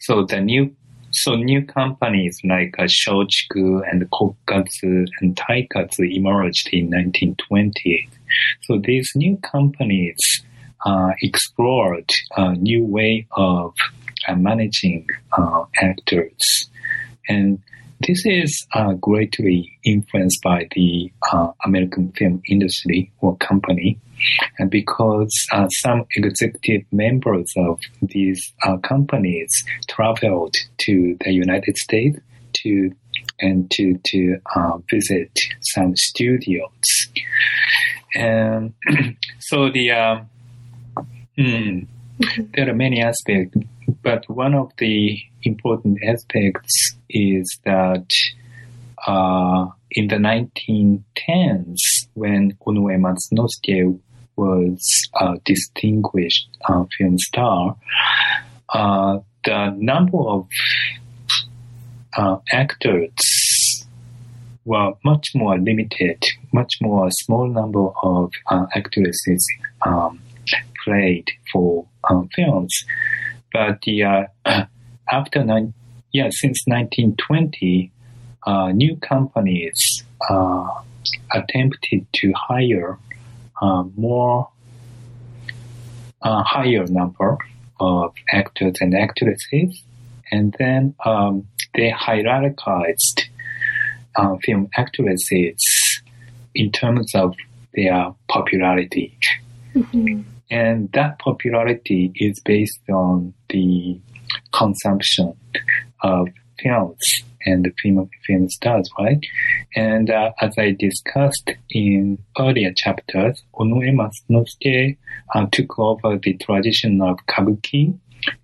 So 0.00 0.24
the 0.24 0.40
new 0.40 0.74
so 1.10 1.36
new 1.36 1.64
companies 1.64 2.36
like 2.42 2.74
uh, 2.76 2.84
Shochiku 2.84 3.88
and 3.88 4.10
Kokkatsu 4.10 5.06
and 5.20 5.36
Taikatsu 5.36 6.12
emerged 6.12 6.68
in 6.72 6.86
1928. 6.86 8.08
So 8.62 8.78
these 8.78 9.08
new 9.14 9.36
companies 9.36 10.18
uh, 10.84 11.12
explored 11.22 12.10
a 12.36 12.54
new 12.54 12.84
way 12.84 13.26
of 13.30 13.74
uh, 14.26 14.34
managing 14.34 15.06
uh, 15.38 15.64
actors, 15.80 16.68
and 17.28 17.60
this 18.00 18.26
is 18.26 18.66
uh, 18.74 18.94
greatly 18.94 19.78
influenced 19.84 20.42
by 20.42 20.68
the 20.74 21.12
uh, 21.32 21.52
American 21.64 22.12
film 22.12 22.42
industry 22.48 23.10
or 23.20 23.36
company, 23.36 23.98
and 24.58 24.70
because 24.70 25.32
uh, 25.52 25.68
some 25.68 26.04
executive 26.16 26.82
members 26.92 27.50
of 27.56 27.80
these 28.02 28.52
uh, 28.62 28.76
companies 28.78 29.50
traveled 29.88 30.54
to 30.78 31.16
the 31.24 31.32
United 31.32 31.76
States 31.76 32.18
to 32.62 32.90
and 33.40 33.70
to 33.72 33.98
to 34.04 34.36
uh, 34.54 34.78
visit 34.90 35.30
some 35.74 35.94
studios, 35.96 36.70
and 38.14 38.72
so 39.40 39.70
the 39.70 39.88
mm, 41.36 41.86
there 42.54 42.70
are 42.70 42.74
many 42.74 43.02
aspects, 43.02 43.56
but 44.02 44.28
one 44.28 44.54
of 44.54 44.70
the 44.78 45.18
important 45.42 45.98
aspects 46.04 46.96
is 47.10 47.58
that 47.64 48.06
uh, 49.06 49.66
in 49.90 50.08
the 50.08 50.16
1910s, 50.16 52.03
when 52.14 52.56
Onoe 52.66 52.98
Matsunosuke 52.98 53.98
was 54.36 55.08
a 55.20 55.36
distinguished 55.44 56.48
uh, 56.68 56.84
film 56.96 57.18
star, 57.18 57.76
uh, 58.72 59.18
the 59.44 59.74
number 59.78 60.18
of 60.18 60.48
uh, 62.16 62.36
actors 62.50 63.86
were 64.64 64.92
much 65.04 65.28
more 65.34 65.58
limited, 65.58 66.22
much 66.52 66.74
more 66.80 67.10
small 67.10 67.46
number 67.46 67.88
of 68.02 68.30
uh, 68.46 68.66
actresses 68.74 69.46
um, 69.82 70.20
played 70.84 71.28
for 71.52 71.86
um, 72.08 72.28
films. 72.34 72.72
But 73.52 73.82
the 73.82 74.04
uh, 74.04 74.26
after 75.10 75.44
nine, 75.44 75.74
yeah, 76.12 76.28
since 76.30 76.62
1920, 76.66 77.90
uh, 78.46 78.72
new 78.72 78.96
companies 78.96 80.04
attempted 81.32 82.06
to 82.14 82.32
hire 82.32 82.98
uh, 83.60 83.84
more 83.96 84.48
uh, 86.22 86.42
higher 86.42 86.86
number 86.86 87.38
of 87.80 88.14
actors 88.32 88.74
and 88.80 88.94
actresses, 88.94 89.82
and 90.30 90.54
then 90.58 90.94
um, 91.04 91.46
they 91.74 91.90
hierarchized 91.90 93.22
uh, 94.16 94.36
film 94.44 94.68
actresses 94.76 96.02
in 96.54 96.70
terms 96.70 97.14
of 97.14 97.34
their 97.74 98.14
popularity. 98.28 99.18
And 100.50 100.90
that 100.92 101.18
popularity 101.18 102.12
is 102.14 102.40
based 102.44 102.80
on 102.88 103.34
the 103.48 103.98
consumption 104.52 105.34
of 106.02 106.28
films 106.62 107.24
and 107.44 107.64
the 107.64 107.72
film, 107.82 108.08
film 108.26 108.48
stars, 108.48 108.88
right? 108.98 109.20
And 109.76 110.10
uh, 110.10 110.32
as 110.40 110.54
I 110.58 110.72
discussed 110.78 111.50
in 111.70 112.18
earlier 112.38 112.72
chapters, 112.74 113.42
Onoe 113.54 113.92
Matsunosuke 113.94 114.96
uh, 115.34 115.46
took 115.52 115.78
over 115.78 116.18
the 116.18 116.34
tradition 116.34 117.00
of 117.00 117.18
kabuki, 117.28 117.98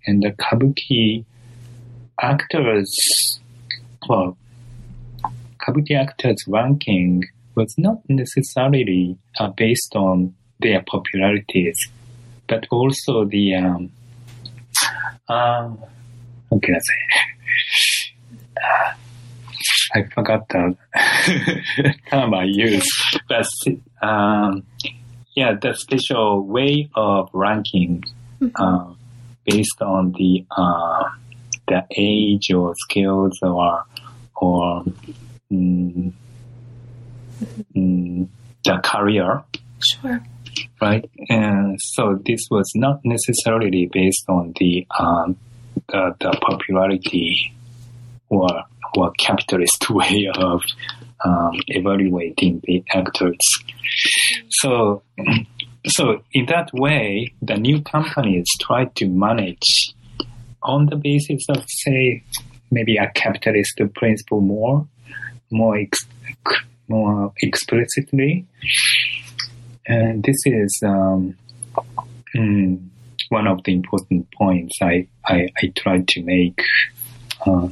and 0.05 0.21
the 0.21 0.31
kabuki 0.31 1.25
actors, 2.21 3.39
club, 4.03 4.35
kabuki 5.59 5.99
actors' 5.99 6.43
ranking 6.47 7.23
was 7.55 7.73
not 7.77 7.97
necessarily 8.07 9.17
uh, 9.39 9.49
based 9.49 9.95
on 9.95 10.33
their 10.59 10.83
popularities, 10.83 11.77
but 12.47 12.65
also 12.71 13.25
the 13.25 13.55
um, 13.55 13.91
um, 15.27 15.79
how 16.49 16.59
can 16.61 16.75
I 16.75 16.79
say? 16.79 16.93
Uh, 17.15 17.40
I 19.93 20.03
forgot 20.13 20.47
the 20.49 20.75
term 22.09 22.33
I 22.33 22.45
used, 22.45 22.89
but 23.27 23.45
um, 24.01 24.63
yeah, 25.35 25.53
the 25.61 25.73
special 25.73 26.45
way 26.45 26.89
of 26.95 27.29
ranking 27.33 28.03
uh, 28.55 28.93
based 29.45 29.81
on 29.81 30.13
the 30.13 30.45
uh, 30.55 31.03
the 31.67 31.85
age 31.95 32.51
or 32.51 32.73
skills 32.89 33.37
or 33.41 33.83
or 34.35 34.83
mm, 35.51 36.11
mm, 37.75 38.27
the 38.63 38.77
career 38.83 39.43
Sure. 39.83 40.21
right? 40.81 41.09
And 41.29 41.77
so 41.81 42.19
this 42.25 42.41
was 42.51 42.71
not 42.75 42.99
necessarily 43.03 43.89
based 43.91 44.25
on 44.29 44.53
the 44.59 44.85
um, 44.97 45.37
the, 45.89 46.15
the 46.19 46.37
popularity 46.41 47.53
or 48.31 48.63
or 48.95 49.11
capitalist 49.19 49.89
way 49.89 50.29
of 50.35 50.61
um, 51.23 51.53
evaluating 51.67 52.61
the 52.63 52.83
actors. 52.93 53.37
So 54.49 55.03
so 55.87 56.23
in 56.33 56.45
that 56.47 56.69
way, 56.73 57.33
the 57.41 57.55
new 57.55 57.81
companies 57.81 58.47
try 58.59 58.85
to 58.85 59.07
manage 59.07 59.93
on 60.63 60.87
the 60.87 60.95
basis 60.95 61.43
of 61.49 61.63
say 61.67 62.23
maybe 62.69 62.97
a 62.97 63.11
capitalist 63.13 63.79
principle 63.95 64.41
more 64.41 64.87
more 65.51 65.77
ex- 65.77 66.07
more 66.87 67.33
explicitly 67.41 68.45
and 69.87 70.23
this 70.23 70.37
is 70.45 70.79
um, 70.85 71.35
mm, 72.35 72.79
one 73.29 73.47
of 73.47 73.63
the 73.63 73.73
important 73.73 74.27
points 74.31 74.77
I, 74.81 75.07
I, 75.25 75.49
I 75.57 75.73
tried 75.75 76.07
to 76.09 76.23
make 76.23 76.61
uh, 77.45 77.69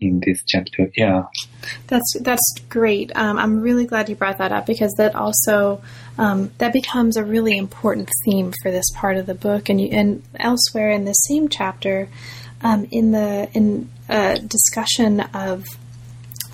in 0.00 0.20
this 0.20 0.42
chapter. 0.46 0.90
Yeah. 0.96 1.24
That's 1.86 2.16
that's 2.20 2.54
great. 2.68 3.12
Um, 3.14 3.38
I'm 3.38 3.60
really 3.60 3.86
glad 3.86 4.08
you 4.08 4.16
brought 4.16 4.38
that 4.38 4.52
up 4.52 4.66
because 4.66 4.92
that 4.98 5.14
also 5.14 5.82
um, 6.18 6.50
that 6.58 6.72
becomes 6.72 7.16
a 7.16 7.24
really 7.24 7.56
important 7.56 8.10
theme 8.24 8.52
for 8.62 8.70
this 8.70 8.90
part 8.94 9.16
of 9.16 9.26
the 9.26 9.34
book, 9.34 9.68
and 9.68 9.80
you, 9.80 9.88
and 9.88 10.22
elsewhere 10.36 10.90
in 10.90 11.04
the 11.04 11.12
same 11.12 11.48
chapter, 11.48 12.08
um, 12.62 12.86
in 12.90 13.12
the 13.12 13.48
in 13.54 13.90
a 14.08 14.38
discussion 14.38 15.20
of 15.20 15.64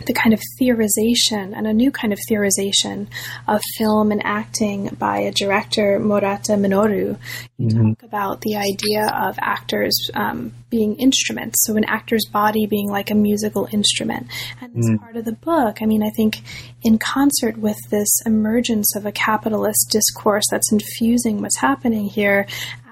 the 0.07 0.13
kind 0.13 0.33
of 0.33 0.41
theorization 0.61 1.57
and 1.57 1.67
a 1.67 1.73
new 1.73 1.91
kind 1.91 2.13
of 2.13 2.19
theorization 2.31 3.09
of 3.47 3.61
film 3.77 4.13
and 4.13 4.23
acting 4.25 4.89
by 4.99 5.19
a 5.19 5.33
director, 5.33 5.99
Murata 5.99 6.53
Minoru. 6.53 7.19
You 7.59 7.69
talk 7.69 8.03
about 8.03 8.41
the 8.41 8.57
idea 8.57 9.07
of 9.15 9.39
actors 9.41 10.11
um, 10.15 10.53
being 10.71 10.97
instruments, 10.97 11.65
so 11.67 11.77
an 11.77 11.85
actor's 11.85 12.27
body 12.27 12.67
being 12.67 12.89
like 12.89 13.11
a 13.11 13.15
musical 13.15 13.69
instrument. 13.73 14.29
And 14.61 14.75
this 14.75 14.99
part 14.99 15.17
of 15.17 15.25
the 15.25 15.33
book, 15.33 15.83
I 15.83 15.87
mean, 15.87 16.03
I 16.03 16.11
think 16.11 16.43
in 16.83 16.99
concert 16.99 17.59
with 17.59 17.77
this 17.91 18.09
emergence 18.25 18.95
of 18.97 19.05
a 19.05 19.13
capitalist 19.13 19.91
discourse 19.91 20.45
that's 20.51 20.73
infusing 20.73 21.41
what's 21.43 21.59
happening 21.59 22.07
here, 22.07 22.47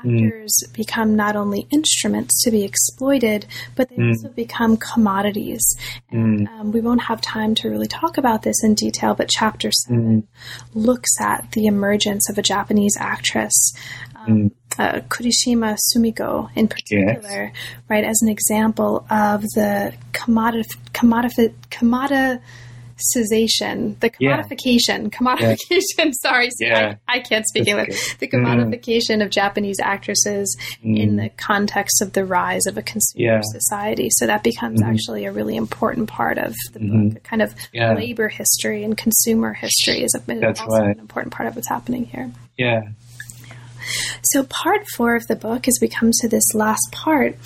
actors 0.04 0.54
become 0.72 1.16
not 1.16 1.36
only 1.36 1.66
instruments 1.70 2.42
to 2.44 2.50
be 2.50 2.64
exploited, 2.64 3.46
but 3.76 3.88
they 3.88 3.96
Mm. 3.96 4.08
also 4.10 4.28
become 4.28 4.76
commodities. 4.76 5.62
And 6.10 6.48
um, 6.48 6.72
we 6.72 6.80
won't 6.80 7.02
have 7.02 7.20
time 7.20 7.54
to 7.56 7.68
really 7.68 7.86
talk 7.88 8.18
about 8.18 8.42
this 8.42 8.62
in 8.64 8.74
detail, 8.74 9.14
but 9.14 9.28
chapter 9.28 9.70
seven 9.72 10.26
looks 10.74 11.10
at 11.20 11.50
the 11.52 11.66
emergence 11.66 12.28
of 12.30 12.38
a 12.38 12.42
Japanese 12.42 12.96
actress. 12.98 13.72
Um, 14.16 14.50
uh, 14.78 15.00
Kurishima 15.08 15.76
Sumiko, 15.88 16.48
in 16.54 16.68
particular, 16.68 17.52
right, 17.88 18.04
as 18.04 18.20
an 18.22 18.28
example 18.28 19.04
of 19.10 19.42
the 19.54 19.94
commodif- 20.12 20.78
commodif- 20.92 21.54
commoditization, 22.98 23.98
the 24.00 24.10
Yeah. 24.18 24.42
commodification, 24.42 25.10
commodification. 25.10 26.12
Sorry, 26.22 26.50
see, 26.50 26.66
Yeah. 26.66 26.96
I, 27.06 27.16
I 27.16 27.20
can't 27.20 27.46
speak 27.46 27.68
English. 27.68 27.88
okay. 27.88 28.16
The 28.18 28.28
commodification 28.28 29.18
mm. 29.18 29.24
of 29.24 29.30
Japanese 29.30 29.78
actresses 29.80 30.56
in 30.82 31.16
mm. 31.16 31.22
the 31.22 31.28
context 31.30 32.02
of 32.02 32.12
the 32.12 32.24
rise 32.24 32.66
of 32.66 32.76
a 32.76 32.82
consumer 32.82 33.34
Yeah. 33.34 33.40
society. 33.42 34.08
So 34.10 34.26
that 34.26 34.42
becomes 34.42 34.80
mm-hmm. 34.80 34.90
actually 34.90 35.24
a 35.24 35.32
really 35.32 35.56
important 35.56 36.08
part 36.08 36.38
of 36.38 36.54
the 36.72 36.80
book. 36.80 36.88
Mm-hmm. 36.88 37.16
A 37.16 37.20
kind 37.20 37.42
of 37.42 37.54
Yeah. 37.72 37.94
labor 37.94 38.28
history 38.28 38.84
and 38.84 38.96
consumer 38.96 39.52
history 39.52 40.02
is, 40.02 40.14
a, 40.14 40.34
That's 40.34 40.60
also 40.60 40.78
right. 40.78 40.94
an 40.94 41.00
important 41.00 41.32
part 41.32 41.48
of 41.48 41.56
what's 41.56 41.68
happening 41.68 42.06
here. 42.06 42.30
Yeah. 42.56 42.82
So, 44.22 44.44
part 44.44 44.86
four 44.96 45.16
of 45.16 45.26
the 45.28 45.36
book, 45.36 45.66
as 45.66 45.78
we 45.80 45.88
come 45.88 46.10
to 46.20 46.28
this 46.28 46.54
last 46.54 46.86
part, 46.92 47.36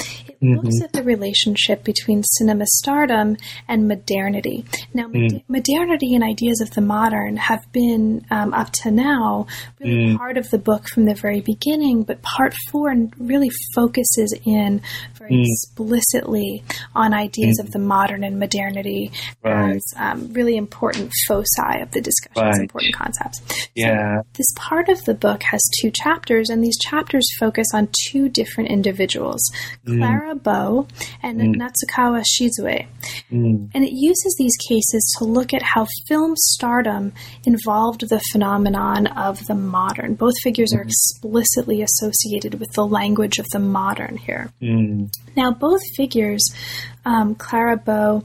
Mm-hmm. 0.42 0.54
it 0.54 0.64
looks 0.64 0.82
at 0.82 0.92
the 0.92 1.02
relationship 1.04 1.84
between 1.84 2.22
cinema 2.24 2.64
stardom 2.66 3.36
and 3.68 3.86
modernity. 3.86 4.64
Now, 4.92 5.06
mm. 5.06 5.32
mod- 5.32 5.42
modernity 5.48 6.14
and 6.14 6.24
ideas 6.24 6.60
of 6.60 6.72
the 6.72 6.80
modern 6.80 7.36
have 7.36 7.64
been, 7.72 8.26
um, 8.30 8.52
up 8.52 8.72
to 8.82 8.90
now, 8.90 9.46
really 9.78 10.14
mm. 10.14 10.16
part 10.16 10.36
of 10.36 10.50
the 10.50 10.58
book 10.58 10.88
from 10.88 11.04
the 11.04 11.14
very 11.14 11.40
beginning, 11.40 12.02
but 12.02 12.22
part 12.22 12.54
four 12.70 12.92
really 13.18 13.50
focuses 13.74 14.34
in 14.44 14.80
very 15.16 15.30
mm. 15.30 15.44
explicitly 15.44 16.64
on 16.94 17.14
ideas 17.14 17.58
of 17.60 17.70
the 17.70 17.78
modern 17.78 18.24
and 18.24 18.38
modernity 18.38 19.12
Right. 19.44 19.76
as 19.76 19.84
um, 19.96 20.32
really 20.32 20.56
important 20.56 21.12
foci 21.28 21.80
of 21.80 21.90
the 21.92 22.00
discussion, 22.00 22.42
Right. 22.42 22.60
important 22.60 22.94
concepts. 22.94 23.40
So, 23.48 23.66
Yeah. 23.74 24.22
this 24.34 24.46
part 24.56 24.88
of 24.88 25.04
the 25.04 25.14
book 25.14 25.42
has 25.44 25.60
two 25.80 25.90
chapters, 25.90 26.50
and 26.50 26.62
these 26.62 26.78
chapters 26.78 27.26
focus 27.38 27.68
on 27.72 27.88
two 28.10 28.28
different 28.28 28.70
individuals 28.70 29.40
Clara 29.86 30.31
Bow 30.34 30.86
and 31.22 31.40
Natsukawa 31.40 32.24
Shizue. 32.24 32.86
Mm. 33.30 33.70
And 33.74 33.84
it 33.84 33.92
uses 33.92 34.36
these 34.38 34.56
cases 34.68 35.14
to 35.18 35.24
look 35.24 35.52
at 35.54 35.62
how 35.62 35.86
film 36.08 36.34
stardom 36.36 37.12
involved 37.44 38.08
the 38.08 38.20
phenomenon 38.30 39.06
of 39.06 39.46
the 39.46 39.54
modern. 39.54 40.14
Both 40.14 40.34
figures 40.42 40.72
are 40.74 40.82
explicitly 40.82 41.82
associated 41.82 42.60
with 42.60 42.72
the 42.72 42.86
language 42.86 43.38
of 43.38 43.46
the 43.50 43.58
modern 43.58 44.16
here. 44.16 44.52
Mm. 44.60 45.12
Now, 45.36 45.52
both 45.52 45.80
figures, 45.96 46.42
um, 47.04 47.34
Clara 47.34 47.76
Bow 47.76 48.24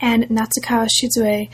and 0.00 0.24
Natsukawa 0.24 0.88
Shizue, 0.88 1.48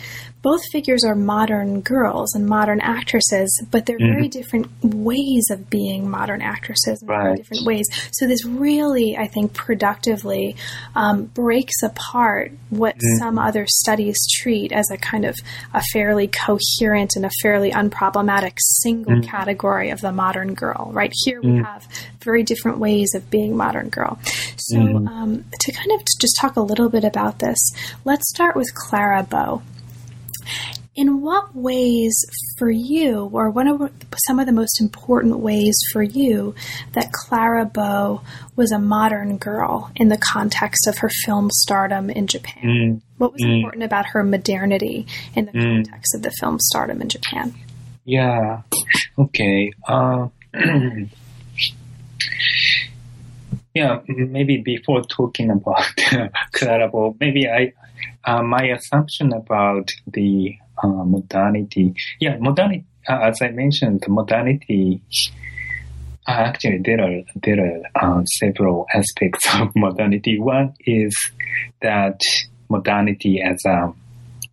both 0.45 0.61
figures 0.71 1.05
are 1.05 1.15
modern 1.15 1.81
girls 1.81 2.35
and 2.35 2.47
modern 2.47 2.79
actresses, 2.83 3.51
but 3.71 3.87
they're 3.87 3.99
mm-hmm. 3.99 4.13
very 4.13 4.29
different 4.29 4.69
ways 4.85 5.47
of 5.51 5.71
being 5.71 6.09
modern 6.09 6.43
actresses 6.43 7.01
in 7.01 7.09
very 7.09 7.31
Right. 7.31 7.37
different 7.39 7.65
ways. 7.65 7.87
So 8.13 8.27
this 8.27 8.45
really, 8.45 9.17
I 9.17 9.27
think, 9.27 9.55
productively 9.55 10.57
um, 10.95 11.25
breaks 11.25 11.83
apart 11.83 12.53
what 12.69 12.95
mm-hmm. 12.97 13.19
some 13.19 13.39
other 13.39 13.65
studies 13.67 14.19
treat 14.39 14.71
as 14.71 14.91
a 14.91 14.99
kind 14.99 15.25
of 15.25 15.35
a 15.73 15.81
fairly 15.95 16.29
coherent 16.29 17.17
and 17.17 17.25
a 17.25 17.31
fairly 17.41 17.71
unproblematic 17.71 18.59
single 18.59 19.15
mm-hmm. 19.15 19.31
category 19.31 19.89
of 19.89 20.03
the 20.03 20.13
modern 20.13 20.53
girl. 20.53 20.91
Right 20.93 21.13
here, 21.25 21.41
we 21.41 21.57
have 21.57 21.89
very 22.21 22.43
different 22.43 22.79
ways 22.79 23.15
of 23.15 23.31
being 23.31 23.57
modern 23.57 23.89
girl. 23.89 24.19
So 24.59 24.79
um, 24.79 25.45
to 25.61 25.73
kind 25.73 25.93
of 25.93 26.03
just 26.21 26.37
talk 26.39 26.57
a 26.57 26.61
little 26.61 26.91
bit 26.91 27.05
about 27.05 27.39
this, 27.39 27.59
let's 28.05 28.29
start 28.29 28.57
with 28.57 28.75
Clara 28.75 29.23
Bow. 29.23 29.63
In 30.97 31.23
what 31.23 31.57
ways 31.57 32.15
for 32.57 32.71
you, 32.71 33.29
or 33.33 33.51
one 33.51 33.67
of 33.67 33.91
some 34.27 34.39
of 34.39 34.47
the 34.47 34.53
most 34.53 34.81
important 34.81 35.39
ways 35.39 35.75
for 35.93 36.05
you, 36.05 36.55
that 36.93 37.13
Clara 37.13 37.65
Bow 37.65 38.21
was 38.55 38.71
a 38.71 38.79
modern 38.79 39.39
girl 39.39 39.91
in 39.97 40.09
the 40.09 40.17
context 40.17 40.87
of 40.87 40.99
her 40.99 41.11
film 41.25 41.51
stardom 41.51 42.11
in 42.11 42.29
Japan? 42.29 42.63
Mm. 42.65 43.01
What 43.19 43.33
was 43.33 43.43
mm. 43.43 43.57
important 43.57 43.83
about 43.83 44.07
her 44.07 44.23
modernity 44.23 45.07
in 45.35 45.47
the 45.47 45.53
mm. 45.53 45.63
context 45.63 46.15
of 46.15 46.23
the 46.23 46.31
film 46.31 46.61
stardom 46.61 47.03
in 47.03 47.09
Japan? 47.09 47.53
Yeah. 48.05 48.63
Okay. 49.19 49.73
Uh, 49.89 50.29
yeah. 53.75 54.01
Maybe 54.07 54.59
before 54.59 55.03
talking 55.03 55.51
about 55.51 55.85
Clara 56.53 56.89
Bow, 56.89 57.17
maybe 57.19 57.49
I 57.49 57.73
uh, 58.27 58.43
my 58.43 58.65
assumption 58.65 59.33
about 59.33 59.91
the 60.07 60.57
uh, 60.83 60.89
modernity. 60.89 61.95
Yeah, 62.21 62.37
modernity. 62.39 62.85
Uh, 63.09 63.21
as 63.23 63.41
I 63.43 63.51
mentioned, 63.51 64.05
modernity. 64.09 65.03
Uh, 66.27 66.31
actually, 66.31 66.81
there 66.83 67.01
are 67.01 67.23
there 67.43 67.61
are 67.61 68.21
uh, 68.21 68.25
several 68.25 68.87
aspects 68.95 69.47
of 69.61 69.75
modernity. 69.77 70.39
One 70.39 70.75
is 70.87 71.15
that 71.83 72.21
modernity 72.69 73.43
as 73.43 73.63
a 73.67 73.93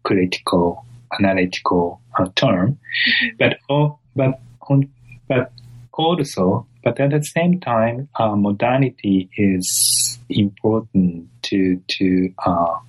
critical 0.04 0.86
analytical 1.20 2.02
uh, 2.20 2.28
term, 2.36 2.78
but 3.40 3.58
oh, 3.70 4.00
but 4.16 4.42
on, 4.70 4.90
but 5.28 5.52
also, 5.94 6.68
but 6.84 7.00
at 7.00 7.12
the 7.12 7.24
same 7.24 7.60
time, 7.62 8.10
uh, 8.16 8.36
modernity 8.36 9.30
is 9.38 10.20
important 10.30 11.30
to 11.44 11.82
to. 11.88 12.34
Uh, 12.46 12.80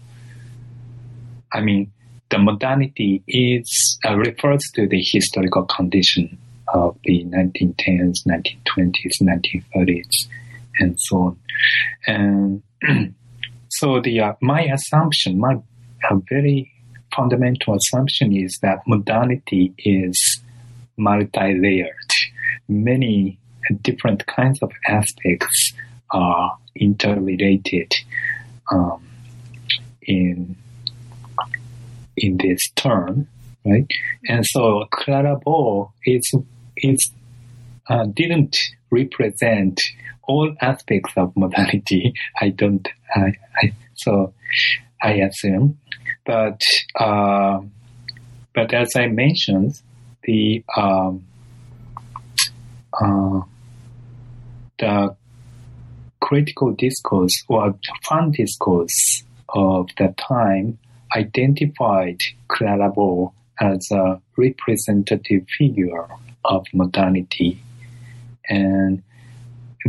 I 1.52 1.60
mean, 1.60 1.92
the 2.30 2.38
modernity 2.38 3.22
is 3.28 3.98
uh, 4.08 4.16
refers 4.16 4.62
to 4.74 4.88
the 4.88 5.02
historical 5.02 5.64
condition 5.64 6.38
of 6.68 6.96
the 7.04 7.24
1910s, 7.24 8.26
1920s, 8.26 9.20
1930s, 9.20 10.28
and 10.78 10.96
so 10.98 11.16
on. 11.16 11.38
And 12.06 12.62
so 13.68 14.00
the 14.00 14.20
uh, 14.20 14.32
my 14.40 14.62
assumption, 14.62 15.38
my 15.38 15.56
uh, 16.10 16.16
very 16.28 16.72
fundamental 17.14 17.76
assumption 17.76 18.34
is 18.34 18.58
that 18.62 18.78
modernity 18.86 19.74
is 19.78 20.40
multi-layered. 20.96 22.10
Many 22.68 23.38
different 23.82 24.26
kinds 24.26 24.62
of 24.62 24.72
aspects 24.86 25.74
are 26.10 26.56
interrelated 26.74 27.92
um, 28.70 29.02
in 30.02 30.56
in 32.16 32.36
this 32.38 32.60
term, 32.76 33.28
right? 33.64 33.86
And 34.28 34.44
so 34.46 34.84
Clara 34.92 35.38
Bow 35.44 35.92
is 36.04 36.32
is 36.76 37.12
uh, 37.88 38.06
didn't 38.06 38.56
represent 38.90 39.80
all 40.24 40.54
aspects 40.60 41.12
of 41.16 41.36
modernity. 41.36 42.14
I 42.40 42.50
don't. 42.50 42.86
I, 43.14 43.32
I 43.56 43.72
so 43.94 44.34
I 45.02 45.14
assume, 45.14 45.78
but 46.24 46.60
uh, 46.98 47.60
but 48.54 48.74
as 48.74 48.88
I 48.96 49.06
mentioned, 49.06 49.74
the 50.24 50.64
um, 50.76 51.24
uh, 52.92 53.40
the 54.78 55.16
critical 56.20 56.72
discourse 56.72 57.42
or 57.48 57.74
fun 58.08 58.30
discourse 58.30 59.24
of 59.48 59.88
the 59.98 60.14
time 60.16 60.78
identified 61.14 62.18
Clara 62.48 62.90
Bow 62.90 63.32
as 63.60 63.90
a 63.90 64.20
representative 64.36 65.46
figure 65.58 66.06
of 66.44 66.66
modernity, 66.72 67.60
and 68.48 69.02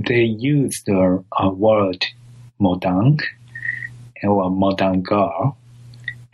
they 0.07 0.23
used 0.23 0.85
the 0.85 1.23
uh, 1.31 1.49
word 1.49 2.05
modern 2.59 3.17
or 4.23 4.49
modern 4.49 5.01
girl. 5.01 5.57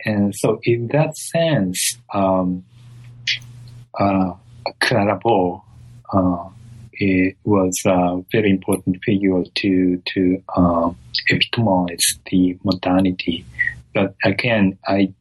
And 0.04 0.34
so, 0.34 0.60
in 0.64 0.88
that 0.88 1.16
sense, 1.16 1.98
um, 2.14 2.64
uh, 3.98 4.32
uh, 6.12 6.48
it 6.92 7.36
was 7.44 7.80
a 7.86 8.22
very 8.32 8.50
important 8.50 8.98
figure 9.04 9.42
to 9.54 10.02
to 10.14 10.42
uh, 10.56 10.90
epitomize 11.30 12.18
the 12.30 12.58
modernity. 12.64 13.44
But 13.94 14.14
again, 14.24 14.78
I 14.86 15.12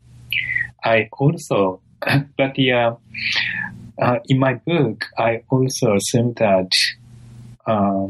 I 0.83 1.09
also, 1.13 1.81
but 2.37 2.57
yeah, 2.57 2.95
uh, 4.01 4.19
in 4.27 4.39
my 4.39 4.55
book, 4.55 5.05
I 5.17 5.43
also 5.49 5.95
assume 5.95 6.33
that 6.37 6.71
uh, 7.65 8.07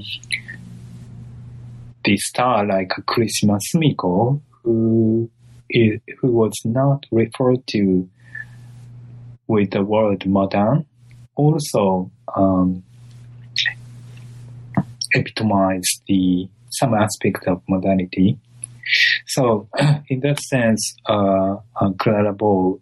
the 2.06 2.18
star 2.18 2.66
like 2.66 2.90
Kurishima 3.08 3.60
Sumiko, 3.74 4.42
who 4.64 5.30
is, 5.70 6.00
who 6.20 6.32
was 6.32 6.54
not 6.64 7.06
referred 7.12 7.66
to 7.68 8.10
with 9.48 9.72
the 9.72 9.84
word 9.84 10.26
modern, 10.28 10.86
also 11.36 12.12
um, 12.36 12.84
epitomize 15.16 15.88
the 16.08 16.48
some 16.70 16.94
aspect 16.94 17.48
of 17.48 17.62
modernity. 17.68 18.38
So, 19.28 19.68
in 20.10 20.20
that 20.22 20.40
sense, 20.40 20.96
uh, 21.08 21.58
uh, 21.76 21.92
Clara 21.98 22.34
Bow 22.34 22.80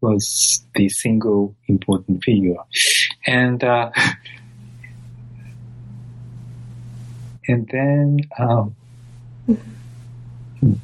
was 0.00 0.64
the 0.74 0.88
single 0.88 1.54
important 1.68 2.24
figure, 2.24 2.56
and 3.26 3.62
uh, 3.62 3.90
and 7.48 7.68
then. 7.70 8.18
Um, 8.38 8.76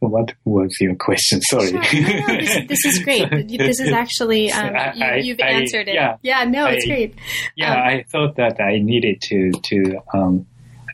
what 0.00 0.32
was 0.44 0.76
your 0.80 0.94
question? 0.94 1.40
Sorry. 1.42 1.68
Sure. 1.68 1.80
No, 1.80 2.26
no, 2.26 2.36
this, 2.38 2.68
this, 2.68 2.84
is 2.84 2.98
great. 3.00 3.28
This 3.58 3.80
is 3.80 3.92
actually 3.92 4.52
um, 4.52 4.74
I, 4.74 5.16
you, 5.16 5.34
have 5.34 5.40
I, 5.40 5.50
answered 5.52 5.88
it. 5.88 5.94
Yeah, 5.94 6.16
yeah 6.22 6.44
no, 6.44 6.66
it's 6.66 6.84
I, 6.84 6.88
great. 6.88 7.14
Yeah, 7.56 7.72
Um, 7.72 7.78
I 7.80 8.04
thought 8.10 8.36
that 8.36 8.60
I 8.60 8.78
needed 8.78 9.20
to 9.22 9.52
to 9.52 9.98
um, 10.14 10.46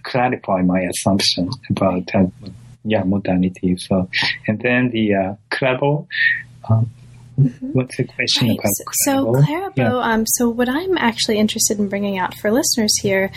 clarify 0.03 0.63
my 0.63 0.81
assumption 0.81 1.51
about 1.71 2.09
yeah 2.85 3.03
modernity. 3.05 3.77
So, 3.77 4.09
and 4.47 4.59
then 4.61 4.91
the 4.91 5.15
uh, 5.15 5.35
Clabo. 5.51 6.07
Um, 6.69 6.91
What's 7.73 7.97
the 7.97 8.05
question 8.05 8.49
Right. 8.49 8.59
about 8.59 8.73
So, 8.77 8.85
so 9.05 9.25
Clabo? 9.25 9.45
Clara 9.47 9.73
Yeah. 9.75 9.97
Um, 9.97 10.25
so 10.27 10.51
what 10.51 10.69
I'm 10.69 10.99
actually 10.99 11.39
interested 11.39 11.79
in 11.79 11.89
bringing 11.89 12.19
out 12.19 12.35
for 12.35 12.51
listeners 12.53 12.93
here 13.01 13.31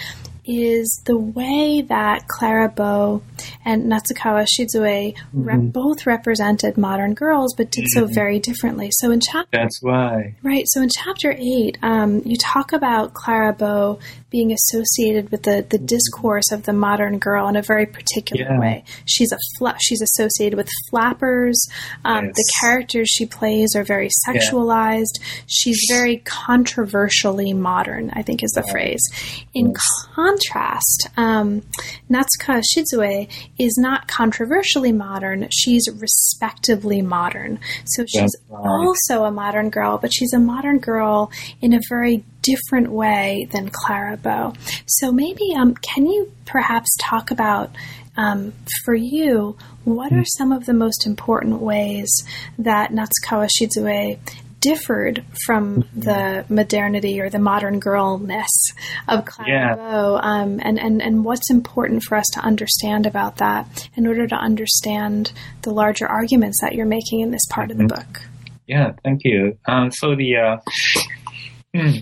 is 0.48 1.02
the 1.06 1.18
way 1.18 1.82
that 1.82 2.28
Clara 2.28 2.70
Bow 2.70 3.22
and 3.64 3.92
Natsukawa 3.92 4.46
Shizue 4.46 5.16
Mm-hmm. 5.36 5.68
both 5.68 6.06
represented 6.06 6.78
modern 6.78 7.14
girls, 7.14 7.54
but 7.56 7.72
did 7.72 7.86
so 7.90 8.06
very 8.06 8.40
differently. 8.40 8.90
So 8.92 9.12
in 9.12 9.20
chapter 9.20 9.50
That's 9.58 9.82
why. 9.82 10.36
Right. 10.44 10.64
So 10.68 10.82
in 10.82 10.90
chapter 10.90 11.32
eight, 11.38 11.78
um, 11.82 12.22
you 12.26 12.38
talk 12.38 12.74
about 12.74 13.14
Clara 13.14 13.54
Bow 13.54 14.00
being 14.30 14.52
associated 14.52 15.32
with 15.32 15.44
the, 15.44 15.66
the 15.70 15.78
discourse 15.78 16.52
of 16.52 16.64
the 16.64 16.74
modern 16.74 17.20
girl 17.20 17.48
in 17.48 17.56
a 17.56 17.62
very 17.62 17.86
particular 17.86 18.44
Yeah. 18.44 18.60
way. 18.60 18.84
She's 19.06 19.32
a 19.32 19.38
fla- 19.58 19.78
she's 19.80 20.02
associated 20.02 20.58
with 20.58 20.70
flappers. 20.90 21.58
Um, 22.04 22.26
Yes. 22.26 22.34
The 22.36 22.52
characters 22.62 23.08
she 23.10 23.26
plays 23.26 23.76
are 23.76 23.84
very 23.84 24.10
sexualized. 24.28 25.20
She's 25.48 25.80
very 25.90 26.18
controversially 26.26 27.54
modern. 27.54 28.10
I 28.14 28.22
think 28.22 28.44
is 28.44 28.52
the 28.52 28.64
phrase. 28.72 29.02
In 29.54 29.74
contrast, 30.36 31.10
um, 31.18 31.62
Natsuka 32.10 32.62
Shizue 32.76 33.30
is 33.58 33.78
not 33.78 34.08
controversially 34.08 34.92
modern. 34.92 35.48
She's 35.52 35.88
respectably 35.92 37.02
modern. 37.02 37.60
So 37.86 38.06
she's 38.08 38.36
right. 38.50 38.60
also 38.60 39.26
a 39.26 39.32
modern 39.32 39.70
girl, 39.70 39.98
but 39.98 40.14
she's 40.14 40.34
a 40.34 40.40
modern 40.40 40.80
girl 40.80 41.32
in 41.62 41.74
a 41.74 41.80
very 41.90 42.24
different 42.42 42.92
way 42.92 43.48
than 43.52 43.70
Clara 43.70 44.18
Bow. 44.18 44.54
So 44.86 45.12
maybe, 45.12 45.54
um, 45.56 45.74
can 45.76 46.06
you 46.06 46.32
perhaps 46.46 46.90
talk 47.02 47.32
about, 47.32 47.72
um, 48.18 48.54
for 48.84 48.94
you, 48.94 49.58
what 49.84 50.14
are 50.14 50.26
some 50.26 50.52
of 50.52 50.66
the 50.66 50.74
most 50.74 51.06
important 51.06 51.60
ways 51.62 52.10
that 52.58 52.92
Natsukawa 52.92 53.48
Shizue 53.50 54.18
differed 54.66 55.24
from 55.46 55.88
the 55.96 56.44
modernity 56.50 57.22
or 57.22 57.30
the 57.30 57.40
modern 57.40 57.80
girlness 57.80 58.50
of 59.08 59.24
Clara 59.26 59.52
Yeah. 59.52 59.76
Bow, 59.76 60.18
um, 60.18 60.60
and, 60.64 60.80
and, 60.80 61.02
and 61.02 61.24
what's 61.24 61.52
important 61.52 62.02
for 62.02 62.18
us 62.18 62.26
to 62.34 62.40
understand 62.40 63.06
about 63.06 63.38
that 63.38 63.88
in 63.96 64.08
order 64.08 64.26
to 64.28 64.36
understand 64.36 65.32
the 65.62 65.70
larger 65.70 66.08
arguments 66.08 66.58
that 66.62 66.74
you're 66.74 66.88
making 66.88 67.20
in 67.20 67.30
this 67.30 67.46
part 67.52 67.70
of 67.70 67.78
the 67.78 67.86
book? 67.86 68.22
Yeah, 68.68 68.94
thank 69.04 69.22
you. 69.24 69.58
Um, 69.68 69.92
so 69.92 70.16
the 70.16 70.38
uh, 70.38 70.58
hmm, 71.76 71.98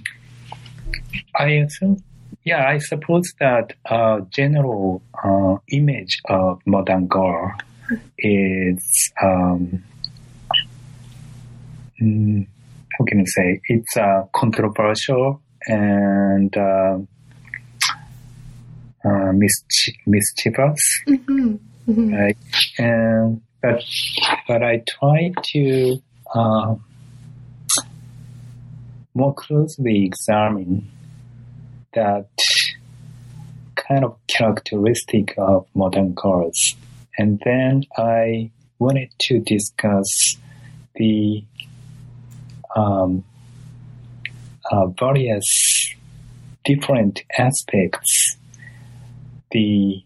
I 1.36 1.48
assume, 1.66 2.02
yeah, 2.46 2.66
I 2.66 2.78
suppose 2.78 3.26
that 3.42 3.74
uh, 3.86 4.22
general 4.30 5.02
uh, 5.22 5.58
image 5.70 6.22
of 6.30 6.62
modern 6.66 7.08
girl 7.08 7.52
is 8.18 9.12
um, 9.22 9.84
mm, 12.02 12.48
how 12.98 13.06
can 13.06 13.20
I 13.22 13.26
say 13.26 13.62
it's 13.68 13.98
uh, 13.98 14.24
controversial 14.36 15.42
and 15.68 16.56
uh, 16.58 16.98
uh, 19.06 19.32
misch- 19.34 19.96
mischievous 20.06 20.80
Mm-hmm. 21.88 22.14
right? 22.14 22.38
And 22.78 23.42
but 23.62 23.84
but 24.48 24.64
I 24.64 24.82
try 25.00 25.34
to 25.52 25.98
uh, 26.34 26.76
more 29.14 29.34
closely 29.34 30.06
examine 30.06 30.90
that 31.94 32.30
kind 33.76 34.06
of 34.06 34.18
characteristic 34.28 35.34
of 35.38 35.68
modern 35.76 36.16
cars. 36.16 36.76
and 37.18 37.40
then 37.46 37.84
I 37.98 38.50
wanted 38.80 39.10
to 39.28 39.40
discuss 39.40 40.38
the 40.96 41.44
um, 42.76 43.24
uh, 44.72 44.88
various 44.88 45.96
different 46.66 47.22
aspects 47.38 48.38
the 49.52 50.04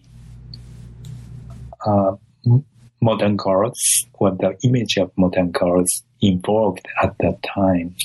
uh, 1.85 2.15
m- 2.45 2.65
modern 3.01 3.37
girls 3.37 3.79
or 4.13 4.31
the 4.31 4.57
image 4.63 4.97
of 4.97 5.11
modern 5.17 5.51
girls 5.51 6.03
involved 6.21 6.85
at 7.01 7.15
that 7.19 7.41
time. 7.43 7.95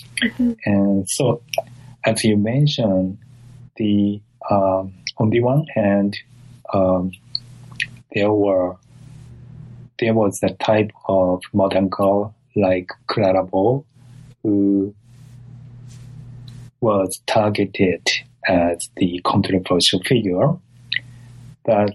And 0.65 1.07
so, 1.09 1.43
as 2.05 2.23
you 2.25 2.37
mentioned, 2.37 3.19
the 3.77 4.21
um, 4.51 4.93
on 5.19 5.31
the 5.31 5.41
one 5.41 5.67
hand, 5.75 6.17
um, 6.73 7.13
there 8.13 8.33
were 8.33 8.77
there 9.99 10.15
was 10.15 10.39
a 10.43 10.53
type 10.55 10.91
of 11.09 11.41
modern 11.53 11.89
girl 11.89 12.35
like 12.57 12.89
Clara 13.07 13.45
Bow, 13.45 13.85
who 14.43 14.95
was 16.81 17.21
targeted 17.27 18.07
as 18.49 18.77
the 18.97 19.21
controversial 19.25 20.01
figure, 20.05 20.49
but 21.65 21.95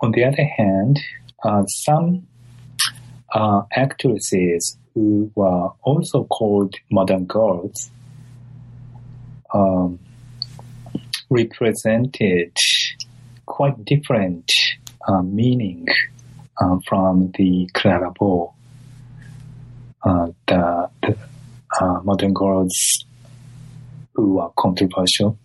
on 0.00 0.12
the 0.12 0.24
other 0.24 0.44
hand, 0.44 0.98
uh, 1.44 1.64
some 1.66 2.26
uh, 3.32 3.62
actresses 3.72 4.78
who 4.94 5.30
were 5.34 5.68
also 5.82 6.24
called 6.24 6.74
modern 6.90 7.26
girls 7.26 7.90
um, 9.54 9.98
represented 11.28 12.56
quite 13.46 13.84
different 13.84 14.50
uh, 15.06 15.22
meaning 15.22 15.86
uh, 16.60 16.76
from 16.86 17.32
the 17.36 17.68
Clara 17.74 18.12
Bow. 18.18 18.52
Uh, 20.02 20.28
the, 20.46 20.90
the 21.02 21.18
uh, 21.80 22.00
modern 22.02 22.32
girls 22.32 23.04
who 24.14 24.38
are 24.38 24.52
controversial. 24.58 25.38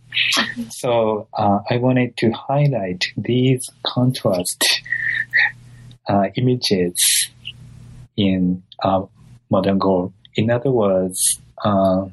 So 0.70 1.28
uh, 1.34 1.60
I 1.70 1.78
wanted 1.78 2.16
to 2.18 2.32
highlight 2.32 3.04
these 3.18 3.62
contrast 3.86 4.82
uh, 6.08 6.28
images 6.36 6.96
in 8.16 8.64
uh, 8.84 9.04
modern 9.50 9.78
girl. 9.78 10.14
In 10.36 10.50
other 10.50 10.72
words, 10.72 11.20
uh, 11.64 12.06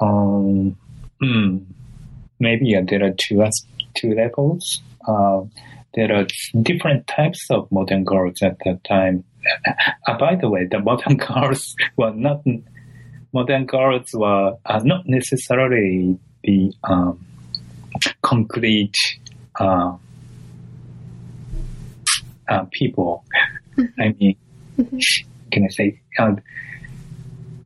um, 0.00 0.76
hmm, 1.20 1.58
maybe 2.38 2.76
uh, 2.76 2.82
there 2.86 3.04
are 3.04 3.14
two 3.16 3.44
two 3.94 4.14
levels. 4.14 4.82
Uh, 5.06 5.42
there 5.94 6.14
are 6.14 6.26
different 6.62 7.06
types 7.06 7.40
of 7.50 7.70
modern 7.72 8.04
girls 8.04 8.42
at 8.42 8.58
that 8.64 8.84
time. 8.84 9.24
Uh, 10.06 10.18
by 10.18 10.36
the 10.36 10.48
way, 10.48 10.66
the 10.66 10.78
modern 10.78 11.16
girls 11.28 11.74
were 11.96 12.12
not 12.12 12.42
modern 13.32 13.66
girls 13.66 14.08
were 14.14 14.56
uh, 14.64 14.80
not 14.84 15.06
necessarily 15.06 16.18
the 16.42 16.72
um, 16.84 17.24
concrete 18.22 18.94
uh, 19.60 19.96
uh, 22.48 22.64
people. 22.70 23.24
I 23.98 24.14
mean, 24.18 24.36
can 25.50 25.64
I 25.64 25.68
say? 25.68 26.00
Uh, 26.18 26.36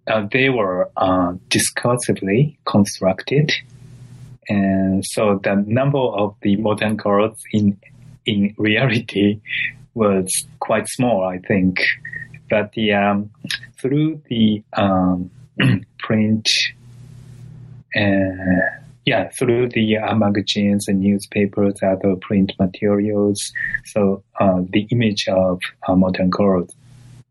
uh, 0.06 0.26
they 0.32 0.48
were 0.48 0.90
uh, 0.96 1.34
discursively 1.48 2.56
constructed, 2.64 3.52
and 4.48 5.04
so 5.04 5.40
the 5.42 5.62
number 5.66 5.98
of 5.98 6.34
the 6.42 6.56
modern 6.56 6.96
girls 6.96 7.38
in 7.52 7.78
in 8.26 8.54
reality 8.58 9.40
was 9.94 10.46
quite 10.60 10.88
small, 10.88 11.24
I 11.24 11.38
think. 11.38 11.78
But 12.48 12.72
the 12.72 12.92
um, 12.92 13.30
through 13.80 14.22
the 14.28 14.62
um, 14.74 15.30
print 15.98 16.48
and 17.94 18.60
yeah, 19.06 19.28
through 19.38 19.70
the 19.70 19.98
uh, 19.98 20.14
magazines 20.14 20.86
and 20.86 21.00
newspapers, 21.00 21.74
other 21.82 22.16
print 22.20 22.52
materials. 22.58 23.52
So 23.86 24.22
uh, 24.38 24.60
the 24.68 24.86
image 24.90 25.26
of 25.28 25.60
uh, 25.88 25.96
modern 25.96 26.30
girls 26.30 26.70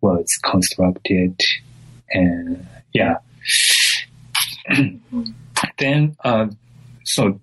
was 0.01 0.25
constructed, 0.43 1.39
and 2.11 2.67
yeah. 2.93 3.17
then, 5.77 6.15
uh, 6.23 6.47
so 7.05 7.39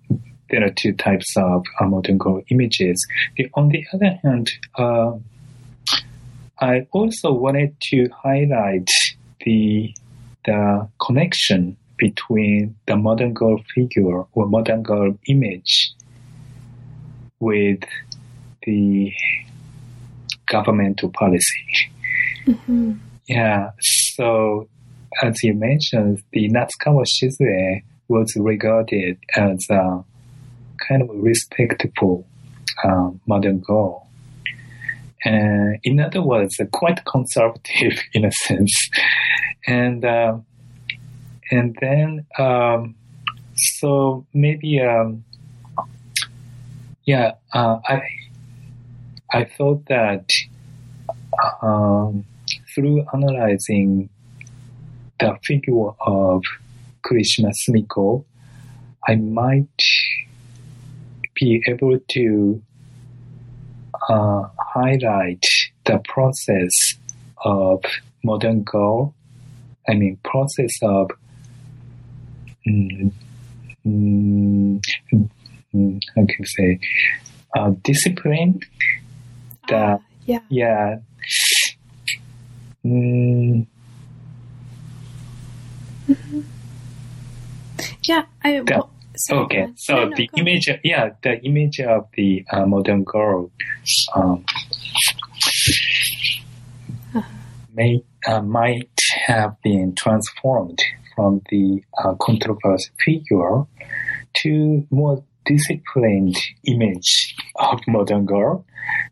there 0.49 0.63
are 0.63 0.71
two 0.71 0.93
types 0.93 1.35
of 1.37 1.63
uh, 1.79 1.85
modern 1.85 2.17
girl 2.17 2.41
images. 2.49 3.05
The, 3.35 3.49
on 3.53 3.69
the 3.69 3.85
other 3.93 4.19
hand, 4.23 4.51
uh, 4.75 5.13
I 6.59 6.87
also 6.91 7.31
wanted 7.31 7.75
to 7.91 8.09
highlight 8.23 8.89
the 9.45 9.93
the 10.45 10.87
connection 11.05 11.77
between 11.97 12.75
the 12.85 12.95
modern 12.95 13.33
girl 13.33 13.61
figure 13.75 14.23
or 14.33 14.47
modern 14.47 14.81
girl 14.81 15.17
image 15.27 15.93
with 17.39 17.81
the 18.63 19.11
governmental 20.47 21.09
policy. 21.09 21.91
Mm-hmm. 22.45 22.93
Yeah, 23.27 23.71
so 23.79 24.69
as 25.21 25.35
you 25.43 25.53
mentioned, 25.53 26.23
the 26.31 26.49
Natsukawa 26.49 27.03
Shizue 27.05 27.81
was 28.07 28.31
regarded 28.37 29.17
as 29.35 29.65
a 29.69 30.03
kind 30.87 31.01
of 31.01 31.09
respectful 31.11 32.25
uh, 32.83 33.11
modern 33.25 33.59
girl. 33.59 34.07
And 35.25 35.79
in 35.83 35.99
other 35.99 36.21
words, 36.21 36.59
quite 36.71 37.03
conservative 37.05 37.99
in 38.13 38.25
a 38.25 38.31
sense. 38.31 38.89
And 39.65 40.05
uh, 40.05 40.37
and 41.51 41.77
then 41.81 42.25
um, 42.37 42.95
so 43.55 44.25
maybe 44.33 44.81
um, 44.81 45.23
yeah, 47.05 47.33
uh, 47.53 47.79
I 47.85 48.01
I 49.31 49.45
thought 49.45 49.85
that 49.87 50.29
um, 51.61 52.25
through 52.73 53.05
analyzing 53.13 54.09
the 55.19 55.37
figure 55.43 55.89
of 55.99 56.43
Kurishima 57.05 57.51
Sumiko, 57.67 58.23
I 59.07 59.15
might 59.15 59.67
be 61.39 61.61
able 61.67 61.99
to 62.09 62.61
uh, 64.09 64.43
highlight 64.59 65.43
the 65.85 65.99
process 66.07 66.71
of 67.43 67.83
modern 68.23 68.63
girl. 68.63 69.13
I 69.89 69.93
mean, 69.93 70.17
process 70.23 70.71
of 70.81 71.11
mm, 72.67 73.11
mm, 73.85 74.81
mm, 75.73 76.01
how 76.15 76.25
can 76.25 76.35
I 76.39 76.45
say 76.45 76.79
uh, 77.57 77.71
discipline. 77.83 78.59
The 79.67 79.75
Ah, 79.75 79.97
yeah. 80.25 80.39
yeah. 80.49 80.97
Mm, 82.85 83.65
Yeah. 88.03 88.23
I, 88.43 88.59
The- 88.61 88.73
well, 88.75 88.89
sorry, 89.17 89.45
okay, 89.45 89.67
so 89.75 89.95
No, 89.95 90.05
no, 90.05 90.15
the 90.15 90.29
image, 90.37 90.69
yeah, 90.83 91.09
the 91.23 91.39
image 91.43 91.79
of 91.79 92.07
the 92.15 92.45
uh, 92.51 92.65
modern 92.65 93.03
girl 93.03 93.51
um, 94.15 94.45
may 97.73 98.03
uh, 98.27 98.41
might 98.41 98.89
have 99.27 99.61
been 99.61 99.95
transformed 99.95 100.79
from 101.15 101.41
the 101.49 101.81
uh, 102.03 102.13
controversial 102.21 102.93
figure 103.03 103.63
to 104.35 104.85
more 104.91 105.23
disciplined 105.45 106.35
image 106.65 107.35
of 107.55 107.79
modern 107.87 108.25
girl, 108.25 108.65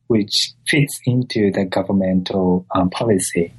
which 0.07 0.53
fits 0.69 0.99
into 1.05 1.51
the 1.51 1.65
governmental 1.65 2.65
um, 2.75 2.89
policy. 2.89 3.53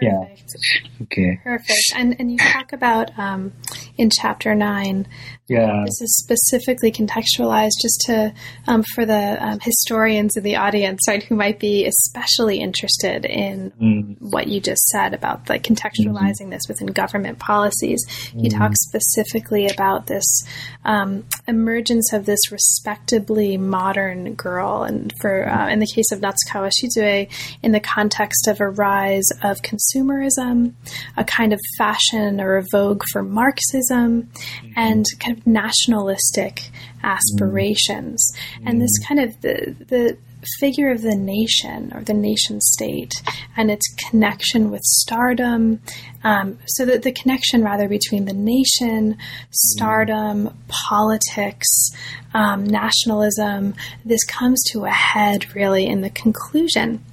Yeah. 0.00 0.18
Perfect. 0.18 0.56
Okay, 1.02 1.40
Perfect. 1.42 1.92
And 1.94 2.16
and 2.18 2.30
you 2.30 2.38
talk 2.38 2.72
about 2.72 3.16
um, 3.18 3.52
in 3.96 4.10
chapter 4.10 4.54
nine. 4.54 5.06
Yeah, 5.48 5.84
This 5.86 6.02
is 6.02 6.16
specifically 6.18 6.92
contextualized 6.92 7.80
just 7.80 8.02
to 8.06 8.34
um, 8.66 8.84
for 8.94 9.06
the 9.06 9.38
um, 9.40 9.58
historians 9.60 10.36
in 10.36 10.42
the 10.42 10.56
audience, 10.56 11.00
right, 11.08 11.22
who 11.22 11.34
might 11.34 11.58
be 11.58 11.86
especially 11.86 12.60
interested 12.60 13.24
in 13.24 13.70
mm, 13.70 14.16
what 14.20 14.48
you 14.48 14.60
just 14.60 14.84
said 14.88 15.14
about 15.14 15.48
like 15.48 15.62
contextualizing 15.62 16.50
this 16.50 16.64
within 16.68 16.88
government 16.88 17.38
policies. 17.38 18.04
He 18.38 18.50
talks 18.50 18.76
specifically 18.82 19.68
about 19.68 20.06
this 20.06 20.44
um, 20.84 21.24
emergence 21.46 22.12
of 22.12 22.26
this 22.26 22.52
respectably 22.52 23.56
modern 23.56 24.34
girl, 24.34 24.82
and 24.82 25.10
for 25.18 25.48
uh, 25.48 25.70
in 25.70 25.78
the 25.78 25.86
case 25.86 26.12
of 26.12 26.20
Natsukawa 26.20 26.70
Shizue, 26.70 27.26
in 27.62 27.72
the 27.72 27.80
context 27.80 28.48
of 28.48 28.60
a 28.60 28.68
rise 28.68 29.28
of 29.42 29.62
consumerism, 29.62 30.74
a 31.16 31.24
kind 31.24 31.54
of 31.54 31.60
fashion 31.78 32.38
or 32.38 32.58
a 32.58 32.64
vogue 32.70 33.02
for 33.12 33.22
Marxism, 33.22 34.28
and 34.76 35.06
kind 35.20 35.37
of 35.37 35.37
nationalistic 35.46 36.70
aspirations, 37.02 38.32
and 38.64 38.80
this 38.80 38.98
kind 39.06 39.20
of 39.20 39.40
the 39.40 39.76
the 39.88 40.18
figure 40.60 40.90
of 40.90 41.02
the 41.02 41.16
nation 41.16 41.92
or 41.94 42.02
the 42.02 42.14
nation 42.14 42.60
state 42.60 43.12
and 43.56 43.70
its 43.70 43.86
connection 44.08 44.70
with 44.70 44.82
stardom. 44.82 45.80
Um, 46.24 46.58
so 46.66 46.84
that 46.84 47.02
the 47.02 47.12
connection 47.12 47.62
rather 47.62 47.88
between 47.88 48.24
the 48.24 48.32
nation, 48.32 49.16
stardom, 49.50 50.56
politics, 50.68 51.90
um, 52.34 52.64
nationalism, 52.64 53.74
this 54.04 54.24
comes 54.24 54.62
to 54.72 54.84
a 54.84 54.90
head 54.90 55.54
really 55.54 55.86
in 55.86 56.00
the 56.00 56.10
conclusion. 56.10 57.04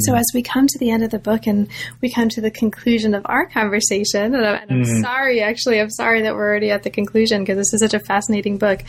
So 0.00 0.14
as 0.14 0.26
we 0.34 0.42
come 0.42 0.66
to 0.66 0.78
the 0.78 0.90
end 0.90 1.02
of 1.02 1.10
the 1.10 1.18
book 1.18 1.46
and 1.46 1.68
we 2.00 2.12
come 2.12 2.28
to 2.30 2.40
the 2.40 2.50
conclusion 2.50 3.14
of 3.14 3.22
our 3.26 3.46
conversation, 3.46 4.34
and, 4.34 4.46
I, 4.46 4.56
and 4.56 4.70
I'm 4.70 5.02
sorry, 5.02 5.40
actually, 5.42 5.80
I'm 5.80 5.90
sorry 5.90 6.22
that 6.22 6.34
we're 6.34 6.48
already 6.48 6.70
at 6.70 6.82
the 6.82 6.90
conclusion 6.90 7.42
because 7.42 7.56
this 7.56 7.72
is 7.74 7.80
such 7.80 7.94
a 7.94 8.04
fascinating 8.04 8.58
book. 8.58 8.80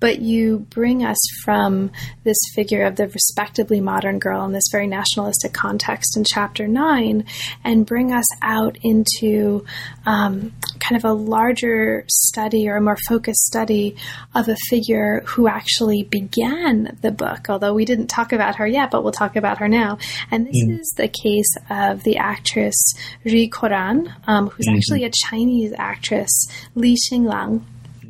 But 0.00 0.20
you 0.20 0.60
bring 0.70 1.04
us 1.04 1.18
from 1.44 1.90
this 2.24 2.38
figure 2.54 2.84
of 2.84 2.96
the 2.96 3.08
respectably 3.08 3.80
modern 3.80 4.18
girl 4.18 4.44
in 4.44 4.52
this 4.52 4.68
very 4.70 4.86
nationalistic 4.86 5.52
context 5.52 6.16
in 6.16 6.24
chapter 6.24 6.66
nine, 6.68 7.24
and 7.64 7.86
bring 7.86 8.12
us 8.12 8.26
out 8.42 8.78
into 8.82 9.64
um, 10.06 10.52
kind 10.80 10.96
of 10.96 11.04
a 11.04 11.12
larger 11.12 12.04
study 12.08 12.68
or 12.68 12.76
a 12.76 12.80
more 12.80 12.98
focused 13.08 13.44
study 13.44 13.96
of 14.34 14.48
a 14.48 14.56
figure 14.68 15.22
who 15.26 15.48
actually 15.48 16.02
began 16.02 16.96
the 17.02 17.10
book. 17.10 17.48
Although 17.48 17.74
we 17.74 17.84
didn't 17.84 18.08
talk 18.08 18.32
about 18.32 18.56
her 18.56 18.66
yet, 18.66 18.90
but 18.90 19.02
we'll 19.02 19.12
talk 19.12 19.36
about 19.36 19.58
her 19.58 19.68
now. 19.68 19.98
And 20.30 20.41
this 20.46 20.80
is 20.80 20.94
the 20.96 21.08
case 21.08 21.54
of 21.70 22.02
the 22.02 22.16
actress 22.16 22.76
Ri 23.24 23.48
Koran, 23.48 24.12
um, 24.26 24.48
who's 24.48 24.68
actually 24.68 25.04
a 25.04 25.10
Chinese 25.10 25.72
actress, 25.76 26.30
Li 26.74 26.96
Xianglan. 26.96 27.62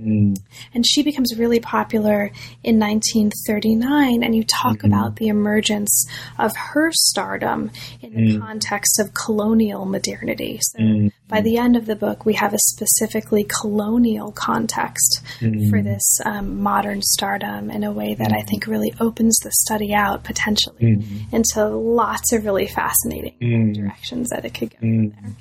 Mm, 0.02 0.36
And 0.74 0.86
she 0.86 1.02
becomes 1.02 1.38
really 1.38 1.60
popular 1.60 2.30
in 2.62 2.78
1939. 2.78 4.22
And 4.22 4.34
you 4.34 4.44
talk 4.44 4.78
mm-hmm. 4.78 4.86
about 4.86 5.16
the 5.16 5.28
emergence 5.28 6.06
of 6.38 6.54
her 6.56 6.90
stardom 6.92 7.70
in 8.00 8.14
the 8.14 8.36
mm. 8.36 8.40
context 8.40 8.98
of 8.98 9.14
colonial 9.14 9.84
modernity. 9.84 10.58
So 10.60 10.78
mm-hmm. 10.78 11.08
by 11.28 11.40
the 11.40 11.56
end 11.56 11.76
of 11.76 11.86
the 11.86 11.96
book, 11.96 12.24
we 12.24 12.34
have 12.34 12.54
a 12.54 12.58
specifically 12.58 13.44
colonial 13.44 14.32
context 14.32 15.22
for 15.38 15.46
mm-hmm. 15.46 15.82
this 15.82 16.20
um, 16.24 16.60
modern 16.62 17.02
stardom 17.02 17.70
in 17.70 17.84
a 17.84 17.92
way 17.92 18.14
that 18.14 18.32
I 18.32 18.42
think 18.42 18.66
really 18.66 18.92
opens 19.00 19.36
the 19.38 19.50
study 19.52 19.94
out 19.94 20.24
potentially 20.24 21.04
into 21.32 21.66
lots 21.66 22.32
of 22.32 22.44
really 22.44 22.66
fascinating 22.66 23.72
directions 23.72 24.30
that 24.30 24.44
it 24.44 24.54
could 24.54 24.70
go 24.70 24.78
from 24.78 25.10
there. 25.10 25.34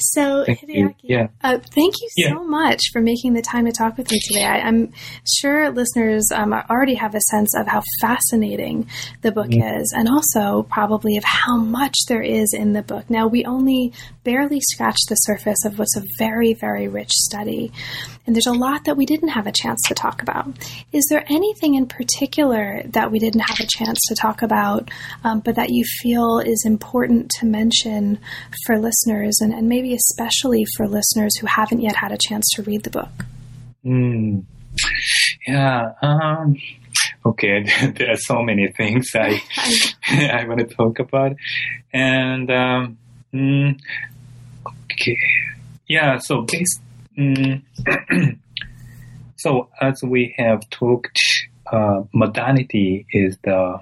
So, 0.00 0.44
Thank 0.44 0.62
you. 0.62 0.88
Hideaki, 0.88 0.94
Yeah. 1.02 1.26
uh, 1.42 1.58
thank 1.58 1.94
you 2.00 2.08
Yeah. 2.16 2.34
so 2.34 2.44
much 2.44 2.80
for 2.92 3.00
making 3.00 3.34
the 3.34 3.42
time 3.42 3.66
to 3.66 3.72
talk 3.72 3.96
with 3.96 4.10
me 4.10 4.18
today. 4.28 4.44
I, 4.44 4.60
I'm 4.60 4.92
sure 5.40 5.70
listeners 5.70 6.24
um, 6.34 6.52
already 6.52 6.94
have 6.94 7.14
a 7.14 7.20
sense 7.30 7.54
of 7.56 7.66
how 7.68 7.82
fascinating 8.00 8.86
the 9.22 9.32
book 9.32 9.48
is, 9.50 9.94
and 9.96 10.08
also 10.08 10.62
probably 10.64 11.16
of 11.16 11.24
how 11.24 11.56
much 11.56 11.94
there 12.08 12.22
is 12.22 12.52
in 12.52 12.72
the 12.72 12.82
book. 12.82 13.08
Now, 13.10 13.26
we 13.26 13.44
only 13.44 13.92
barely 14.30 14.60
scratched 14.60 15.08
the 15.08 15.16
surface 15.16 15.64
of 15.64 15.76
what's 15.76 15.96
a 15.96 16.04
very, 16.16 16.54
very 16.54 16.86
rich 16.86 17.10
study, 17.10 17.72
and 18.24 18.36
there's 18.36 18.46
a 18.46 18.52
lot 18.52 18.84
that 18.84 18.96
we 18.96 19.04
didn't 19.04 19.30
have 19.30 19.48
a 19.48 19.52
chance 19.52 19.80
to 19.88 19.94
talk 19.94 20.22
about. 20.22 20.46
Is 20.92 21.04
there 21.10 21.24
anything 21.28 21.74
in 21.74 21.86
particular 21.86 22.82
that 22.84 23.10
we 23.10 23.18
didn't 23.18 23.40
have 23.40 23.58
a 23.58 23.66
chance 23.66 23.98
to 24.08 24.14
talk 24.14 24.42
about, 24.42 24.88
um, 25.24 25.40
but 25.40 25.56
that 25.56 25.70
you 25.70 25.84
feel 26.00 26.38
is 26.38 26.62
important 26.64 27.28
to 27.40 27.46
mention 27.46 28.20
for 28.66 28.78
listeners, 28.78 29.38
and, 29.40 29.52
and 29.52 29.68
maybe 29.68 29.94
especially 29.94 30.64
for 30.76 30.86
listeners 30.86 31.36
who 31.40 31.48
haven't 31.48 31.80
yet 31.80 31.96
had 31.96 32.12
a 32.12 32.18
chance 32.18 32.46
to 32.54 32.62
read 32.62 32.84
the 32.84 32.90
book? 32.90 33.24
Mm. 33.84 34.44
Yeah. 35.48 35.92
Um, 36.02 36.56
okay. 37.26 37.64
there 37.96 38.12
are 38.12 38.16
so 38.16 38.42
many 38.42 38.68
things 38.76 39.10
I 39.12 39.42
I 40.06 40.44
want 40.46 40.60
to 40.60 40.66
talk 40.66 41.00
about, 41.00 41.32
and 41.92 42.48
um, 42.48 42.98
mm, 43.34 43.80
okay. 44.92 45.18
Yeah. 45.88 46.18
So 46.18 46.42
base. 46.42 46.80
Mm, 47.18 47.62
so 49.36 49.68
as 49.80 50.00
we 50.02 50.34
have 50.38 50.68
talked, 50.70 51.18
uh, 51.70 52.02
modernity 52.12 53.06
is 53.12 53.36
the 53.44 53.80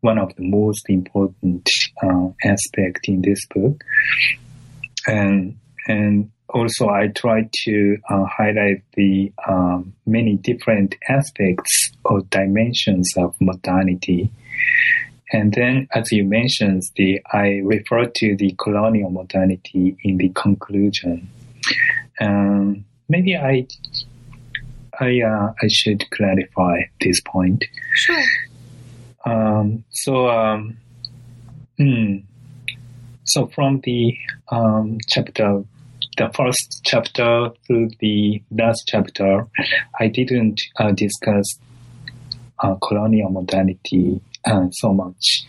one 0.00 0.18
of 0.18 0.34
the 0.36 0.44
most 0.44 0.88
important 0.88 1.68
uh, 2.02 2.28
aspect 2.44 3.08
in 3.08 3.22
this 3.22 3.40
book, 3.52 3.82
and 5.06 5.58
and 5.86 6.30
also 6.48 6.88
I 6.88 7.08
try 7.08 7.48
to 7.64 7.98
uh, 8.08 8.24
highlight 8.24 8.82
the 8.94 9.32
um, 9.46 9.94
many 10.06 10.36
different 10.36 10.94
aspects 11.08 11.90
or 12.04 12.22
dimensions 12.30 13.12
of 13.16 13.34
modernity. 13.40 14.30
And 15.32 15.52
then, 15.52 15.88
as 15.94 16.10
you 16.10 16.24
mentioned, 16.24 16.82
the 16.96 17.20
I 17.32 17.60
refer 17.62 18.06
to 18.06 18.36
the 18.36 18.54
colonial 18.58 19.10
modernity 19.10 19.96
in 20.02 20.16
the 20.16 20.30
conclusion. 20.30 21.28
Um, 22.20 22.84
maybe 23.08 23.36
I 23.36 23.66
I 24.98 25.20
uh, 25.20 25.52
I 25.62 25.68
should 25.68 26.10
clarify 26.10 26.82
this 27.00 27.20
point. 27.20 27.64
Sure. 27.94 28.22
Um, 29.26 29.84
so 29.90 30.28
um, 30.30 30.78
mm, 31.78 32.24
so 33.24 33.46
from 33.48 33.80
the 33.80 34.16
um, 34.50 34.98
chapter 35.08 35.62
the 36.16 36.30
first 36.34 36.80
chapter 36.84 37.50
through 37.66 37.90
the 38.00 38.42
last 38.50 38.84
chapter, 38.88 39.46
I 40.00 40.08
didn't 40.08 40.60
uh, 40.76 40.90
discuss 40.92 41.46
uh, 42.58 42.74
colonial 42.76 43.30
modernity 43.30 44.20
uh, 44.44 44.66
so 44.70 44.92
much. 44.92 45.46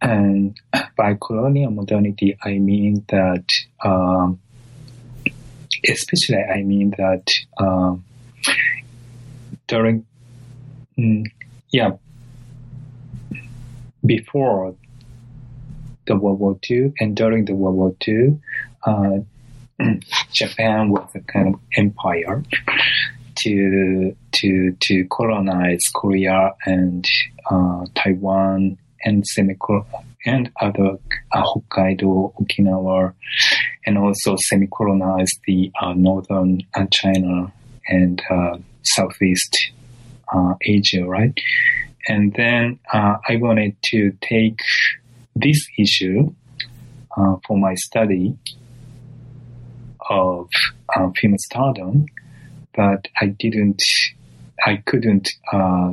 And 0.00 0.56
by 0.96 1.16
colonial 1.20 1.70
modernity, 1.70 2.36
I 2.42 2.58
mean 2.58 3.04
that, 3.08 3.44
um, 3.84 4.40
especially 5.88 6.36
I 6.36 6.62
mean 6.62 6.94
that 6.98 7.24
um, 7.58 8.04
during, 9.66 10.06
mm, 10.96 11.24
yeah, 11.70 11.90
before 14.06 14.74
the 16.06 16.16
World 16.16 16.38
War 16.38 16.58
II 16.70 16.92
and 17.00 17.16
during 17.16 17.44
the 17.44 17.54
World 17.54 17.76
War 17.76 17.94
II, 18.06 18.38
uh, 18.84 19.18
Japan 20.32 20.90
was 20.90 21.08
a 21.14 21.20
kind 21.20 21.54
of 21.54 21.60
empire 21.76 22.42
to 23.36 24.16
to 24.40 24.76
to 24.82 25.04
colonize 25.10 25.80
Korea 25.94 26.52
and 26.64 27.06
uh, 27.50 27.84
Taiwan 27.94 28.78
and 29.04 29.26
semi 29.26 29.54
and 30.26 30.50
other 30.60 30.98
uh, 31.32 31.42
Hokkaido, 31.42 32.34
Okinawa, 32.34 33.14
and 33.86 33.96
also 33.96 34.36
semi-colonize 34.48 35.30
the 35.46 35.70
uh, 35.80 35.92
northern 35.94 36.60
uh, 36.74 36.84
China 36.90 37.52
and 37.88 38.20
uh, 38.30 38.58
Southeast 38.82 39.72
Asia, 40.62 41.06
right? 41.06 41.32
And 42.08 42.34
then 42.34 42.78
I 42.92 43.36
wanted 43.36 43.76
to 43.84 44.12
take 44.20 44.60
this 45.34 45.58
issue 45.78 46.34
for 47.14 47.56
my 47.56 47.74
study 47.74 48.36
of 50.08 50.48
uh, 50.94 51.10
film 51.20 51.36
stardom, 51.38 52.06
but 52.74 53.08
I 53.20 53.26
didn't, 53.26 53.82
I 54.64 54.76
couldn't 54.86 55.28
uh, 55.52 55.92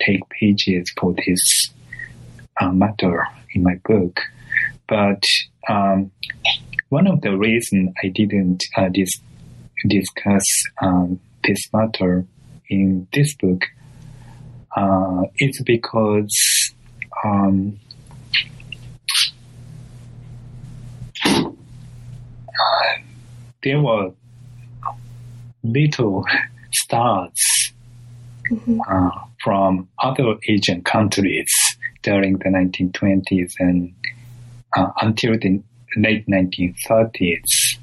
take 0.00 0.28
pages 0.28 0.90
for 0.98 1.14
this 1.14 1.70
uh, 2.60 2.70
matter 2.70 3.26
in 3.54 3.62
my 3.62 3.76
book. 3.84 4.20
But 4.86 5.22
um, 5.68 6.10
one 6.88 7.06
of 7.06 7.22
the 7.22 7.36
reasons 7.36 7.92
I 8.02 8.08
didn't 8.08 8.62
uh, 8.76 8.88
dis- 8.88 9.20
discuss 9.86 10.44
um, 10.80 11.20
this 11.42 11.58
matter 11.72 12.26
in 12.68 13.06
this 13.12 13.34
book 13.36 13.64
uh, 14.76 15.22
is 15.38 15.62
because 15.64 16.34
um, 17.24 17.78
there 23.62 23.80
were 23.80 24.12
little 25.62 26.24
stars 26.72 27.53
mm-hmm. 28.50 28.80
uh, 28.88 29.10
from 29.42 29.88
other 29.98 30.34
Asian 30.48 30.82
countries 30.82 31.50
during 32.02 32.38
the 32.38 32.50
1920s 32.50 33.52
and 33.58 33.94
uh, 34.76 34.90
until 35.00 35.32
the 35.38 35.62
late 35.96 36.26
1930s. 36.26 37.78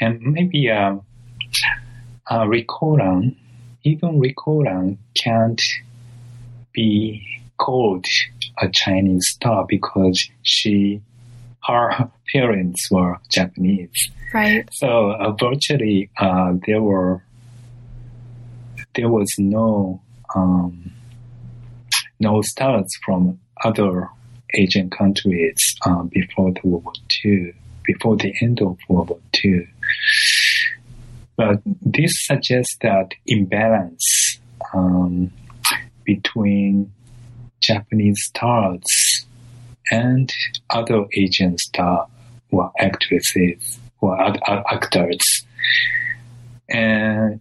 And 0.00 0.20
maybe 0.20 0.70
uh, 0.70 0.96
uh, 2.30 2.46
Ri 2.46 2.64
Koran, 2.64 3.36
even 3.84 4.18
Ri 4.18 4.32
Koran 4.32 4.98
can't 5.14 5.60
be 6.72 7.26
called 7.58 8.06
a 8.60 8.68
Chinese 8.68 9.26
star 9.28 9.64
because 9.68 10.28
she, 10.42 11.00
her 11.64 12.10
parents 12.32 12.90
were 12.90 13.18
Japanese. 13.30 14.10
Right. 14.32 14.68
So 14.72 15.10
uh, 15.12 15.32
virtually, 15.32 16.10
uh, 16.18 16.54
there 16.66 16.82
were 16.82 17.22
there 18.94 19.08
was 19.08 19.28
no 19.38 20.00
um, 20.34 20.92
no 22.20 22.40
stars 22.42 22.88
from 23.04 23.38
other 23.64 24.08
Asian 24.54 24.90
countries 24.90 25.56
uh, 25.86 26.02
before 26.04 26.52
the 26.52 26.60
World 26.64 26.84
War 26.84 26.92
II, 27.24 27.54
before 27.84 28.16
the 28.16 28.34
end 28.40 28.60
of 28.60 28.78
World 28.88 29.10
War 29.10 29.20
II. 29.44 29.68
But 31.36 31.60
this 31.64 32.12
suggests 32.14 32.76
that 32.82 33.14
imbalance 33.26 34.38
um, 34.74 35.32
between 36.04 36.92
Japanese 37.60 38.22
stars 38.26 39.26
and 39.90 40.32
other 40.70 41.04
Asian 41.14 41.56
star 41.58 42.06
well, 42.50 42.72
actresses 42.78 43.78
or 44.00 44.18
actors. 44.20 45.46
And, 46.68 47.40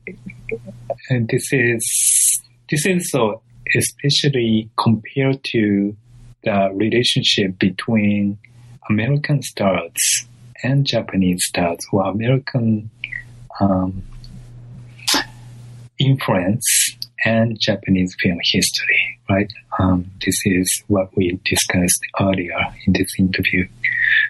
and 1.10 1.28
this 1.30 1.48
is 1.52 2.42
this 2.70 2.86
is 2.86 3.10
so 3.12 3.42
especially 3.76 4.70
compared 4.78 5.44
to 5.44 5.96
the 6.44 6.70
relationship 6.74 7.58
between 7.60 8.38
American 8.90 9.42
stars 9.42 10.26
and 10.64 10.86
Japanese 10.86 11.44
stars, 11.46 11.80
or 11.92 12.04
American 12.06 12.90
um, 13.60 14.04
influence 16.00 16.66
and 17.26 17.58
Japanese 17.60 18.16
film 18.22 18.40
history, 18.44 19.20
right? 19.30 19.52
Um, 19.80 20.10
this 20.26 20.36
is 20.46 20.84
what 20.88 21.16
we 21.16 21.40
discussed 21.46 22.02
earlier 22.20 22.60
in 22.86 22.94
this 22.94 23.10
interview. 23.20 23.68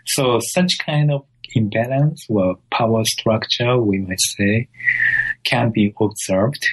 So 0.06 0.40
such 0.54 0.72
kind 0.86 1.12
of 1.12 1.26
imbalance 1.54 2.26
or 2.30 2.58
power 2.72 3.04
structure, 3.06 3.80
we 3.80 4.00
might 4.00 4.20
say, 4.38 4.68
can 5.44 5.72
be 5.72 5.94
observed 6.00 6.66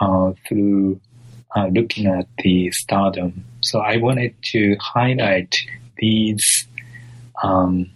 uh, 0.00 0.32
through 0.46 1.00
uh, 1.54 1.66
looking 1.68 2.06
at 2.06 2.26
the 2.38 2.70
stardom. 2.72 3.44
So 3.62 3.80
I 3.80 3.96
wanted 3.96 4.34
to 4.52 4.76
highlight 4.80 5.54
these 5.98 6.66
um, 7.42 7.90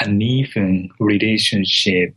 uneven 0.00 0.90
relationship, 1.00 2.14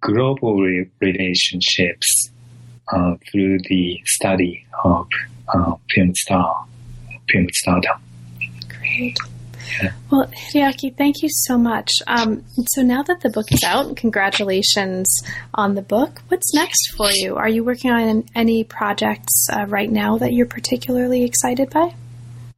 global 0.00 0.60
re- 0.60 0.90
relationships 1.00 2.30
uh, 2.92 3.14
through 3.30 3.58
the 3.68 4.00
study 4.04 4.66
of 4.84 5.08
uh, 5.54 5.74
film 5.90 6.14
star, 6.14 6.66
film 7.28 7.46
stardom. 7.52 8.00
Great. 8.68 9.18
Well, 10.10 10.26
Hideaki, 10.26 10.96
thank 10.96 11.22
you 11.22 11.28
so 11.30 11.56
much. 11.56 11.88
Um, 12.08 12.44
so 12.72 12.82
now 12.82 13.04
that 13.04 13.20
the 13.20 13.30
book 13.30 13.52
is 13.52 13.62
out, 13.62 13.96
congratulations 13.96 15.06
on 15.54 15.76
the 15.76 15.82
book. 15.82 16.20
What's 16.26 16.52
next 16.52 16.94
for 16.96 17.10
you? 17.12 17.36
Are 17.36 17.48
you 17.48 17.62
working 17.62 17.92
on 17.92 18.24
any 18.34 18.64
projects 18.64 19.46
uh, 19.52 19.66
right 19.66 19.90
now 19.90 20.18
that 20.18 20.32
you're 20.32 20.46
particularly 20.46 21.22
excited 21.22 21.70
by? 21.70 21.94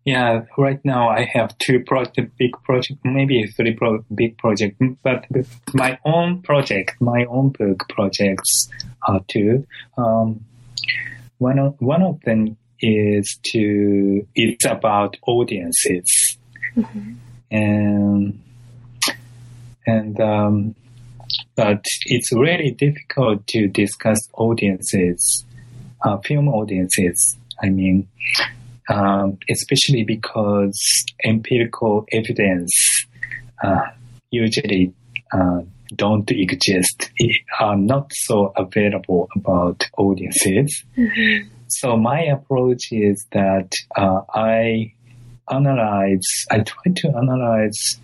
Yeah, 0.05 0.47
right 0.59 0.81
now 0.85 1.11
I 1.11 1.29
have 1.33 1.57
two 1.59 1.81
project, 1.85 2.37
big 2.37 2.53
project, 2.65 3.01
maybe 3.05 3.47
three 3.57 3.75
pro- 3.75 4.05
big 4.13 4.37
project, 4.39 4.81
but 5.03 5.27
my 5.75 5.99
own 6.05 6.43
project, 6.43 6.97
my 7.01 7.25
own 7.27 7.51
book 7.51 7.87
projects 7.89 8.69
are 9.07 9.21
two. 9.29 9.65
Um, 9.97 10.45
one 11.39 11.59
of 11.59 11.77
one 11.81 12.03
of 12.03 12.21
them 12.23 12.57
is 12.81 13.39
to 13.53 14.27
it's 14.35 14.65
about 14.65 15.17
audiences 15.27 16.05
Mm-hmm. 16.77 17.13
And 17.51 18.43
and 19.87 20.21
um, 20.21 20.75
but 21.57 21.85
it's 22.07 22.33
really 22.33 22.71
difficult 22.73 23.47
to 23.49 23.69
discuss 23.69 24.19
audiences, 24.35 25.45
uh, 26.05 26.19
film 26.19 26.49
audiences. 26.49 27.37
I 27.63 27.69
mean, 27.69 28.09
um, 28.89 29.39
especially 29.51 30.05
because 30.05 30.79
empirical 31.25 32.07
evidence 32.13 32.73
uh, 33.63 33.83
usually 34.31 34.93
uh, 35.33 35.61
don't 35.95 36.31
exist, 36.31 37.11
are 37.61 37.77
not 37.77 38.11
so 38.13 38.53
available 38.57 39.29
about 39.37 39.85
audiences. 39.99 40.85
Mm-hmm. 40.97 41.49
So 41.69 41.97
my 41.97 42.21
approach 42.23 42.93
is 42.93 43.27
that 43.33 43.71
uh, 43.97 44.21
I 44.35 44.93
analyze, 45.51 46.29
I 46.51 46.61
try 46.61 46.93
to 46.95 47.09
analyze 47.09 47.99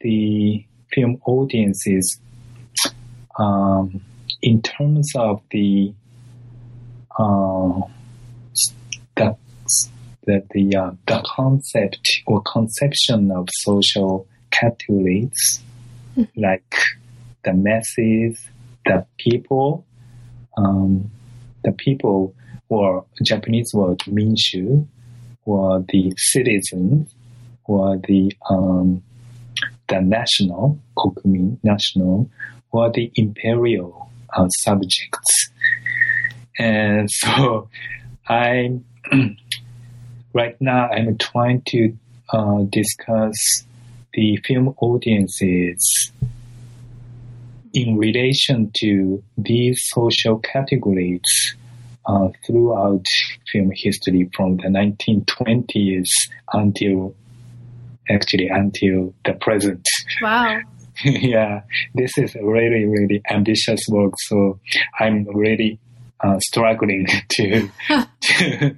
the 0.00 0.64
film 0.92 1.20
audiences 1.26 2.20
um, 3.38 4.00
in 4.42 4.62
terms 4.62 5.12
of 5.14 5.42
the 5.50 5.92
uh, 7.18 7.80
the 9.16 9.36
the 10.24 10.44
the, 10.50 10.76
uh, 10.76 10.90
the 11.06 11.24
concept 11.26 12.22
or 12.26 12.42
conception 12.42 13.30
of 13.30 13.48
social 13.50 14.26
categories, 14.50 15.62
like 16.36 16.74
the 17.44 17.52
masses, 17.54 18.38
the 18.84 19.04
people, 19.18 19.84
um, 20.56 21.10
the 21.64 21.72
people, 21.72 22.34
or 22.68 23.04
Japanese 23.22 23.72
word 23.74 23.98
minshu, 24.00 24.86
or 25.48 25.82
the 25.88 26.12
citizens, 26.16 27.14
or 27.64 27.96
the 28.06 28.30
um, 28.50 29.02
the 29.88 30.00
national, 30.00 30.78
national, 31.62 32.28
or 32.70 32.90
the 32.92 33.10
imperial 33.14 34.10
uh, 34.36 34.46
subjects. 34.60 35.50
And 36.58 37.10
so 37.10 37.68
I, 38.28 38.78
right 40.34 40.60
now, 40.60 40.88
I'm 40.90 41.16
trying 41.16 41.62
to 41.68 41.96
uh, 42.30 42.62
discuss 42.68 43.64
the 44.12 44.36
film 44.44 44.74
audiences 44.80 46.12
in 47.72 47.96
relation 47.96 48.70
to 48.80 49.22
these 49.36 49.80
social 49.94 50.38
categories 50.38 51.22
uh, 52.08 52.28
throughout 52.46 53.04
film 53.52 53.70
history 53.74 54.28
from 54.34 54.56
the 54.56 54.68
1920s 54.68 56.08
until 56.54 57.14
actually 58.10 58.48
until 58.48 59.14
the 59.24 59.34
present. 59.34 59.86
Wow. 60.22 60.60
yeah, 61.04 61.62
this 61.94 62.16
is 62.16 62.34
a 62.34 62.44
really, 62.44 62.86
really 62.86 63.22
ambitious 63.30 63.80
work. 63.88 64.14
So 64.26 64.58
I'm 64.98 65.26
really 65.36 65.78
uh, 66.20 66.38
struggling 66.40 67.06
to, 67.28 67.68
to, 68.20 68.76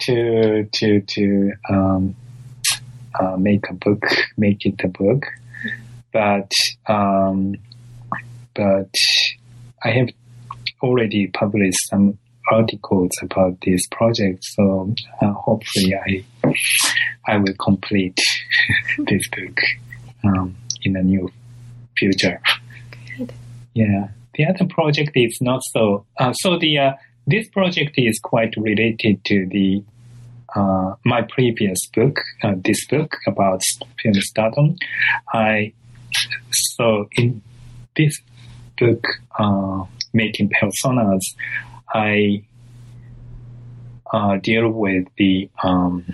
to, 0.00 0.68
to, 0.72 1.00
to, 1.00 1.52
um, 1.70 2.16
uh, 3.18 3.36
make 3.36 3.70
a 3.70 3.74
book, 3.74 4.04
make 4.36 4.66
it 4.66 4.80
a 4.82 4.88
book. 4.88 5.24
But, 6.12 6.50
um, 6.88 7.54
but 8.54 8.90
I 9.84 9.90
have 9.90 10.08
already 10.82 11.28
published 11.28 11.78
some 11.88 12.18
articles 12.50 13.10
about 13.22 13.56
this 13.64 13.86
project. 13.90 14.38
So 14.42 14.94
uh, 15.20 15.32
hopefully 15.32 15.94
I, 15.94 16.24
I 17.26 17.36
will 17.38 17.54
complete 17.58 18.18
this 18.98 19.22
book 19.28 19.58
um, 20.24 20.56
in 20.82 20.94
the 20.94 21.02
near 21.02 21.26
future. 21.96 22.40
Yeah. 23.74 24.08
The 24.34 24.46
other 24.46 24.66
project 24.66 25.12
is 25.14 25.38
not 25.40 25.60
so. 25.72 26.06
Uh, 26.18 26.32
so 26.32 26.58
the 26.58 26.78
uh, 26.78 26.92
this 27.26 27.48
project 27.48 27.94
is 27.96 28.18
quite 28.22 28.54
related 28.56 29.24
to 29.26 29.46
the 29.46 29.82
uh, 30.56 30.94
my 31.04 31.22
previous 31.22 31.78
book, 31.94 32.16
uh, 32.42 32.54
this 32.56 32.86
book 32.86 33.16
about 33.26 33.62
film 34.02 34.14
stardom. 34.14 34.76
I 35.32 35.72
so 36.50 37.08
in 37.16 37.42
this 37.96 38.20
book, 38.78 39.04
uh, 39.38 39.84
making 40.12 40.50
personas, 40.50 41.20
I 41.94 42.44
uh, 44.12 44.36
deal 44.36 44.68
with 44.68 45.06
the 45.16 45.48
um, 45.62 46.04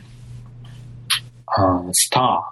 uh, 1.57 1.91
star. 1.93 2.47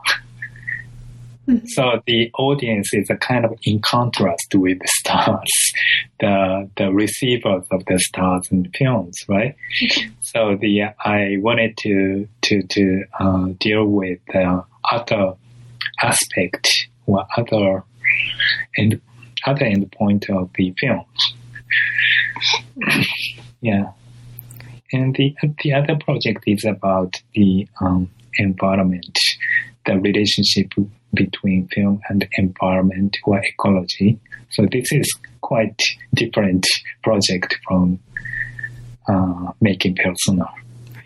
So 1.68 2.02
the 2.06 2.30
audience 2.38 2.92
is 2.92 3.08
a 3.08 3.16
kind 3.16 3.46
of 3.46 3.58
in 3.62 3.80
contrast 3.80 4.54
with 4.54 4.80
the 4.80 4.88
stars, 5.00 5.72
the 6.20 6.68
the 6.76 6.92
receivers 6.92 7.64
of 7.70 7.84
the 7.86 7.98
stars 7.98 8.48
in 8.50 8.70
films, 8.76 9.16
right? 9.28 9.56
So 10.20 10.58
the 10.60 10.82
I 11.00 11.36
wanted 11.38 11.78
to 11.78 12.28
to 12.42 12.62
to 12.62 13.04
uh, 13.18 13.46
deal 13.58 13.86
with 13.86 14.18
the 14.26 14.62
other 14.90 15.34
aspect 16.02 16.68
or 17.06 17.24
other 17.36 17.82
and 18.76 19.00
other 19.46 19.64
end 19.64 19.90
point 19.92 20.28
of 20.28 20.50
the 20.54 20.74
film. 20.78 21.06
Yeah, 23.60 23.92
and 24.92 25.14
the 25.16 25.34
the 25.62 25.72
other 25.72 25.96
project 26.04 26.44
is 26.46 26.64
about 26.64 27.14
the 27.34 27.66
um, 27.80 28.10
environment, 28.38 29.16
the 29.86 29.98
relationship 29.98 30.72
between 31.14 31.68
film 31.68 32.00
and 32.08 32.26
environment 32.36 33.16
or 33.24 33.40
ecology. 33.42 34.18
So 34.50 34.66
this 34.70 34.92
is 34.92 35.10
quite 35.40 35.80
different 36.14 36.66
project 37.02 37.56
from 37.66 37.98
uh, 39.08 39.52
making 39.60 39.96
persona. 39.96 40.46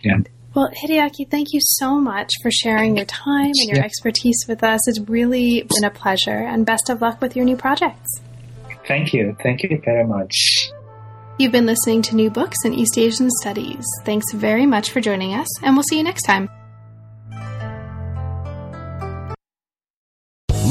Yeah. 0.02 0.18
Well, 0.54 0.70
Hideaki, 0.84 1.30
thank 1.30 1.48
you 1.52 1.60
so 1.62 1.98
much 1.98 2.30
for 2.42 2.50
sharing 2.50 2.96
your 2.96 3.06
time 3.06 3.46
and 3.46 3.68
your 3.68 3.78
Yeah. 3.78 3.84
expertise 3.84 4.44
with 4.46 4.62
us. 4.62 4.86
It's 4.86 5.00
really 5.00 5.62
been 5.62 5.84
a 5.84 5.90
pleasure, 5.90 6.30
and 6.46 6.66
best 6.66 6.90
of 6.90 7.00
luck 7.00 7.22
with 7.22 7.34
your 7.36 7.46
new 7.46 7.56
projects. 7.56 8.20
Thank 8.86 9.12
you. 9.12 9.36
Thank 9.42 9.62
you 9.62 9.80
very 9.84 10.04
much. 10.04 10.70
You've 11.38 11.52
been 11.52 11.66
listening 11.66 12.02
to 12.02 12.14
New 12.14 12.30
Books 12.30 12.58
in 12.64 12.74
East 12.74 12.98
Asian 12.98 13.30
Studies. 13.30 13.84
Thanks 14.04 14.32
very 14.32 14.66
much 14.66 14.90
for 14.90 15.00
joining 15.00 15.34
us, 15.34 15.48
and 15.62 15.74
we'll 15.74 15.82
see 15.82 15.96
you 15.96 16.04
next 16.04 16.22
time. 16.22 16.48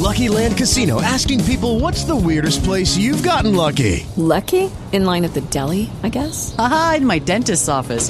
Lucky 0.01 0.27
Land 0.29 0.57
Casino 0.57 1.01
asking 1.01 1.43
people 1.45 1.79
what's 1.79 2.03
the 2.03 2.15
weirdest 2.15 2.63
place 2.63 2.97
you've 2.97 3.23
gotten 3.23 3.55
lucky? 3.55 4.05
Lucky? 4.17 4.69
In 4.91 5.05
line 5.05 5.23
at 5.23 5.33
the 5.33 5.41
deli, 5.41 5.89
I 6.03 6.09
guess? 6.09 6.53
Aha, 6.57 6.95
in 6.97 7.05
my 7.05 7.19
dentist's 7.19 7.69
office. 7.69 8.09